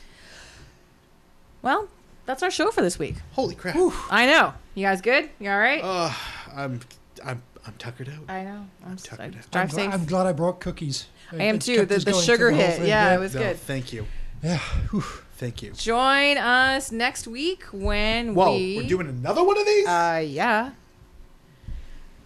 [1.62, 1.88] Well,
[2.26, 3.16] that's our show for this week.
[3.34, 3.76] Holy crap!
[4.10, 4.54] I know.
[4.76, 5.30] You guys good?
[5.40, 5.82] You all right?
[5.84, 6.12] Uh,
[6.56, 6.80] I'm
[7.26, 8.30] I'm I'm tuckered out.
[8.34, 8.66] I know.
[8.86, 9.46] I'm, tuckered I, out.
[9.54, 11.08] I'm, drive gl- I'm glad I brought cookies.
[11.32, 11.86] I am too.
[11.86, 12.76] The, the sugar the hit.
[12.80, 13.58] thing, Yeah, it was No, good.
[13.58, 14.06] Thank you,
[14.44, 14.58] Yeah.
[14.90, 15.02] whew.
[15.38, 15.72] thank you.
[15.72, 18.78] Join us next week when Whoa, we.
[18.78, 19.88] we're doing another one of these.
[19.88, 20.72] Uh, yeah.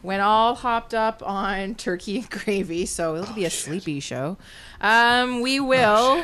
[0.02, 4.38] When all hopped up on turkey and gravy, so it'll Oh, be a sleepy show.
[4.80, 6.24] Um, we will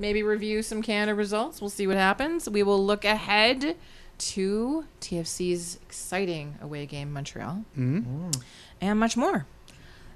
[0.00, 1.60] maybe review some Canada results.
[1.60, 2.48] We'll see what happens.
[2.48, 3.76] We will look ahead
[4.18, 8.42] to TFC's exciting away game, Montreal, Mhm.
[8.80, 9.46] and much more.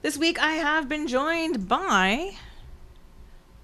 [0.02, 2.36] This week, I have been joined by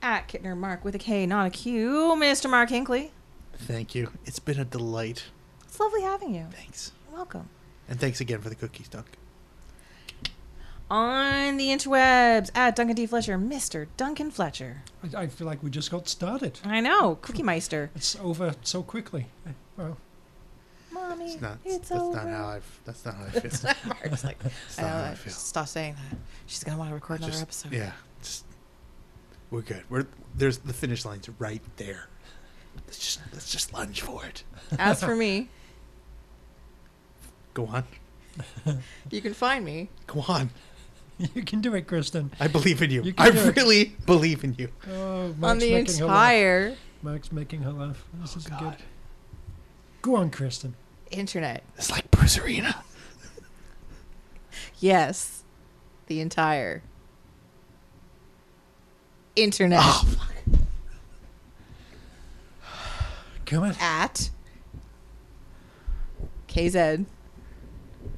[0.02, 2.48] at Kittner Mark with a K, not a Q, Mr.
[2.48, 3.10] Mark Hinkley.
[3.54, 4.12] Thank you.
[4.24, 5.24] It's been a delight.
[5.64, 6.46] It's lovely having you.
[6.50, 7.48] Thanks, Welcome.
[7.88, 9.04] and thanks again for the cookies, Doug.
[10.90, 13.06] On the interwebs at Duncan D.
[13.06, 13.86] Fletcher, Mr.
[13.96, 14.82] Duncan Fletcher.
[15.14, 16.58] I, I feel like we just got started.
[16.64, 17.90] I know, Cookie Meister.
[17.94, 19.26] It's over so quickly.
[19.46, 19.96] Eh, Well,
[20.92, 21.58] Mommy, It's not.
[21.64, 22.16] it's that's over.
[22.16, 22.60] not how I.
[22.84, 23.72] That's not how I feel.
[23.86, 25.32] Mark's like, That's I not know, how I feel.
[25.32, 26.18] stop saying that.
[26.46, 27.72] She's gonna want to record another Just- episode.
[27.72, 27.92] Yeah,
[28.22, 28.44] just
[29.50, 29.82] we're good.
[29.88, 32.08] We're there's the finish line's right there.
[32.86, 34.44] Let's just let's just lunge for it.
[34.78, 35.48] As for me,
[37.54, 37.84] Go on,
[39.10, 39.88] you can find me.
[40.06, 40.50] go on.
[41.34, 42.30] you can do it, Kristin.
[42.40, 43.02] I believe in you.
[43.02, 43.56] You I do it.
[43.56, 44.68] really believe in you.
[44.88, 46.32] Oh, on Mark's the making her laugh.
[46.32, 48.04] entire Mark's making her laugh.
[48.14, 48.76] This is oh, good.
[50.02, 50.72] Go on, Kristin.
[51.10, 51.62] internet.
[51.76, 52.82] It's like Bruce Arena.
[54.78, 55.44] Yes,
[56.06, 56.82] the entire
[59.36, 60.60] internet Oh, fuck.
[63.46, 63.74] Come on.
[63.80, 64.30] at
[66.48, 67.04] KZ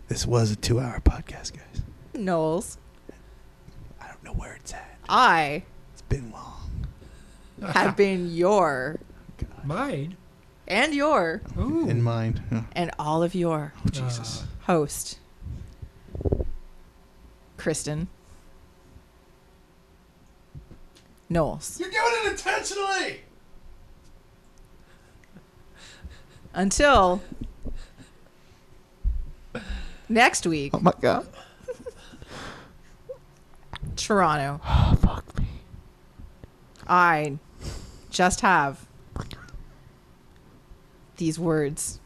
[0.08, 1.82] This was a two-hour podcast, guys.
[2.14, 2.78] Knowles.
[4.32, 4.98] I know where it's at.
[5.08, 6.86] I It's been long.
[7.72, 8.98] have been your
[9.64, 10.16] Mine.
[10.66, 11.88] and your Ooh.
[11.88, 12.42] In mind.
[12.50, 12.62] Yeah.
[12.72, 14.42] and all of your Oh, Jesus.
[14.42, 14.46] Uh.
[14.72, 15.18] host,
[17.58, 18.06] Kristin
[21.28, 21.78] Knowles.
[21.80, 23.20] You're doing it intentionally!
[26.54, 27.22] Until
[30.08, 31.26] next week, Oh my god.
[33.96, 34.60] Toronto.
[34.68, 35.46] Oh, fuck me.
[36.86, 37.38] I
[38.10, 38.86] just have
[41.16, 42.00] these words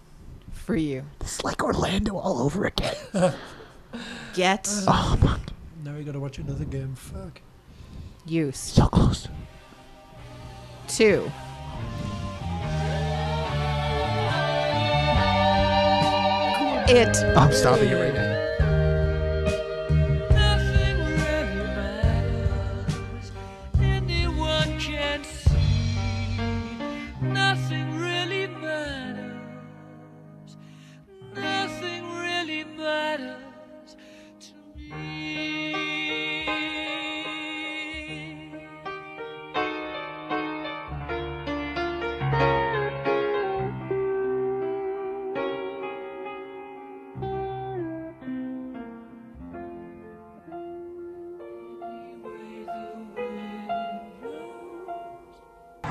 [0.52, 1.04] for you.
[1.20, 2.94] It's like Orlando all over again.
[4.34, 5.40] Get Oh, fuck.
[5.84, 6.94] Now we gotta watch another game.
[6.94, 7.40] Fuck.
[8.26, 9.28] used So close.
[10.88, 11.30] Two.
[16.88, 17.16] it.
[17.36, 18.25] I'm stopping you right now.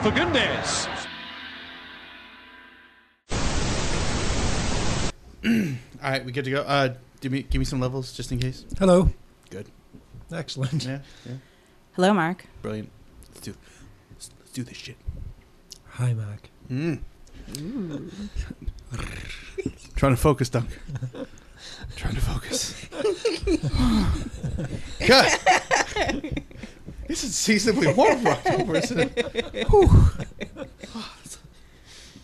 [0.06, 0.86] For goodness.
[5.44, 5.52] All
[6.04, 6.62] right, we good to go.
[6.62, 8.66] Uh, give me give me some levels just in case.
[8.78, 9.10] Hello.
[9.50, 9.66] Good.
[10.32, 10.86] Excellent.
[10.86, 11.38] Yeah, yeah.
[11.94, 12.46] Hello, Mark.
[12.62, 12.92] Brilliant.
[13.30, 13.56] Let's do
[14.12, 14.98] let's, let's do this shit.
[15.94, 16.52] Hi, Mark.
[16.70, 17.00] Mm.
[19.96, 20.70] Trying to focus, Dunk.
[21.96, 22.76] Trying to focus.
[25.08, 26.44] God.
[27.08, 29.68] This is seasonably warm for October, isn't it?
[29.70, 29.90] Whew.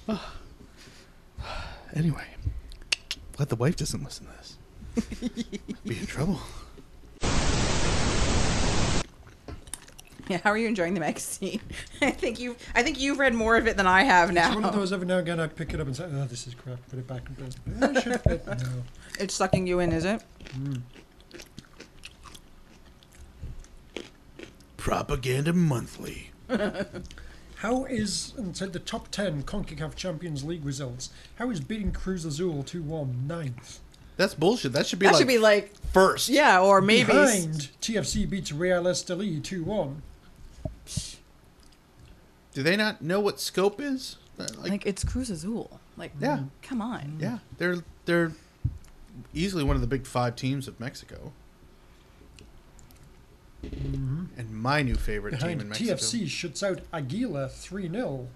[1.94, 2.24] Anyway,
[3.36, 5.20] glad the wife doesn't listen to this.
[5.86, 6.40] Be in trouble.
[10.30, 11.60] Yeah, how are you enjoying the magazine?
[12.02, 14.48] I think you've I think you've read more of it than I have now.
[14.48, 16.26] It's one of those every now and again I pick it up and say, oh,
[16.26, 16.80] this is crap.
[16.90, 17.98] Put it back and put it.
[17.98, 18.48] I should have.
[18.48, 18.84] No.
[19.20, 20.24] It's sucking you in, is it?
[20.56, 20.82] Mm.
[24.82, 26.32] Propaganda Monthly.
[27.58, 32.26] How is, and said the top 10 CONCACAF Champions League results, how is beating Cruz
[32.26, 33.78] Azul 2 1 ninth?
[34.18, 34.74] That's bullshit.
[34.74, 36.30] That should be That like should be like first.
[36.30, 40.02] yeah, or maybe Behind, TFC beats Real Esteli 2 1.
[42.54, 44.16] Do they not know what scope is?
[44.40, 45.80] Uh, Like, like it's Cruz Azul.
[45.96, 46.46] Like Yeah.
[46.64, 47.18] come on.
[47.20, 48.32] yeah, they're they're
[49.32, 51.32] easily one of the big five teams of Mexico.
[53.64, 54.24] Mm-hmm.
[54.38, 55.94] And my new favorite team in Mexico.
[55.94, 58.28] TFC shuts out Aguila 3 0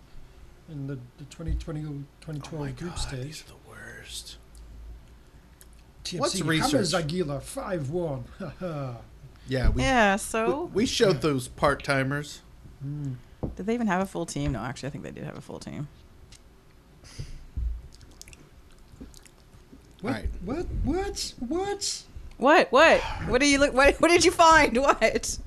[0.69, 1.81] in the, the 2020
[2.21, 3.23] 2012 Oh my group God, stage.
[3.23, 4.37] these are the worst.
[6.03, 7.03] TFC What's hammers research?
[7.03, 8.23] Aguila 5 1.
[9.47, 12.41] Yeah, we Yeah, so we, we showed those part timers.
[12.81, 13.13] Hmm.
[13.55, 14.53] did they even have a full team?
[14.53, 15.87] No, actually I think they did have a full team.
[20.01, 20.13] What?
[20.13, 20.29] Right.
[20.43, 20.65] What?
[20.83, 21.33] What?
[21.39, 22.03] What?
[22.37, 22.71] What?
[22.71, 22.99] What?
[23.27, 24.77] What do you look what what did you find?
[24.85, 25.37] What?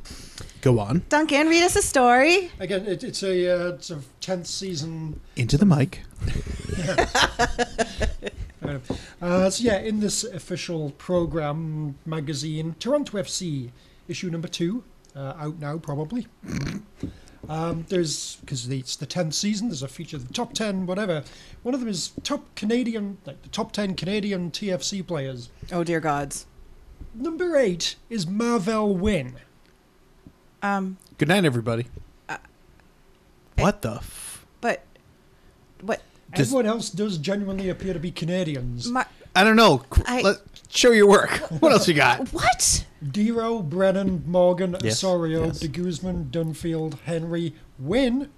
[0.60, 2.51] Go on Duncan, read us a story.
[2.59, 5.20] Again, it, it's a uh, it's a tenth season.
[5.36, 6.02] into the mic.
[9.23, 13.70] Uh, so yeah, in this official program magazine, Toronto FC
[14.09, 14.85] issue number two,
[15.16, 16.27] uh, out now probably.
[17.48, 19.69] Um, there's because it's the tenth season.
[19.69, 21.24] There's a feature of the top ten, whatever.
[21.62, 25.48] One of them is top Canadian, like the top ten Canadian TFC players.
[25.73, 26.44] Oh dear gods.
[27.19, 29.35] Number eight is Marvell Wynne.
[30.62, 31.86] Um Good night, everybody.
[33.59, 33.95] what the?
[33.97, 34.85] F- but
[35.81, 36.01] what
[36.35, 38.89] Does- Everyone else does genuinely appear to be Canadians.
[38.89, 39.05] my,
[39.35, 39.82] I don't know.
[40.07, 40.36] I- Let,
[40.69, 41.31] show your work.
[41.61, 42.28] What else you got?
[42.32, 42.85] what?
[43.05, 45.61] Dero, Brennan, Morgan, Yes, Osorio, yes.
[45.61, 48.28] de Guzman, Dunfield, Henry, Wynne,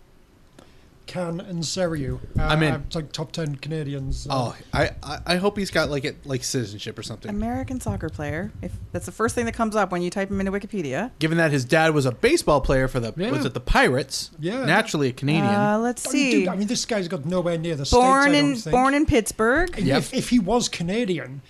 [1.11, 2.21] Can, and Serioux.
[2.39, 2.75] Uh, I'm in.
[2.87, 4.27] It's like top ten Canadians.
[4.31, 7.29] uh, Oh, I, I I hope he's got like it like citizenship or something.
[7.29, 8.53] American soccer player.
[8.63, 11.11] If that's the first thing that comes up when you type him into Wikipedia.
[11.19, 13.33] Given that his dad was a baseball player for the Yeah.
[13.33, 14.31] was it the Pirates?
[14.39, 14.65] Yeah.
[14.65, 15.47] naturally a Canadian.
[15.53, 16.31] Uh, let's oh, see.
[16.31, 18.35] dude, I mean, this guy's got nowhere near the born states.
[18.35, 18.71] I in don't think.
[18.73, 19.77] born in Pittsburgh.
[19.77, 19.99] And Yep.
[19.99, 21.43] If, if he was Canadian,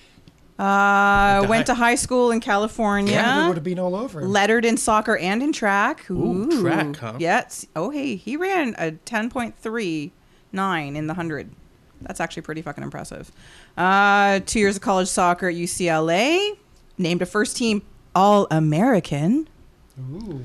[0.61, 3.15] Uh, went to high school in California.
[3.15, 4.23] Canada would have been all over.
[4.23, 6.09] Lettered in soccer and in track.
[6.11, 7.15] Ooh, track, huh?
[7.19, 7.67] Yes.
[7.75, 10.13] Oh, hey, he ran a ten point three
[10.53, 11.51] nine in the hundred.
[12.03, 13.31] That's actually pretty fucking impressive.
[13.77, 16.59] Uh, two years of college soccer at UCLA.
[16.99, 17.81] Named a first team
[18.15, 19.49] All American.
[19.99, 20.45] Ooh.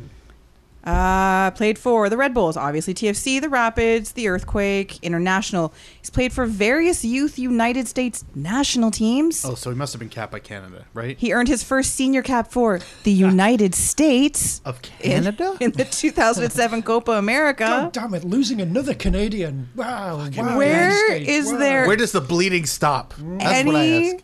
[0.85, 5.73] Uh, played for the Red Bulls, obviously TFC, the Rapids, the Earthquake, International.
[5.99, 9.43] He's played for various youth United States national teams.
[9.43, 11.17] Oh, so he must have been capped by Canada, right?
[11.17, 15.57] He earned his first senior cap for the United States Of in, Canada?
[15.61, 17.63] in the 2007 Copa America.
[17.63, 19.69] God damn it, losing another Canadian.
[19.75, 20.17] Wow.
[20.37, 21.57] wow Where United States, is wow.
[21.57, 23.15] there- Where does the bleeding stop?
[23.17, 24.23] That's Any, what I ask.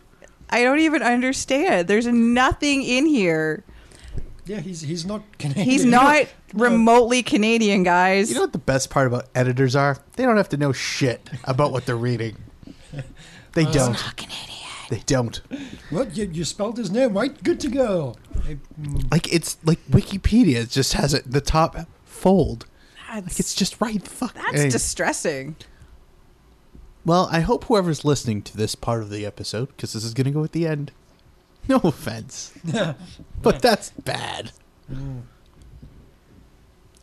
[0.50, 1.88] I don't even understand.
[1.88, 3.64] There's nothing in here.
[4.44, 5.68] Yeah, he's he's not Canadian.
[5.68, 6.64] He's You know- not no.
[6.64, 8.28] remotely Canadian, guys.
[8.28, 9.98] You know what the best part about editors are?
[10.16, 12.36] They don't have to know shit about what they're reading.
[13.54, 14.04] They uh, don't.
[14.90, 15.40] They don't.
[15.90, 16.16] What?
[16.16, 17.40] You, you spelled his name right?
[17.42, 18.16] Good to go.
[18.44, 19.10] I- mm.
[19.12, 22.66] Like it's like Wikipedia just has it the top fold.
[23.10, 24.02] that's, Like it's just right.
[24.06, 24.34] Fuck.
[24.34, 24.70] that's Anyway.
[24.70, 25.56] distressing.
[27.04, 30.26] Well, I hope whoever's listening to this part of the episode, because this is going
[30.26, 30.92] to go at the end.
[31.68, 32.52] No offense,
[33.42, 34.50] but that's bad.
[34.90, 34.94] I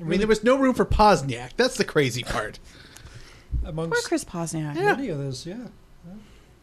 [0.03, 1.51] mean, there was no room for Pozniak.
[1.57, 2.59] That's the crazy part.
[3.63, 4.75] Poor Chris Pozniak.
[4.75, 5.67] many others, yeah.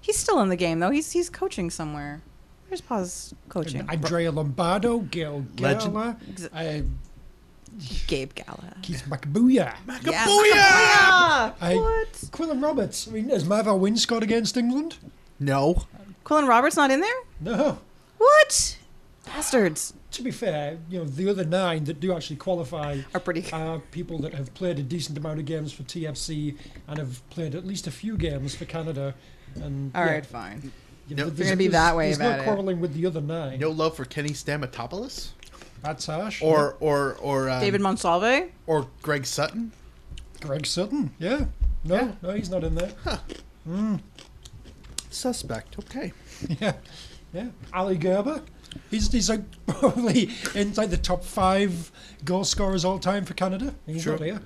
[0.00, 0.90] He's still in the game though.
[0.90, 2.22] He's he's coaching somewhere.
[2.68, 3.88] Where's Pos coaching?
[3.88, 5.94] Andrea Lombardo, Gail Legend.
[5.94, 6.82] Gala, Ex- uh,
[8.06, 8.76] Gabe Gala.
[8.82, 11.54] Keith Makubuya, Yeah, Booyah!
[11.60, 12.12] I- What?
[12.32, 13.06] Quillan Roberts.
[13.08, 14.96] I mean, has Marvell Wynne scored against England?
[15.38, 15.84] No.
[16.26, 17.14] Quillan Roberts not in there?
[17.40, 17.78] No.
[18.18, 18.76] What?
[19.24, 19.94] Bastards.
[20.12, 23.44] To be fair, you know, the other nine that do actually qualify Are pretty.
[23.52, 26.56] are people that have played a decent amount of games for TFC
[26.88, 29.14] and have played at least a few games for Canada.
[29.56, 30.72] And All yeah, right, fine.
[31.08, 32.44] you No, know, if you're there's- gonna be that way there's about no it.
[32.44, 33.60] quarreling with the other nine.
[33.60, 35.28] No love for Kenny Stamatopoulos
[35.82, 36.42] That's harsh.
[36.42, 38.50] or or or um, David Monsalve.
[38.66, 39.70] or Greg Sutton.
[40.40, 41.12] Greg Sutton.
[41.18, 41.44] Yeah.
[41.84, 42.12] No, Yeah.
[42.22, 42.92] no, he's not in there.
[45.16, 45.78] Suspect.
[45.78, 46.12] Okay.
[46.60, 46.74] yeah.
[47.32, 47.48] Yeah.
[47.72, 48.42] Ali Gerba.
[48.90, 51.90] He's, he's like probably in like the top five
[52.24, 53.74] goal scorers all time for Canada.
[53.86, 54.12] He's Sure.
[54.18, 54.42] not here.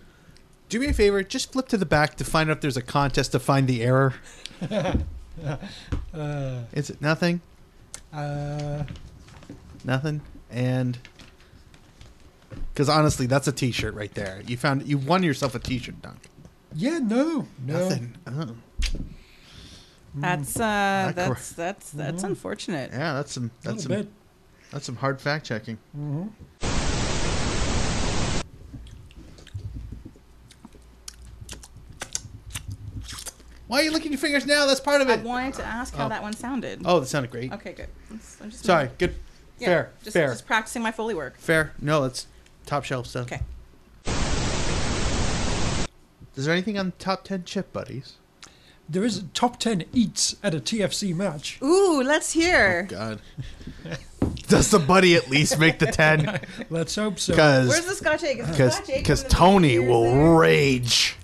[0.68, 1.22] Do me a favor.
[1.24, 3.82] Just flip to the back to find out if there's a contest to find the
[3.82, 4.14] error.
[6.12, 7.40] Uh, Is it nothing?
[8.12, 8.84] uh,
[9.84, 10.20] Nothing.
[10.50, 10.98] And
[12.74, 14.42] because honestly, that's a T-shirt right there.
[14.46, 16.28] You found you won yourself a T-shirt, Dunk.
[16.74, 17.78] yeah, no, no.
[17.78, 18.16] Nothing.
[18.26, 18.54] Oh.
[20.14, 20.20] Hmm.
[20.22, 22.28] That's uh, Not cor- that's that's that's hmm.
[22.28, 22.90] unfortunate.
[22.92, 24.12] Yeah, that's some that's little some bit.
[24.72, 25.78] that's some hard fact checking.
[25.96, 26.28] Mm-hmm.
[33.66, 34.66] Why are you licking your fingers now?
[34.66, 35.20] That's part of it.
[35.20, 36.08] I wanted to ask how Oh.
[36.08, 36.82] that one sounded.
[36.84, 37.52] Oh, that sounded great.
[37.52, 37.86] Okay, good.
[38.10, 38.90] I'm just Sorry.
[38.98, 39.14] Good.
[39.60, 39.92] Yeah, fair.
[40.02, 40.28] Just, fair.
[40.30, 41.36] Just practicing my foley work.
[41.38, 41.72] fair.
[41.80, 42.26] No, that's
[42.66, 43.30] top shelf stuff.
[43.30, 43.42] Okay.
[46.34, 48.16] Is there anything on top ten chip buddies?
[48.90, 51.58] There is a top 10 eats at a TFC match.
[51.62, 52.82] Ooh, let's hear.
[52.90, 53.20] God.
[54.48, 56.40] Does the buddy at least make the ten?
[56.70, 57.36] Let's hope so.
[57.36, 58.40] Where's Because the Scotch egg?
[58.40, 60.34] Is the because Scotch egg because from the Tony beers will there?
[60.38, 61.16] rage.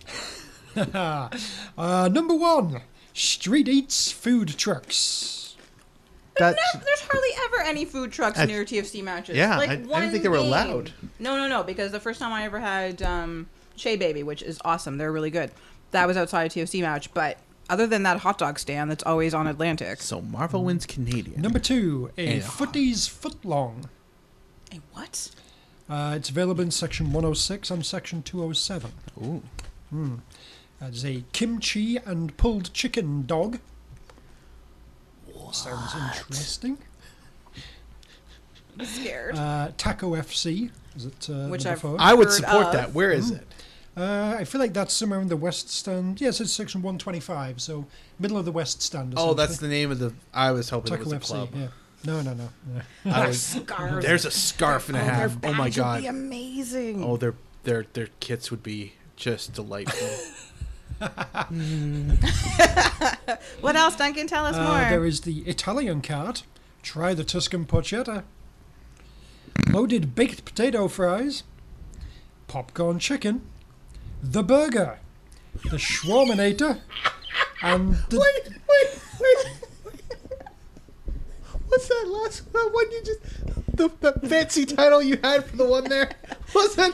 [0.77, 2.83] Uh, number one,
[3.15, 5.57] street eats food trucks.
[6.39, 9.37] That's No, there's hardly ever any food trucks I- near TFC matches.
[9.37, 10.47] Yeah, like I- I didn't one think they were game.
[10.47, 10.93] allowed.
[11.19, 11.63] No, no, no.
[11.63, 15.31] Because the first time I ever had um, Shea Baby, which is awesome, they're really
[15.31, 15.51] good.
[15.93, 17.39] That was outside a TFC match, but
[17.69, 20.01] other than that hot dog stand that's always on Atlantic.
[20.01, 21.41] so Marvell Wynne's Canadian.
[21.41, 22.43] Number two, a Yeah.
[22.43, 23.87] footies footlong.
[24.73, 25.31] A what?
[25.89, 28.93] Uh, it's available in section 106 and section 207.
[29.23, 29.43] Ooh.
[30.81, 33.61] There's a kimchi and pulled chicken dog.
[35.53, 36.77] Sounds interesting.
[38.79, 39.37] I'm scared.
[39.37, 40.71] Uh, Taco FC.
[40.97, 41.97] Is it uh, Which number I've- four?
[41.99, 42.73] I would support of.
[42.73, 42.93] that.
[42.93, 43.47] Where is it?
[43.97, 46.21] Uh, I feel like that's somewhere in the West Stand.
[46.21, 47.87] Yes, it's section 125, so
[48.19, 49.15] middle of the West Stand.
[49.17, 50.13] Oh, that's the name of the.
[50.35, 51.23] I was hoping it was a FC.
[51.25, 51.49] club.
[51.55, 51.69] Yeah.
[52.05, 52.49] No, no, no.
[52.75, 53.11] no.
[53.11, 53.59] I was-
[54.03, 55.37] there's a scarf and a half.
[55.43, 56.05] Oh my Badge would be god.
[56.05, 57.03] amazing.
[57.03, 60.09] Oh, their their their kits would be just delightful.
[63.61, 64.27] What else, Duncan?
[64.27, 64.79] Tell us Uh, more.
[64.91, 66.43] there is the Italian cart.
[66.83, 68.23] Try the Tuscan porchetta.
[69.69, 71.43] Loaded baked potato fries.
[72.47, 73.43] Popcorn chicken.
[74.31, 74.99] The burger.
[75.63, 76.81] The Schwarminator.
[77.63, 79.93] And the, wait, wait, wait.
[81.69, 82.73] What's that last one?
[82.73, 83.21] What you just
[83.77, 86.11] the, the fancy title you had for the one there?
[86.53, 86.93] What's that?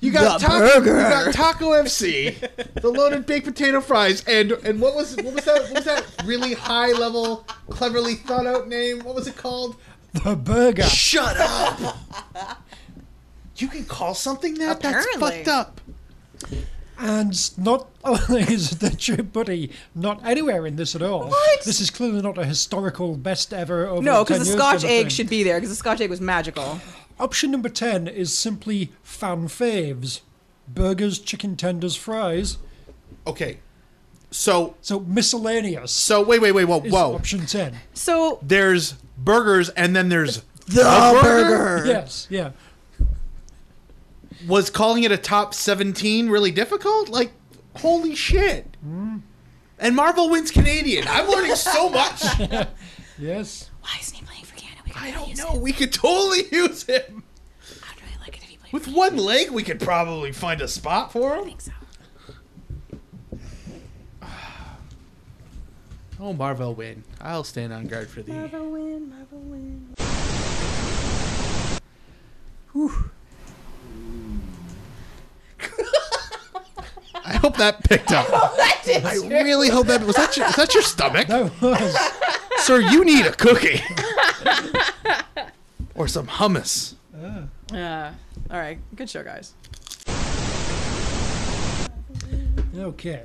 [0.00, 0.96] You got The taco, burger.
[0.96, 2.38] You got Taco FC,
[2.80, 5.62] the loaded baked potato fries, and and what was what was that?
[5.62, 9.00] What was that really high level, cleverly thought out name?
[9.00, 9.76] What was it called?
[10.24, 10.84] the burger.
[10.84, 11.96] Shut up!
[13.56, 14.76] You can call something that?
[14.78, 15.18] Apparently.
[15.18, 15.80] That's fucked up.
[17.00, 21.28] And not only oh, is the chip buddy not anywhere in this at all.
[21.28, 21.64] What?
[21.64, 24.84] This is clearly not a historical best ever over no, because the years Scotch sort
[24.84, 25.08] of egg thing.
[25.10, 26.80] should be there because the Scotch egg was magical.
[27.20, 30.20] Option number 10 is simply fan faves.
[30.66, 32.58] Burgers, chicken tenders, fries.
[33.26, 33.58] Okay.
[34.30, 37.14] So So miscellaneous so wait wait wait whoa is whoa.
[37.14, 37.74] option 10.
[37.94, 41.86] So There's burgers and then there's the burger.
[41.86, 42.50] Yes, yeah.
[44.46, 47.08] Was calling it a top 17 really difficult?
[47.08, 47.32] Like,
[47.76, 48.76] holy shit.
[49.80, 51.06] And Marvell Wynne's Canadian.
[51.08, 52.22] I'm learning so much.
[53.20, 53.68] Yes.
[53.80, 54.80] Why isn't he playing for Canada?
[54.84, 55.50] We could I don't know.
[55.54, 55.60] him.
[55.60, 57.24] We could totally use him.
[57.82, 58.72] I'd really like it if he played.
[58.72, 61.40] With for one leg, we could probably find a spot for him.
[61.40, 61.72] I think so.
[66.20, 67.02] Oh, Marvell Wynne.
[67.20, 68.32] I'll stand on guard for thee.
[68.32, 69.10] Marvell Wynne.
[69.10, 69.94] Marvell Wynne.
[77.24, 78.26] I hope that picked up.
[78.32, 80.36] I really hope that was that.
[80.36, 81.96] Your, is that your stomach, That was.
[82.64, 82.80] sir?
[82.80, 83.80] You need a cookie
[85.94, 86.94] or some hummus.
[87.72, 88.14] Yeah.
[88.50, 88.78] All right.
[88.96, 89.52] Good show, guys.
[92.74, 93.24] Okay.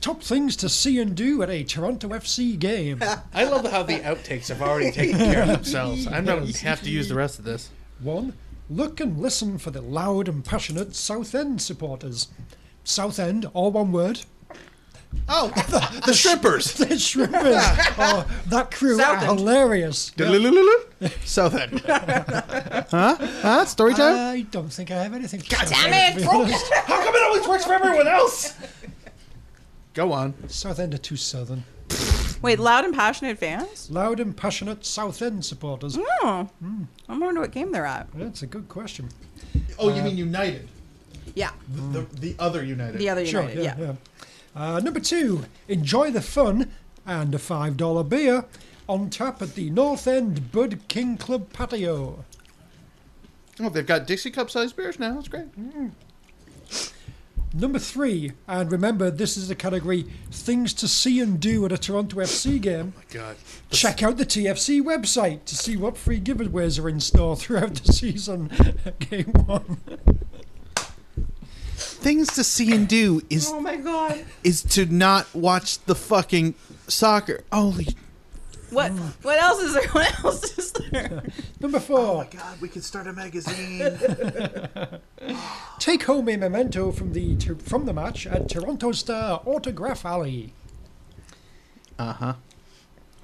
[0.00, 3.00] Top things to see and do at a Toronto FC game.
[3.34, 6.08] I love how the outtakes have already taken care of themselves.
[6.08, 7.70] I'm not gonna have to use the rest of this.
[8.00, 8.32] One,
[8.76, 12.28] look and listen for the loud and passionate South End supporters.
[12.84, 14.20] South End, all one word.
[15.28, 16.76] Oh, the, the shrimpers.
[16.76, 17.62] The shrimpers.
[17.98, 20.10] oh, that crew are hilarious.
[21.24, 21.80] South End.
[21.86, 23.16] huh?
[23.18, 23.64] Huh?
[23.66, 24.16] Story time?
[24.16, 25.42] I don't think I have anything.
[25.48, 28.54] God damn it, How come it always works for everyone else?
[29.94, 30.34] Go on.
[30.48, 31.64] Southend are too southern.
[32.42, 33.88] Wait, loud and passionate fans?
[33.90, 35.96] Loud and passionate South End supporters.
[35.98, 36.48] Oh.
[36.60, 36.84] Hmm.
[37.08, 38.08] I wonder what game they're at.
[38.14, 39.08] That's a good question.
[39.78, 40.68] Oh, you uh, mean United?
[41.34, 41.50] Yeah.
[41.68, 42.16] The, the, hmm.
[42.16, 42.98] the other United.
[42.98, 43.62] The other Sure, United.
[43.62, 43.84] yeah, yeah.
[43.84, 43.94] yeah.
[44.54, 46.70] Uh, number two, enjoy the fun
[47.06, 48.44] and a $5 beer
[48.88, 52.24] on tap at the North End Bud King Club patio.
[53.60, 55.14] Oh, they've got Dixie cup sized beers now.
[55.14, 55.46] That's great.
[55.46, 55.88] Hmm.
[57.54, 61.76] Number three, and remember this is the category things to see and do at a
[61.78, 62.94] Toronto FC game.
[62.96, 63.36] Oh my God.
[63.70, 67.92] Check out the TFC website to see what free giveaways are in store throughout the
[67.92, 68.50] season.
[69.00, 69.80] Game one.
[71.76, 74.24] Things to see and do is Oh my god.
[74.42, 76.54] is to not watch the fucking
[76.88, 77.44] soccer.
[77.52, 77.88] Holy
[78.72, 79.12] What mm.
[79.22, 79.88] what else is there?
[79.92, 81.22] What else is there?
[81.60, 83.98] Number four, oh God, we could start a magazine.
[85.78, 90.54] take home a memento from the from the match at Toronto Star Autograph Alley.
[91.98, 92.34] uh huh.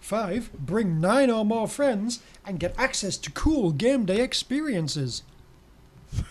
[0.00, 5.22] Five, bring nine or more friends and get access to cool game day experiences.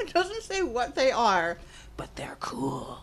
[0.00, 1.58] It doesn't say what they are,
[1.96, 2.98] but they're cool.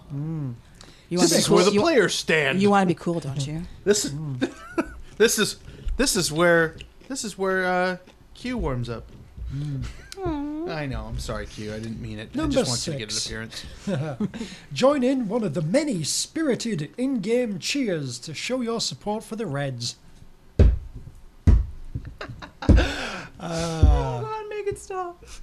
[1.10, 2.62] You This is where the players stand.
[2.62, 3.64] You want to be cool, don't you?
[3.84, 4.52] this is mm.
[5.20, 5.58] This is
[5.98, 6.76] this is where
[7.08, 7.98] this is where uh,
[8.34, 9.06] Q warms up.
[10.68, 11.06] I know.
[11.06, 11.74] I'm sorry, Q.
[11.74, 12.36] I didn't mean it.
[12.36, 13.64] Number I just want you to get an six.
[13.88, 14.32] appearance.
[14.74, 19.46] Join in one of the many spirited in-game cheers to show your support for the
[19.46, 19.96] Reds.
[20.58, 20.74] Come
[23.40, 25.24] on, make it stop.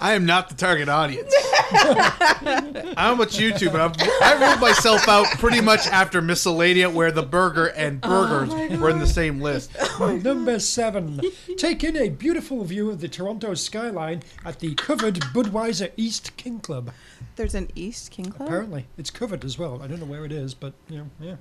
[0.00, 1.32] I am not the target audience.
[1.70, 7.10] I don't know about but I'm, I ruled myself out pretty much after Miscellanea, where
[7.10, 9.70] the burger and burgers oh were in the same list.
[10.00, 11.20] Oh Number seven,
[11.56, 16.60] take in a beautiful view of the Toronto skyline at the covered Budweiser East King
[16.60, 16.92] Club.
[17.34, 18.48] There's an East King Club.
[18.48, 19.82] Apparently, it's covered as well.
[19.82, 21.36] I don't know where it is, but you know, yeah.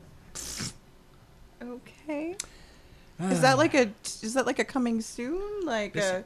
[1.61, 2.35] Okay.
[3.19, 3.29] Ah.
[3.29, 3.91] Is that like a
[4.23, 5.65] is that like a coming soon?
[5.65, 6.23] Like This- a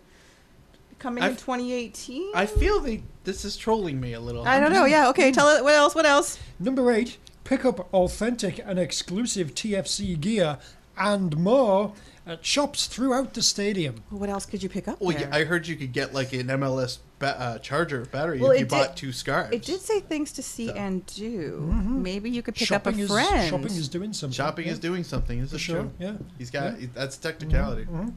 [1.01, 2.31] coming in I've- 2018?
[2.35, 4.47] I feel they, this is trolling me a little.
[4.47, 4.85] I don't know.
[4.85, 5.09] Yeah.
[5.09, 5.31] Okay.
[5.31, 5.63] Tell it.
[5.63, 5.95] What else?
[5.95, 6.37] What else?
[6.59, 10.59] Number eight, pick up authentic and exclusive TFC gear
[10.97, 11.93] and more
[12.25, 14.03] at shops throughout the stadium.
[14.11, 15.01] What else could you pick up?
[15.01, 15.27] Well, there?
[15.27, 18.59] yeah, I heard you could get like an MLS ba- uh, charger battery Well, if
[18.59, 19.51] you it bought did- two scarves.
[19.55, 21.67] It did say things to see So- and do.
[21.71, 22.03] Mm-hmm.
[22.03, 23.49] Maybe you could pick shopping up a is friend.
[23.49, 24.35] shopping is doing something.
[24.35, 24.73] Shopping yeah.
[24.73, 25.41] is doing something.
[25.41, 25.91] This For is sure, true.
[25.99, 26.13] yeah.
[26.37, 27.27] He's got that's mm-hmm.
[27.27, 27.83] technicality.
[27.85, 28.09] Mm-hmm.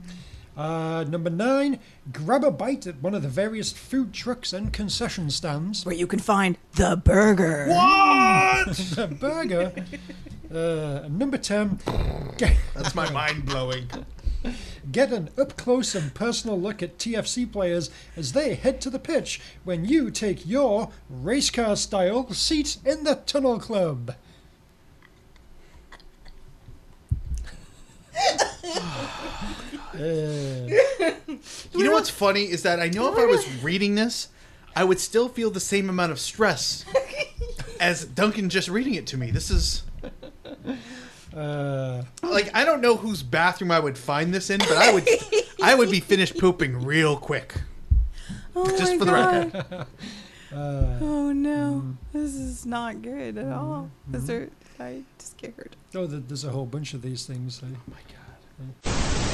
[0.56, 1.81] Uh, number nine,
[2.12, 5.85] grab a bite at one of the various food trucks and concession stands.
[5.85, 7.66] where you can find the burger.
[7.68, 9.72] What a burger.
[10.52, 11.81] Uh, number ten,
[12.39, 13.89] get, That's my mind blowing.
[14.93, 18.98] get an up close and personal look at TFC players as they head to the
[19.01, 24.14] pitch when you take your race car style seat in the Tunnel Club.
[31.72, 34.28] You know what's funny is that I know if I was reading this,
[34.76, 36.84] I would still feel the same amount of stress
[37.80, 39.30] as Duncan just reading it to me.
[39.30, 39.82] This is
[41.34, 45.08] uh, like I don't know whose bathroom I would find this in, but I would
[45.62, 47.54] I would be finished pooping real quick.
[48.56, 49.54] Oh Just my for the God.
[49.54, 49.86] record.
[50.56, 51.96] Oh no, Mm.
[52.12, 53.90] this is not good at all.
[54.12, 54.50] Is there?
[54.80, 55.76] I just scared.
[55.94, 57.62] Oh, there's a whole bunch of these things.
[57.62, 57.66] eh?
[57.72, 59.34] Oh my god.